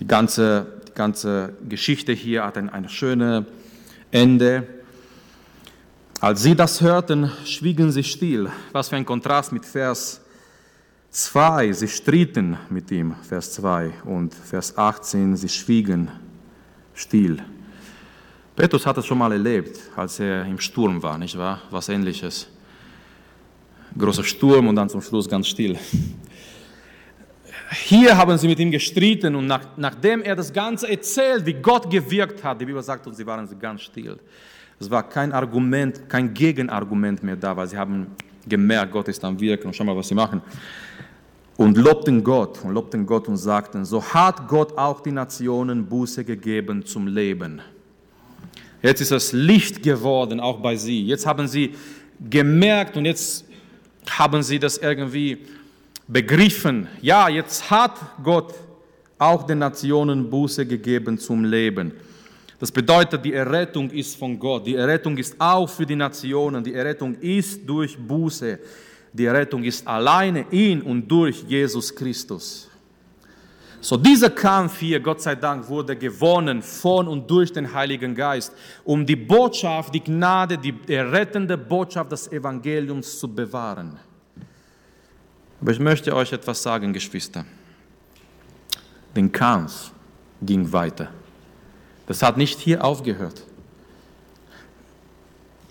Die 0.00 0.06
ganze, 0.06 0.66
die 0.88 0.94
ganze 0.94 1.54
Geschichte 1.68 2.12
hier 2.12 2.44
hat 2.44 2.56
ein, 2.56 2.70
ein 2.70 2.88
schönes 2.88 3.44
Ende. 4.11 4.66
Als 6.20 6.42
sie 6.42 6.54
das 6.54 6.80
hörten, 6.80 7.30
schwiegen 7.44 7.92
sie 7.92 8.02
still. 8.02 8.50
Was 8.72 8.88
für 8.88 8.96
ein 8.96 9.04
Kontrast 9.04 9.52
mit 9.52 9.64
Vers 9.64 10.20
2. 11.11 11.72
Sie 11.72 11.88
stritten 11.88 12.56
mit 12.70 12.90
ihm, 12.90 13.14
Vers 13.22 13.52
2. 13.54 13.92
Und 14.04 14.34
Vers 14.34 14.76
18, 14.76 15.37
sie 15.37 15.48
schwiegen 15.48 16.11
still. 16.94 17.42
Petrus 18.56 18.84
hat 18.87 18.98
es 18.98 19.06
schon 19.06 19.18
mal 19.18 19.30
erlebt, 19.30 19.78
als 19.94 20.18
er 20.18 20.44
im 20.44 20.58
Sturm 20.58 21.00
war, 21.02 21.16
nicht 21.16 21.38
wahr? 21.38 21.62
Was 21.70 21.88
ähnliches 21.88 22.48
großer 23.98 24.24
Sturm 24.24 24.68
und 24.68 24.76
dann 24.76 24.88
zum 24.88 25.02
Schluss 25.02 25.28
ganz 25.28 25.48
still. 25.48 25.76
Hier 27.70 28.16
haben 28.16 28.38
sie 28.38 28.48
mit 28.48 28.58
ihm 28.58 28.70
gestritten 28.70 29.34
und 29.34 29.46
nach, 29.46 29.61
nachdem 29.76 30.22
er 30.22 30.34
das 30.34 30.52
Ganze 30.52 30.88
erzählt, 30.88 31.44
wie 31.44 31.54
Gott 31.54 31.90
gewirkt 31.90 32.42
hat, 32.42 32.61
die 32.61 32.64
Bibel 32.64 32.82
sagt 32.82 33.06
uns, 33.06 33.16
sie 33.16 33.26
waren 33.26 33.46
ganz 33.58 33.82
still. 33.82 34.18
Es 34.80 34.90
war 34.90 35.06
kein 35.06 35.32
Argument, 35.32 36.08
kein 36.08 36.32
Gegenargument 36.32 37.22
mehr 37.22 37.37
da, 37.37 37.56
weil 37.56 37.66
sie 37.66 37.76
haben 37.76 38.06
gemerkt, 38.48 38.92
Gott 38.92 39.08
ist 39.08 39.22
am 39.24 39.38
Wirken 39.38 39.66
und 39.66 39.74
schau 39.74 39.84
mal, 39.84 39.96
was 39.96 40.08
sie 40.08 40.14
machen. 40.14 40.40
Und 41.56 41.76
lobten 41.76 42.22
Gott 42.22 42.64
und 42.64 42.72
lobten 42.72 43.04
Gott 43.04 43.26
und 43.28 43.37
sagten, 43.37 43.84
so 43.84 44.02
hat 44.02 44.46
Gott 44.46 44.78
auch 44.78 45.00
die 45.00 45.11
Nationen 45.11 45.84
Buße 45.84 46.24
gegeben 46.24 46.87
zum 46.87 47.08
Leben. 47.08 47.61
Jetzt 48.80 49.00
ist 49.00 49.11
es 49.11 49.32
Licht 49.32 49.82
geworden, 49.82 50.38
auch 50.38 50.61
bei 50.61 50.76
sie. 50.76 51.04
Jetzt 51.04 51.26
haben 51.26 51.48
sie 51.48 51.74
gemerkt 52.30 52.96
und 52.96 53.04
jetzt 53.04 53.47
haben 54.10 54.42
sie 54.42 54.58
das 54.58 54.78
irgendwie 54.78 55.38
begriffen. 56.06 56.86
Ja, 57.02 57.28
jetzt 57.28 57.70
hat 57.70 57.98
Gott 58.22 58.54
auch 59.18 59.44
den 59.44 59.58
Nationen 59.58 60.30
Buße 60.30 60.64
gegeben 60.66 61.18
zum 61.18 61.44
Leben. 61.44 61.92
Das 62.60 62.72
bedeutet, 62.72 63.24
die 63.24 63.32
Errettung 63.32 63.90
ist 63.90 64.16
von 64.16 64.38
Gott. 64.38 64.66
Die 64.66 64.74
Errettung 64.74 65.16
ist 65.16 65.36
auch 65.38 65.68
für 65.68 65.86
die 65.86 65.94
Nationen. 65.94 66.62
Die 66.62 66.74
Errettung 66.74 67.14
ist 67.20 67.60
durch 67.66 67.96
Buße. 67.96 68.58
Die 69.12 69.24
Errettung 69.24 69.62
ist 69.64 69.86
alleine 69.86 70.46
in 70.50 70.82
und 70.82 71.06
durch 71.08 71.44
Jesus 71.46 71.94
Christus. 71.94 72.68
So 73.80 73.96
dieser 73.96 74.30
Kampf 74.30 74.78
hier, 74.78 74.98
Gott 74.98 75.20
sei 75.20 75.36
Dank, 75.36 75.68
wurde 75.68 75.94
gewonnen 75.96 76.62
von 76.62 77.06
und 77.06 77.30
durch 77.30 77.52
den 77.52 77.72
Heiligen 77.72 78.14
Geist, 78.14 78.53
um 78.84 79.07
die 79.07 79.14
Botschaft, 79.14 79.94
die 79.94 80.03
Gnade, 80.03 80.59
die 80.59 80.74
errettende 80.88 81.57
Botschaft 81.57 82.11
des 82.11 82.30
Evangeliums 82.32 83.18
zu 83.20 83.32
bewahren. 83.32 83.96
Aber 85.61 85.70
ich 85.70 85.78
möchte 85.78 86.14
euch 86.14 86.32
etwas 86.32 86.62
sagen, 86.62 86.92
Geschwister. 86.92 87.44
Den 89.14 89.30
Kampf 89.30 89.92
ging 90.42 90.72
weiter. 90.72 91.09
Das 92.07 92.22
hat 92.22 92.36
nicht 92.36 92.59
hier 92.59 92.84
aufgehört. 92.84 93.44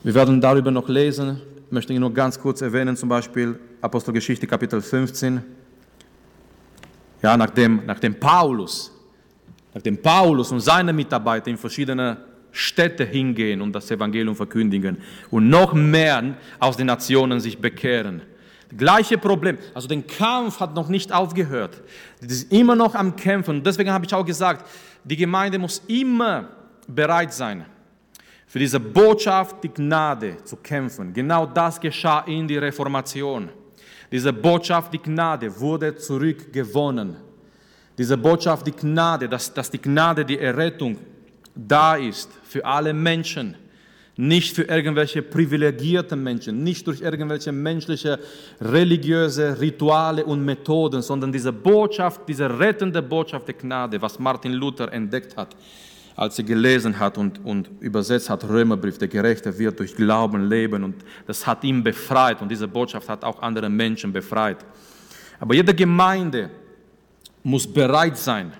Wir 0.03 0.13
werden 0.13 0.39
darüber 0.39 0.71
noch 0.71 0.87
lesen. 0.87 1.41
Ich 1.65 1.71
möchte 1.71 1.97
nur 1.99 2.13
ganz 2.13 2.39
kurz 2.39 2.61
erwähnen, 2.61 2.95
zum 2.95 3.09
Beispiel 3.09 3.59
Apostelgeschichte 3.81 4.47
Kapitel 4.47 4.81
15 4.81 5.43
ja, 7.21 7.37
nachdem, 7.37 7.81
nachdem 7.85 8.19
Paulus, 8.19 8.91
nachdem 9.73 10.01
Paulus 10.01 10.51
und 10.51 10.59
seine 10.59 10.93
Mitarbeiter 10.93 11.49
in 11.49 11.57
verschiedene 11.57 12.17
Städte 12.51 13.05
hingehen 13.05 13.61
und 13.61 13.73
das 13.73 13.91
Evangelium 13.91 14.35
verkündigen 14.35 14.97
und 15.29 15.49
noch 15.49 15.73
mehr 15.73 16.35
aus 16.59 16.77
den 16.77 16.87
Nationen 16.87 17.39
sich 17.39 17.57
bekehren. 17.57 18.21
Gleiche 18.75 19.17
Problem. 19.17 19.57
Also 19.73 19.87
der 19.87 20.01
Kampf 20.01 20.59
hat 20.59 20.75
noch 20.75 20.89
nicht 20.89 21.13
aufgehört. 21.13 21.81
Die 22.21 22.27
ist 22.27 22.51
immer 22.51 22.75
noch 22.75 22.95
am 22.95 23.15
Kämpfen. 23.15 23.57
Und 23.57 23.65
deswegen 23.65 23.91
habe 23.91 24.05
ich 24.05 24.13
auch 24.13 24.25
gesagt, 24.25 24.67
die 25.03 25.15
Gemeinde 25.15 25.57
muss 25.57 25.81
immer 25.87 26.49
bereit 26.87 27.33
sein. 27.33 27.65
für 28.47 28.59
diese 28.59 28.79
Botschaft, 28.79 29.61
die 29.63 29.69
Gnade 29.69 30.37
zu 30.43 30.55
kämpfen. 30.55 31.13
Genau 31.13 31.45
das 31.45 31.79
geschah 31.79 32.21
in 32.21 32.47
die 32.47 32.57
Reformation. 32.57 33.49
Diese 34.11 34.31
Botschaft, 34.31 34.93
die 34.93 34.99
Gnade, 35.01 35.59
wurde 35.59 35.95
zurückgewonnen. 35.95 37.15
Diese 37.97 38.17
Botschaft, 38.17 38.67
die 38.67 38.71
Gnade, 38.71 39.27
dass, 39.27 39.53
dass 39.53 39.69
die 39.69 39.81
Gnade, 39.81 40.23
die 40.23 40.37
Errettung 40.37 40.97
da 41.55 41.95
ist 41.95 42.29
für 42.43 42.63
alle 42.63 42.93
Menschen, 42.93 43.55
nicht 44.15 44.55
für 44.55 44.63
irgendwelche 44.63 45.21
privilegierten 45.21 46.21
Menschen, 46.21 46.63
nicht 46.63 46.85
durch 46.87 47.01
irgendwelche 47.01 47.51
menschliche, 47.51 48.19
religiöse 48.59 49.59
Rituale 49.59 50.25
und 50.25 50.43
Methoden, 50.43 51.01
sondern 51.01 51.31
diese 51.31 51.53
Botschaft, 51.53 52.21
diese 52.27 52.59
rettende 52.59 53.01
Botschaft 53.01 53.47
der 53.47 53.55
Gnade, 53.55 54.01
was 54.01 54.17
Martin 54.17 54.53
Luther 54.53 54.91
entdeckt 54.91 55.37
hat, 55.37 55.55
als 56.17 56.39
er 56.39 56.45
gelesen 56.45 56.97
hat 56.97 57.15
und, 57.19 57.45
und 57.45 57.69
übersetzt 57.79 58.31
hat, 58.31 58.43
Römerbrief, 58.43 58.97
der 58.97 59.07
Gerechte 59.07 59.55
wird 59.57 59.79
durch 59.79 59.95
Glauben 59.95 60.49
leben 60.49 60.83
und 60.83 60.95
das 61.27 61.45
hat 61.45 61.63
ihn 61.63 61.83
befreit 61.83 62.41
und 62.41 62.49
diese 62.49 62.67
Botschaft 62.67 63.07
hat 63.07 63.23
auch 63.23 63.39
andere 63.39 63.69
Menschen 63.69 64.11
befreit. 64.11 64.57
Aber 65.39 65.53
jede 65.53 65.75
Gemeinde 65.75 66.49
muss 67.43 67.71
bereit 67.71 68.17
sein, 68.17 68.51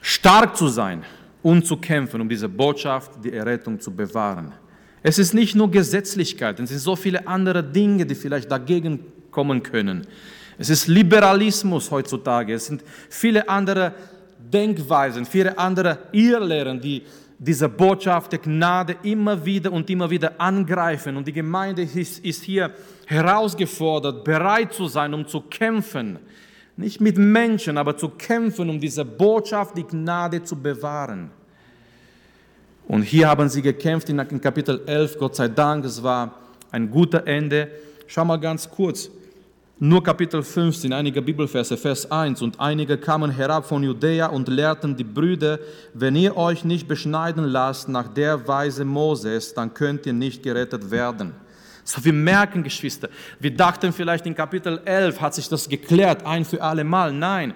stark 0.00 0.56
zu 0.56 0.68
sein 0.68 1.02
und 1.42 1.66
zu 1.66 1.76
kämpfen, 1.76 2.20
um 2.20 2.28
diese 2.28 2.48
Botschaft, 2.48 3.10
die 3.24 3.32
Errettung 3.32 3.80
zu 3.80 3.90
bewahren. 3.90 4.52
Es 5.02 5.18
ist 5.18 5.34
nicht 5.34 5.56
nur 5.56 5.68
Gesetzlichkeit, 5.68 6.60
es 6.60 6.68
sind 6.68 6.78
so 6.78 6.94
viele 6.94 7.26
andere 7.26 7.64
Dinge, 7.64 8.06
die 8.06 8.14
vielleicht 8.14 8.48
dagegen 8.48 9.00
kommen 9.32 9.60
können. 9.60 10.06
Es 10.56 10.70
ist 10.70 10.86
Liberalismus 10.86 11.90
heutzutage, 11.90 12.54
es 12.54 12.66
sind 12.66 12.84
viele 13.10 13.48
andere 13.48 13.92
Denkweisen, 14.50 15.24
viele 15.24 15.58
andere 15.58 15.98
Irrlehren, 16.12 16.80
die 16.80 17.02
diese 17.38 17.68
Botschaft 17.68 18.32
der 18.32 18.38
Gnade 18.38 18.96
immer 19.02 19.44
wieder 19.44 19.72
und 19.72 19.90
immer 19.90 20.08
wieder 20.08 20.40
angreifen. 20.40 21.16
Und 21.16 21.26
die 21.26 21.32
Gemeinde 21.32 21.82
ist, 21.82 22.24
ist 22.24 22.42
hier 22.44 22.70
herausgefordert, 23.06 24.24
bereit 24.24 24.72
zu 24.72 24.88
sein, 24.88 25.12
um 25.12 25.26
zu 25.26 25.42
kämpfen. 25.42 26.18
Nicht 26.76 27.00
mit 27.00 27.18
Menschen, 27.18 27.78
aber 27.78 27.96
zu 27.96 28.10
kämpfen, 28.10 28.68
um 28.70 28.80
diese 28.80 29.04
Botschaft, 29.04 29.76
die 29.76 29.84
Gnade 29.84 30.42
zu 30.42 30.56
bewahren. 30.56 31.30
Und 32.88 33.02
hier 33.02 33.28
haben 33.28 33.48
sie 33.48 33.62
gekämpft 33.62 34.08
in 34.08 34.40
Kapitel 34.40 34.82
11, 34.86 35.18
Gott 35.18 35.36
sei 35.36 35.48
Dank, 35.48 35.84
es 35.84 36.02
war 36.02 36.34
ein 36.70 36.90
guter 36.90 37.26
Ende. 37.26 37.68
Schau 38.06 38.24
mal 38.24 38.36
ganz 38.36 38.70
kurz, 38.70 39.10
nur 39.78 40.02
Kapitel 40.02 40.42
15, 40.42 40.92
einige 40.92 41.20
Bibelverse, 41.20 41.76
Vers 41.76 42.10
1. 42.10 42.40
Und 42.40 42.58
einige 42.58 42.96
kamen 42.96 43.30
herab 43.30 43.66
von 43.66 43.82
Judäa 43.82 44.28
und 44.28 44.48
lehrten 44.48 44.96
die 44.96 45.04
Brüder, 45.04 45.58
wenn 45.92 46.16
ihr 46.16 46.36
euch 46.36 46.64
nicht 46.64 46.88
beschneiden 46.88 47.44
lasst 47.44 47.88
nach 47.88 48.08
der 48.08 48.48
Weise 48.48 48.86
Moses, 48.86 49.52
dann 49.52 49.74
könnt 49.74 50.06
ihr 50.06 50.14
nicht 50.14 50.42
gerettet 50.42 50.90
werden. 50.90 51.34
So, 51.84 52.04
wir 52.04 52.14
merken, 52.14 52.64
Geschwister, 52.64 53.10
wir 53.38 53.54
dachten 53.54 53.92
vielleicht 53.92 54.26
in 54.26 54.34
Kapitel 54.34 54.80
11 54.84 55.20
hat 55.20 55.34
sich 55.34 55.48
das 55.48 55.68
geklärt, 55.68 56.24
ein 56.24 56.44
für 56.44 56.62
alle 56.62 56.82
Mal. 56.82 57.12
Nein, 57.12 57.52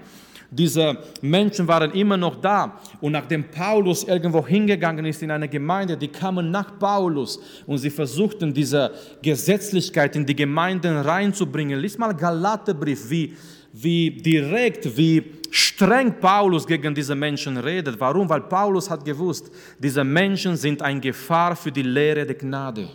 diese 0.50 0.98
Menschen 1.22 1.68
waren 1.68 1.92
immer 1.92 2.16
noch 2.16 2.40
da. 2.40 2.80
Und 3.00 3.12
nachdem 3.12 3.44
Paulus 3.44 4.02
irgendwo 4.02 4.44
hingegangen 4.44 5.04
ist 5.04 5.22
in 5.22 5.30
eine 5.30 5.48
Gemeinde, 5.48 5.96
die 5.96 6.08
kamen 6.08 6.50
nach 6.50 6.76
Paulus 6.78 7.40
und 7.66 7.78
sie 7.78 7.90
versuchten, 7.90 8.52
diese 8.52 8.90
Gesetzlichkeit 9.22 10.16
in 10.16 10.26
die 10.26 10.34
Gemeinden 10.34 10.96
reinzubringen. 10.96 11.78
Lies 11.78 11.96
mal 11.96 12.14
Galaterbrief, 12.14 13.08
wie, 13.08 13.36
wie 13.72 14.10
direkt, 14.10 14.96
wie 14.96 15.22
streng 15.52 16.18
Paulus 16.18 16.66
gegen 16.66 16.94
diese 16.94 17.14
Menschen 17.14 17.56
redet. 17.56 18.00
Warum? 18.00 18.28
Weil 18.28 18.42
Paulus 18.42 18.90
hat 18.90 19.04
gewusst, 19.04 19.52
diese 19.78 20.02
Menschen 20.02 20.56
sind 20.56 20.82
eine 20.82 21.00
Gefahr 21.00 21.54
für 21.54 21.70
die 21.70 21.82
Lehre 21.82 22.26
der 22.26 22.34
Gnade. 22.34 22.88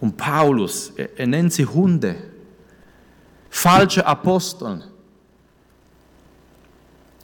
Und 0.00 0.16
Paulus, 0.16 0.94
er, 0.96 1.10
er 1.18 1.26
nennt 1.26 1.52
sie 1.52 1.66
Hunde, 1.66 2.16
falsche 3.50 4.06
Aposteln 4.06 4.84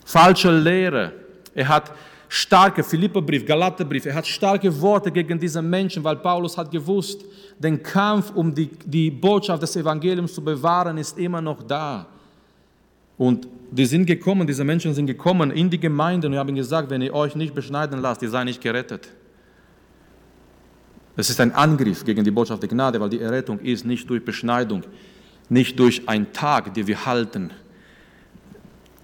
falsche 0.05 0.51
Lehre. 0.57 1.11
Er 1.53 1.67
hat 1.67 1.91
starke, 2.29 2.83
Philipperbrief, 2.83 3.45
Galaterbrief, 3.45 4.05
er 4.05 4.15
hat 4.15 4.27
starke 4.27 4.69
Worte 4.81 5.11
gegen 5.11 5.39
diese 5.39 5.61
Menschen, 5.61 6.03
weil 6.03 6.15
Paulus 6.17 6.57
hat 6.57 6.71
gewusst, 6.71 7.25
den 7.59 7.81
Kampf 7.81 8.31
um 8.35 8.53
die, 8.53 8.69
die 8.85 9.11
Botschaft 9.11 9.61
des 9.63 9.75
Evangeliums 9.75 10.33
zu 10.33 10.43
bewahren 10.43 10.97
ist 10.97 11.17
immer 11.17 11.41
noch 11.41 11.63
da. 11.63 12.05
Und 13.17 13.47
die 13.71 13.85
sind 13.85 14.05
gekommen, 14.05 14.45
diese 14.45 14.63
Menschen 14.63 14.93
sind 14.93 15.05
gekommen 15.07 15.51
in 15.51 15.69
die 15.69 15.79
Gemeinde 15.79 16.27
und 16.27 16.35
haben 16.35 16.55
gesagt, 16.55 16.89
wenn 16.89 17.01
ihr 17.01 17.13
euch 17.13 17.35
nicht 17.35 17.55
beschneiden 17.55 18.01
lasst, 18.01 18.21
ihr 18.21 18.29
seid 18.29 18.45
nicht 18.45 18.61
gerettet. 18.61 19.09
Das 21.15 21.29
ist 21.29 21.39
ein 21.39 21.53
Angriff 21.53 22.03
gegen 22.03 22.23
die 22.23 22.31
Botschaft 22.31 22.61
der 22.61 22.69
Gnade, 22.69 22.99
weil 22.99 23.09
die 23.09 23.21
Errettung 23.21 23.59
ist 23.59 23.85
nicht 23.85 24.09
durch 24.09 24.23
Beschneidung, 24.23 24.83
nicht 25.47 25.79
durch 25.79 26.07
einen 26.09 26.33
Tag, 26.33 26.73
den 26.73 26.87
wir 26.87 27.05
halten, 27.05 27.51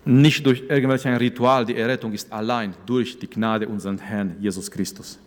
nicht 0.05 0.45
durch 0.45 0.63
irgendwelch 0.67 1.05
Ritual, 1.05 1.65
die 1.65 1.75
Errettung 1.75 2.13
ist 2.13 2.31
allein 2.31 2.73
durch 2.85 3.17
die 3.17 3.29
Gnade 3.29 3.67
unseres 3.67 4.01
Herrn 4.01 4.35
Jesus 4.39 4.69
Christus. 4.69 5.19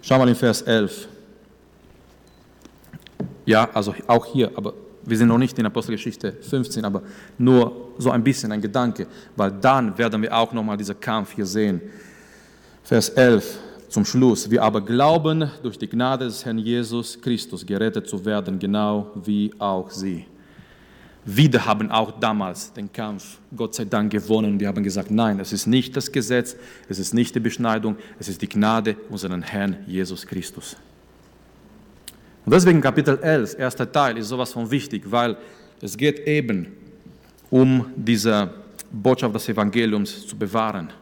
Schau 0.00 0.18
mal 0.18 0.28
in 0.28 0.34
Vers 0.34 0.62
11. 0.62 1.08
Ja, 3.44 3.68
also 3.72 3.94
auch 4.06 4.26
hier, 4.26 4.50
aber 4.56 4.74
wir 5.04 5.16
sind 5.16 5.28
noch 5.28 5.38
nicht 5.38 5.58
in 5.58 5.66
Apostelgeschichte 5.66 6.32
15, 6.32 6.84
aber 6.84 7.02
nur 7.38 7.92
so 7.98 8.10
ein 8.10 8.22
bisschen 8.22 8.50
ein 8.52 8.60
Gedanke, 8.60 9.06
weil 9.36 9.50
dann 9.52 9.96
werden 9.98 10.22
wir 10.22 10.36
auch 10.36 10.52
nochmal 10.52 10.76
diesen 10.76 10.98
Kampf 10.98 11.32
hier 11.34 11.46
sehen. 11.46 11.80
Vers 12.82 13.08
11 13.10 13.58
zum 13.88 14.04
Schluss. 14.04 14.50
Wir 14.50 14.62
aber 14.62 14.80
glauben, 14.80 15.50
durch 15.62 15.78
die 15.78 15.88
Gnade 15.88 16.24
des 16.24 16.44
Herrn 16.44 16.58
Jesus 16.58 17.20
Christus 17.20 17.64
gerettet 17.64 18.08
zu 18.08 18.24
werden, 18.24 18.58
genau 18.58 19.10
wie 19.24 19.52
auch 19.58 19.90
sie. 19.90 20.26
Wir 21.24 21.64
haben 21.64 21.90
auch 21.90 22.18
damals 22.18 22.72
den 22.72 22.92
Kampf, 22.92 23.38
Gott 23.56 23.74
sei 23.74 23.84
Dank, 23.84 24.10
gewonnen. 24.10 24.58
Wir 24.58 24.68
haben 24.68 24.82
gesagt, 24.82 25.10
nein, 25.10 25.38
es 25.38 25.52
ist 25.52 25.66
nicht 25.66 25.96
das 25.96 26.10
Gesetz, 26.10 26.56
es 26.88 26.98
ist 26.98 27.14
nicht 27.14 27.34
die 27.34 27.40
Beschneidung, 27.40 27.96
es 28.18 28.28
ist 28.28 28.42
die 28.42 28.48
Gnade 28.48 28.96
unseres 29.08 29.44
Herrn 29.44 29.76
Jesus 29.86 30.26
Christus. 30.26 30.76
Und 32.44 32.52
deswegen 32.52 32.80
Kapitel 32.80 33.18
11, 33.22 33.56
erster 33.56 33.90
Teil, 33.90 34.18
ist 34.18 34.28
sowas 34.28 34.52
von 34.52 34.68
wichtig, 34.68 35.04
weil 35.06 35.36
es 35.80 35.96
geht 35.96 36.26
eben 36.26 36.66
um 37.50 37.86
diese 37.94 38.52
Botschaft 38.90 39.34
des 39.34 39.48
Evangeliums 39.48 40.26
zu 40.26 40.36
bewahren 40.36 40.92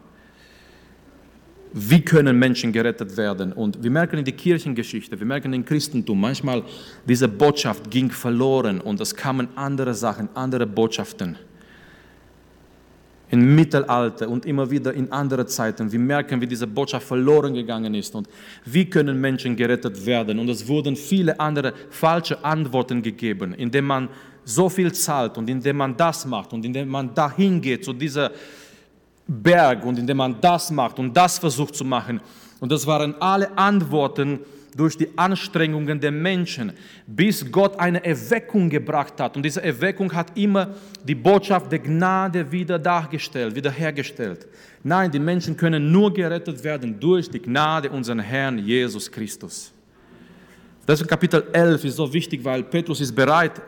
wie 1.73 2.01
können 2.01 2.39
Menschen 2.39 2.73
gerettet 2.73 3.17
werden. 3.17 3.53
Und 3.53 3.83
wir 3.83 3.91
merken 3.91 4.19
in 4.19 4.25
der 4.25 4.35
Kirchengeschichte, 4.35 5.19
wir 5.19 5.27
merken 5.27 5.53
im 5.53 5.65
Christentum, 5.65 6.21
manchmal 6.21 6.63
diese 7.07 7.29
Botschaft 7.29 7.91
ging 7.91 8.11
verloren 8.11 8.81
und 8.81 9.01
es 9.01 9.15
kamen 9.15 9.49
andere 9.55 9.95
Sachen, 9.95 10.29
andere 10.35 10.67
Botschaften. 10.67 11.37
Im 13.33 13.55
Mittelalter 13.55 14.29
und 14.29 14.45
immer 14.45 14.69
wieder 14.69 14.93
in 14.93 15.13
anderen 15.13 15.47
Zeiten. 15.47 15.93
Wir 15.93 16.01
merken, 16.01 16.41
wie 16.41 16.49
diese 16.49 16.67
Botschaft 16.67 17.07
verloren 17.07 17.55
gegangen 17.55 17.95
ist 17.95 18.13
und 18.17 18.29
wie 18.65 18.85
können 18.85 19.21
Menschen 19.21 19.55
gerettet 19.55 20.05
werden. 20.05 20.41
Und 20.41 20.49
es 20.49 20.67
wurden 20.67 20.97
viele 20.97 21.39
andere 21.39 21.73
falsche 21.91 22.45
Antworten 22.45 23.01
gegeben, 23.01 23.55
indem 23.55 23.87
man 23.87 24.09
so 24.45 24.69
viel 24.69 24.91
zahlt 24.93 25.39
und 25.39 25.49
indem 25.49 25.77
man 25.77 25.97
das 25.97 26.27
macht 26.27 26.53
und 26.53 26.65
indem 26.65 26.89
man 26.89 27.15
dahin 27.15 27.61
geht 27.61 27.85
zu 27.85 27.93
dieser 27.93 28.33
Berg 29.31 29.85
und 29.85 29.99
indem 29.99 30.17
man 30.17 30.41
das 30.41 30.73
macht 30.73 30.99
und 30.99 31.17
das 31.17 31.39
versucht 31.39 31.77
zu 31.77 31.85
machen. 31.85 32.21
Und 32.59 32.73
das 32.73 32.87
waren 32.87 33.15
alle 33.21 33.57
Antworten 33.57 34.41
durch 34.77 34.97
die 34.97 35.09
Anstrengungen 35.17 36.01
der 36.01 36.11
Menschen, 36.11 36.73
bis 37.07 37.51
Gott 37.51 37.79
eine 37.79 38.05
Erweckung 38.05 38.69
gebracht 38.69 39.21
hat. 39.21 39.37
Und 39.37 39.45
diese 39.45 39.63
Erweckung 39.63 40.13
hat 40.13 40.37
immer 40.37 40.75
die 41.05 41.15
Botschaft 41.15 41.71
der 41.71 41.79
Gnade 41.79 42.51
wieder 42.51 42.79
dargestellt, 42.79 43.55
wiederhergestellt. 43.55 44.47
Nein, 44.83 45.11
die 45.11 45.19
Menschen 45.19 45.57
können 45.57 45.91
nur 45.91 46.13
gerettet 46.13 46.63
werden 46.63 46.99
durch 46.99 47.29
die 47.29 47.41
Gnade 47.41 47.91
unseres 47.91 48.23
Herrn 48.23 48.59
Jesus 48.59 49.11
Christus. 49.11 49.73
Das 50.87 51.07
Kapitel 51.07 51.45
11 51.53 51.85
ist 51.85 51.97
so 51.97 52.13
wichtig, 52.13 52.45
weil 52.45 52.65
Petrus 52.65 53.01
ist 53.01 53.15
bereit, 53.15 53.61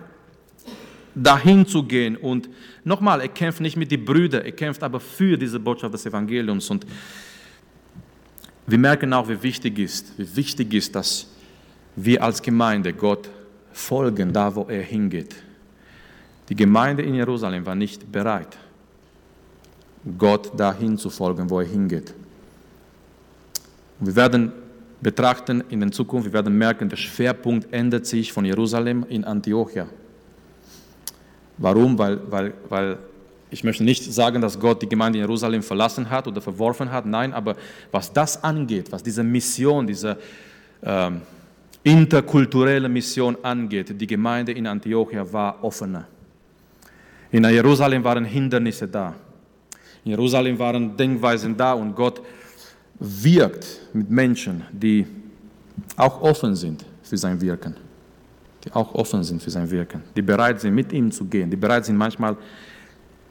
dahin 1.14 1.66
zu 1.66 1.82
gehen. 1.82 2.16
Und 2.16 2.48
nochmal, 2.84 3.20
er 3.20 3.28
kämpft 3.28 3.60
nicht 3.60 3.76
mit 3.76 3.90
den 3.90 4.04
Brüdern, 4.04 4.44
er 4.44 4.52
kämpft 4.52 4.82
aber 4.82 5.00
für 5.00 5.36
diese 5.36 5.58
Botschaft 5.58 5.94
des 5.94 6.06
Evangeliums. 6.06 6.70
Und 6.70 6.86
wir 8.66 8.78
merken 8.78 9.12
auch, 9.12 9.28
wie 9.28 9.42
wichtig 9.42 9.78
ist, 9.78 10.12
wie 10.18 10.36
wichtig 10.36 10.72
ist, 10.74 10.94
dass 10.94 11.26
wir 11.96 12.22
als 12.22 12.40
Gemeinde 12.40 12.92
Gott 12.92 13.28
folgen, 13.72 14.32
da 14.32 14.54
wo 14.54 14.64
er 14.64 14.82
hingeht. 14.82 15.34
Die 16.48 16.54
Gemeinde 16.54 17.02
in 17.02 17.14
Jerusalem 17.14 17.64
war 17.64 17.74
nicht 17.74 18.10
bereit, 18.10 18.56
Gott 20.18 20.58
dahin 20.58 20.98
zu 20.98 21.10
folgen, 21.10 21.48
wo 21.48 21.60
er 21.60 21.66
hingeht. 21.66 22.14
Und 24.00 24.06
wir 24.06 24.16
werden 24.16 24.52
betrachten 25.00 25.64
in 25.68 25.80
der 25.80 25.90
Zukunft, 25.90 26.26
wir 26.26 26.32
werden 26.32 26.56
merken, 26.56 26.88
der 26.88 26.96
Schwerpunkt 26.96 27.72
ändert 27.72 28.06
sich 28.06 28.32
von 28.32 28.44
Jerusalem 28.44 29.04
in 29.08 29.24
Antiochia. 29.24 29.86
Warum? 31.62 31.96
Weil, 31.96 32.18
weil, 32.28 32.52
weil 32.68 32.98
ich 33.50 33.62
möchte 33.62 33.84
nicht 33.84 34.02
sagen, 34.12 34.42
dass 34.42 34.58
Gott 34.58 34.82
die 34.82 34.88
Gemeinde 34.88 35.18
in 35.18 35.22
Jerusalem 35.22 35.62
verlassen 35.62 36.10
hat 36.10 36.26
oder 36.26 36.40
verworfen 36.40 36.90
hat, 36.90 37.06
nein, 37.06 37.32
aber 37.32 37.54
was 37.92 38.12
das 38.12 38.42
angeht, 38.42 38.90
was 38.90 39.02
diese 39.02 39.22
Mission, 39.22 39.86
diese 39.86 40.18
ähm, 40.82 41.20
interkulturelle 41.84 42.88
Mission 42.88 43.36
angeht, 43.42 44.00
die 44.00 44.06
Gemeinde 44.06 44.52
in 44.52 44.66
Antiochia 44.66 45.32
war 45.32 45.62
offener. 45.62 46.06
In 47.30 47.44
Jerusalem 47.44 48.02
waren 48.02 48.24
Hindernisse 48.24 48.88
da. 48.88 49.14
In 50.04 50.10
Jerusalem 50.10 50.58
waren 50.58 50.96
Denkweisen 50.96 51.56
da 51.56 51.74
und 51.74 51.94
Gott 51.94 52.20
wirkt 52.98 53.66
mit 53.92 54.10
Menschen, 54.10 54.64
die 54.72 55.06
auch 55.96 56.20
offen 56.22 56.56
sind 56.56 56.84
für 57.02 57.16
sein 57.16 57.40
Wirken. 57.40 57.76
Die 58.64 58.72
auch 58.72 58.94
offen 58.94 59.22
sind 59.24 59.42
für 59.42 59.50
sein 59.50 59.70
Wirken. 59.70 60.02
Die 60.14 60.22
bereit 60.22 60.60
sind, 60.60 60.74
mit 60.74 60.92
ihm 60.92 61.10
zu 61.10 61.24
gehen. 61.24 61.50
Die 61.50 61.56
bereit 61.56 61.84
sind, 61.84 61.96
manchmal 61.96 62.36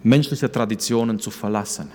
menschliche 0.04 0.52
Traditionen 0.52 1.20
zu 1.20 1.32
verlassen. 1.32 1.90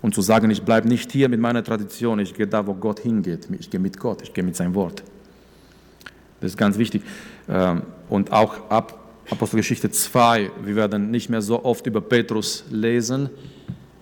Und 0.00 0.14
zu 0.14 0.22
sagen, 0.22 0.50
ich 0.50 0.62
bleibe 0.62 0.88
nicht 0.88 1.10
hier 1.10 1.28
mit 1.28 1.40
meiner 1.40 1.62
Tradition, 1.62 2.20
ich 2.20 2.32
gehe 2.34 2.46
da, 2.46 2.66
wo 2.66 2.74
Gott 2.74 3.00
hingeht. 3.00 3.48
Ich 3.58 3.68
gehe 3.68 3.80
mit 3.80 3.98
Gott, 3.98 4.22
ich 4.22 4.32
gehe 4.32 4.44
mit 4.44 4.56
seinem 4.56 4.74
Wort. 4.74 5.02
Das 6.40 6.52
ist 6.52 6.56
ganz 6.56 6.78
wichtig. 6.78 7.02
Ähm, 7.48 7.82
und 8.08 8.32
auch 8.32 8.70
ab 8.70 8.98
Apostelgeschichte 9.30 9.90
2, 9.90 10.50
wir 10.64 10.76
werden 10.76 11.10
nicht 11.10 11.28
mehr 11.28 11.42
so 11.42 11.64
oft 11.64 11.86
über 11.86 12.00
Petrus 12.00 12.64
lesen, 12.70 13.28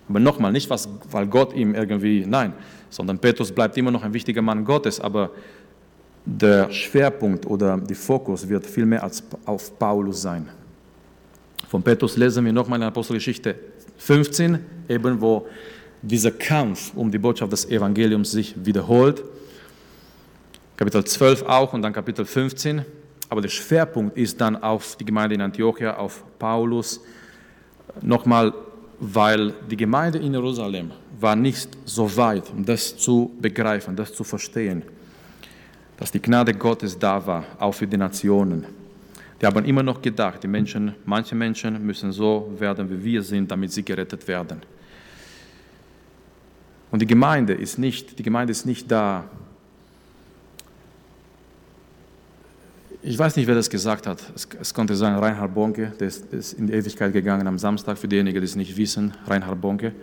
aber 0.07 0.19
nochmal, 0.19 0.53
nicht 0.53 0.69
was, 0.69 0.87
weil 1.11 1.27
Gott 1.27 1.53
ihm 1.53 1.75
irgendwie, 1.75 2.25
nein, 2.25 2.53
sondern 2.89 3.19
Petrus 3.19 3.51
bleibt 3.51 3.75
immer 3.77 3.91
noch 3.91 4.03
ein 4.03 4.13
wichtiger 4.13 4.41
Mann 4.41 4.63
Gottes, 4.63 5.01
aber 5.01 5.31
der 6.27 6.69
Schwerpunkt 6.71 7.45
oder 7.45 7.77
der 7.77 7.95
Fokus 7.95 8.47
wird 8.47 8.65
viel 8.65 8.85
mehr 8.85 9.01
als 9.01 9.23
auf 9.45 9.79
Paulus 9.79 10.21
sein. 10.21 10.49
Von 11.69 11.81
Petrus 11.81 12.17
lesen 12.17 12.43
wir 12.43 12.51
nochmal 12.51 12.79
in 12.79 12.83
Apostelgeschichte 12.83 13.55
15, 13.97 14.59
eben 14.89 15.21
wo 15.21 15.47
dieser 16.01 16.31
Kampf 16.31 16.91
um 16.95 17.09
die 17.09 17.17
Botschaft 17.17 17.51
des 17.53 17.65
Evangeliums 17.69 18.31
sich 18.31 18.53
wiederholt. 18.57 19.23
Kapitel 20.75 21.03
12 21.03 21.43
auch 21.43 21.73
und 21.73 21.81
dann 21.81 21.93
Kapitel 21.93 22.25
15. 22.25 22.83
Aber 23.29 23.41
der 23.41 23.49
Schwerpunkt 23.49 24.17
ist 24.17 24.39
dann 24.39 24.61
auf 24.61 24.97
die 24.97 25.05
Gemeinde 25.05 25.35
in 25.35 25.41
Antiochia, 25.41 25.95
auf 25.95 26.23
Paulus. 26.37 27.01
Nochmal, 28.01 28.53
weil 28.99 29.53
die 29.69 29.77
Gemeinde 29.77 30.19
in 30.19 30.33
Jerusalem 30.33 30.91
war 31.19 31.35
nicht 31.35 31.69
so 31.85 32.15
weit, 32.17 32.49
um 32.51 32.65
das 32.65 32.97
zu 32.97 33.31
begreifen, 33.39 33.95
das 33.95 34.13
zu 34.13 34.23
verstehen, 34.23 34.83
dass 35.97 36.11
die 36.11 36.21
Gnade 36.21 36.53
Gottes 36.53 36.97
da 36.97 37.25
war, 37.25 37.43
auch 37.59 37.73
für 37.73 37.87
die 37.87 37.97
Nationen. 37.97 38.65
Die 39.41 39.45
haben 39.45 39.65
immer 39.65 39.83
noch 39.83 40.01
gedacht, 40.01 40.41
die 40.43 40.47
Menschen, 40.47 40.95
manche 41.05 41.35
Menschen 41.35 41.85
müssen 41.85 42.11
so 42.11 42.51
werden, 42.57 42.89
wie 42.89 43.03
wir 43.03 43.23
sind, 43.23 43.51
damit 43.51 43.71
sie 43.71 43.83
gerettet 43.83 44.27
werden. 44.27 44.61
Und 46.89 47.01
die 47.01 47.05
Gemeinde 47.05 47.53
ist 47.53 47.77
nicht, 47.77 48.17
die 48.17 48.23
Gemeinde 48.23 48.51
ist 48.51 48.65
nicht 48.65 48.89
da. 48.89 49.25
Ich 53.03 53.17
weiß 53.17 53.35
nicht, 53.35 53.47
wer 53.47 53.55
das 53.55 53.69
gesagt 53.69 54.07
hat. 54.07 54.23
Es, 54.35 54.47
es 54.59 54.73
konnte 54.73 54.95
sein 54.95 55.15
Reinhard 55.15 55.53
Bonke, 55.53 55.93
der 55.99 56.07
ist, 56.07 56.33
ist, 56.33 56.53
in 56.53 56.67
die 56.67 56.73
Ewigkeit 56.73 57.13
gegangen 57.13 57.47
am 57.47 57.59
Samstag, 57.59 57.97
für 57.97 58.07
diejenigen, 58.07 58.39
die 58.39 58.45
es 58.45 58.55
nicht 58.55 58.75
wissen, 58.77 59.13
Reinhard 59.27 59.61
Bonke, 59.61 59.93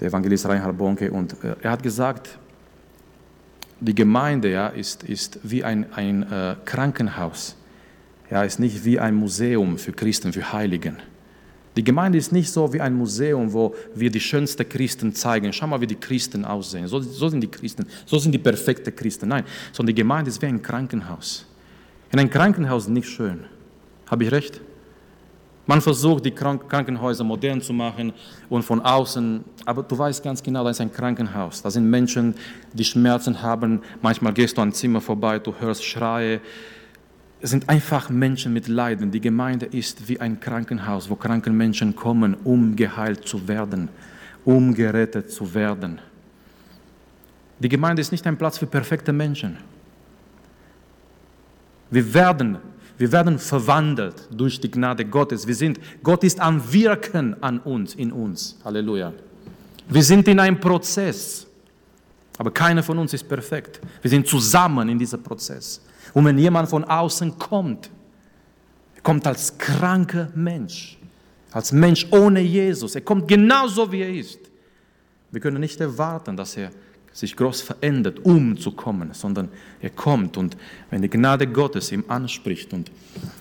der 0.00 0.08
Evangelist 0.08 0.46
Reinhard 0.46 0.76
Bonke. 0.76 1.12
Und 1.12 1.32
äh, 1.44 1.54
er 1.62 1.70
hat 1.70 1.82
gesagt, 1.82 2.38
die 3.80 3.94
Gemeinde 3.94 4.50
ja, 4.50 4.68
ist, 4.68 5.02
ist 5.04 5.38
wie 5.42 5.64
ein, 5.64 5.92
ein 5.92 6.22
äh, 6.30 6.56
Krankenhaus 6.64 7.56
ja, 8.30 8.42
ist 8.42 8.58
nicht 8.58 8.84
wie 8.84 8.98
ein 8.98 9.14
Museum 9.14 9.78
für 9.78 9.92
Christen, 9.92 10.32
für 10.32 10.52
Heiligen. 10.52 10.96
Die 11.76 11.84
Gemeinde 11.84 12.16
ist 12.16 12.32
nicht 12.32 12.50
so 12.50 12.72
wie 12.72 12.80
ein 12.80 12.94
Museum, 12.94 13.52
wo 13.52 13.74
wir 13.94 14.10
die 14.10 14.20
schönsten 14.20 14.66
Christen 14.66 15.14
zeigen. 15.14 15.52
Schau 15.52 15.66
mal, 15.66 15.80
wie 15.80 15.86
die 15.86 15.96
Christen 15.96 16.44
aussehen. 16.44 16.86
So, 16.88 17.00
so 17.00 17.28
sind 17.28 17.42
die 17.42 17.50
Christen, 17.50 17.86
so 18.06 18.18
sind 18.18 18.32
die 18.32 18.38
perfekten 18.38 18.96
Christen. 18.96 19.28
Nein, 19.28 19.44
sondern 19.72 19.94
die 19.94 20.00
Gemeinde 20.00 20.30
ist 20.30 20.40
wie 20.40 20.46
ein 20.46 20.62
Krankenhaus. 20.62 21.46
In 22.10 22.18
einem 22.18 22.30
Krankenhaus 22.30 22.88
nicht 22.88 23.08
schön. 23.08 23.44
Habe 24.06 24.24
ich 24.24 24.32
recht? 24.32 24.60
Man 25.66 25.80
versucht, 25.80 26.24
die 26.24 26.30
Krankenhäuser 26.30 27.24
modern 27.24 27.60
zu 27.60 27.72
machen 27.72 28.12
und 28.48 28.62
von 28.62 28.80
außen, 28.80 29.44
aber 29.64 29.82
du 29.82 29.98
weißt 29.98 30.22
ganz 30.22 30.40
genau, 30.42 30.62
da 30.62 30.70
ist 30.70 30.80
ein 30.80 30.92
Krankenhaus. 30.92 31.62
Da 31.62 31.70
sind 31.70 31.90
Menschen, 31.90 32.34
die 32.72 32.84
Schmerzen 32.84 33.42
haben. 33.42 33.82
Manchmal 34.00 34.32
gehst 34.32 34.56
du 34.56 34.62
an 34.62 34.72
Zimmer 34.72 35.00
vorbei, 35.00 35.40
du 35.40 35.52
hörst 35.58 35.84
Schreie, 35.84 36.40
es 37.40 37.50
sind 37.50 37.68
einfach 37.68 38.08
Menschen 38.08 38.52
mit 38.52 38.66
Leiden. 38.66 39.10
Die 39.10 39.20
Gemeinde 39.20 39.66
ist 39.66 40.08
wie 40.08 40.18
ein 40.18 40.40
Krankenhaus, 40.40 41.10
wo 41.10 41.16
kranke 41.16 41.50
Menschen 41.50 41.94
kommen, 41.94 42.34
um 42.44 42.76
geheilt 42.76 43.28
zu 43.28 43.46
werden, 43.46 43.88
um 44.44 44.74
gerettet 44.74 45.30
zu 45.30 45.54
werden. 45.54 46.00
Die 47.58 47.68
Gemeinde 47.68 48.00
ist 48.00 48.12
nicht 48.12 48.26
ein 48.26 48.36
Platz 48.36 48.58
für 48.58 48.66
perfekte 48.66 49.12
Menschen. 49.12 49.58
Wir 51.90 52.14
werden, 52.14 52.58
wir 52.98 53.12
werden 53.12 53.38
verwandelt 53.38 54.28
durch 54.30 54.60
die 54.60 54.70
Gnade 54.70 55.04
Gottes. 55.04 55.46
Wir 55.46 55.54
sind, 55.54 55.78
Gott 56.02 56.24
ist 56.24 56.40
am 56.40 56.72
Wirken 56.72 57.40
an 57.42 57.58
uns, 57.60 57.94
in 57.94 58.10
uns. 58.10 58.56
Halleluja. 58.64 59.12
Wir 59.88 60.02
sind 60.02 60.26
in 60.28 60.40
einem 60.40 60.58
Prozess, 60.58 61.46
aber 62.38 62.50
keiner 62.50 62.82
von 62.82 62.98
uns 62.98 63.12
ist 63.12 63.28
perfekt. 63.28 63.80
Wir 64.02 64.10
sind 64.10 64.26
zusammen 64.26 64.88
in 64.88 64.98
diesem 64.98 65.22
Prozess. 65.22 65.80
Und 66.14 66.24
wenn 66.24 66.38
jemand 66.38 66.68
von 66.68 66.84
außen 66.84 67.38
kommt, 67.38 67.90
er 68.94 69.02
kommt 69.02 69.26
als 69.26 69.56
kranker 69.58 70.28
Mensch, 70.34 70.98
als 71.52 71.72
Mensch 71.72 72.06
ohne 72.10 72.40
Jesus, 72.40 72.94
er 72.94 73.02
kommt 73.02 73.28
genauso 73.28 73.90
wie 73.92 74.00
er 74.00 74.12
ist. 74.12 74.40
Wir 75.30 75.40
können 75.40 75.60
nicht 75.60 75.80
erwarten, 75.80 76.36
dass 76.36 76.56
er 76.56 76.70
sich 77.16 77.34
groß 77.34 77.62
verändert, 77.62 78.20
um 78.24 78.58
zu 78.58 78.72
kommen, 78.72 79.14
sondern 79.14 79.48
er 79.80 79.88
kommt 79.88 80.36
und 80.36 80.54
wenn 80.90 81.00
die 81.00 81.08
Gnade 81.08 81.46
Gottes 81.46 81.90
ihm 81.90 82.04
anspricht 82.08 82.74
und 82.74 82.90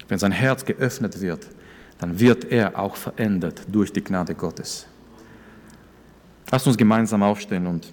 wenn 0.08 0.18
sein 0.18 0.32
Herz 0.32 0.64
geöffnet 0.64 1.20
wird, 1.20 1.46
dann 1.98 2.18
wird 2.18 2.46
er 2.46 2.80
auch 2.80 2.96
verändert 2.96 3.64
durch 3.70 3.92
die 3.92 4.02
Gnade 4.02 4.34
Gottes. 4.34 4.88
Lasst 6.50 6.68
uns 6.68 6.78
gemeinsam 6.78 7.22
aufstehen 7.22 7.68
und 7.68 7.92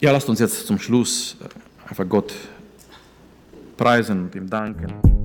ja, 0.00 0.12
lasst 0.12 0.28
uns 0.28 0.38
jetzt 0.38 0.64
zum 0.64 0.78
Schluss 0.78 1.36
einfach 1.88 2.08
Gott 2.08 2.32
preisen 3.76 4.24
und 4.24 4.34
ihm 4.36 4.48
danken. 4.48 5.19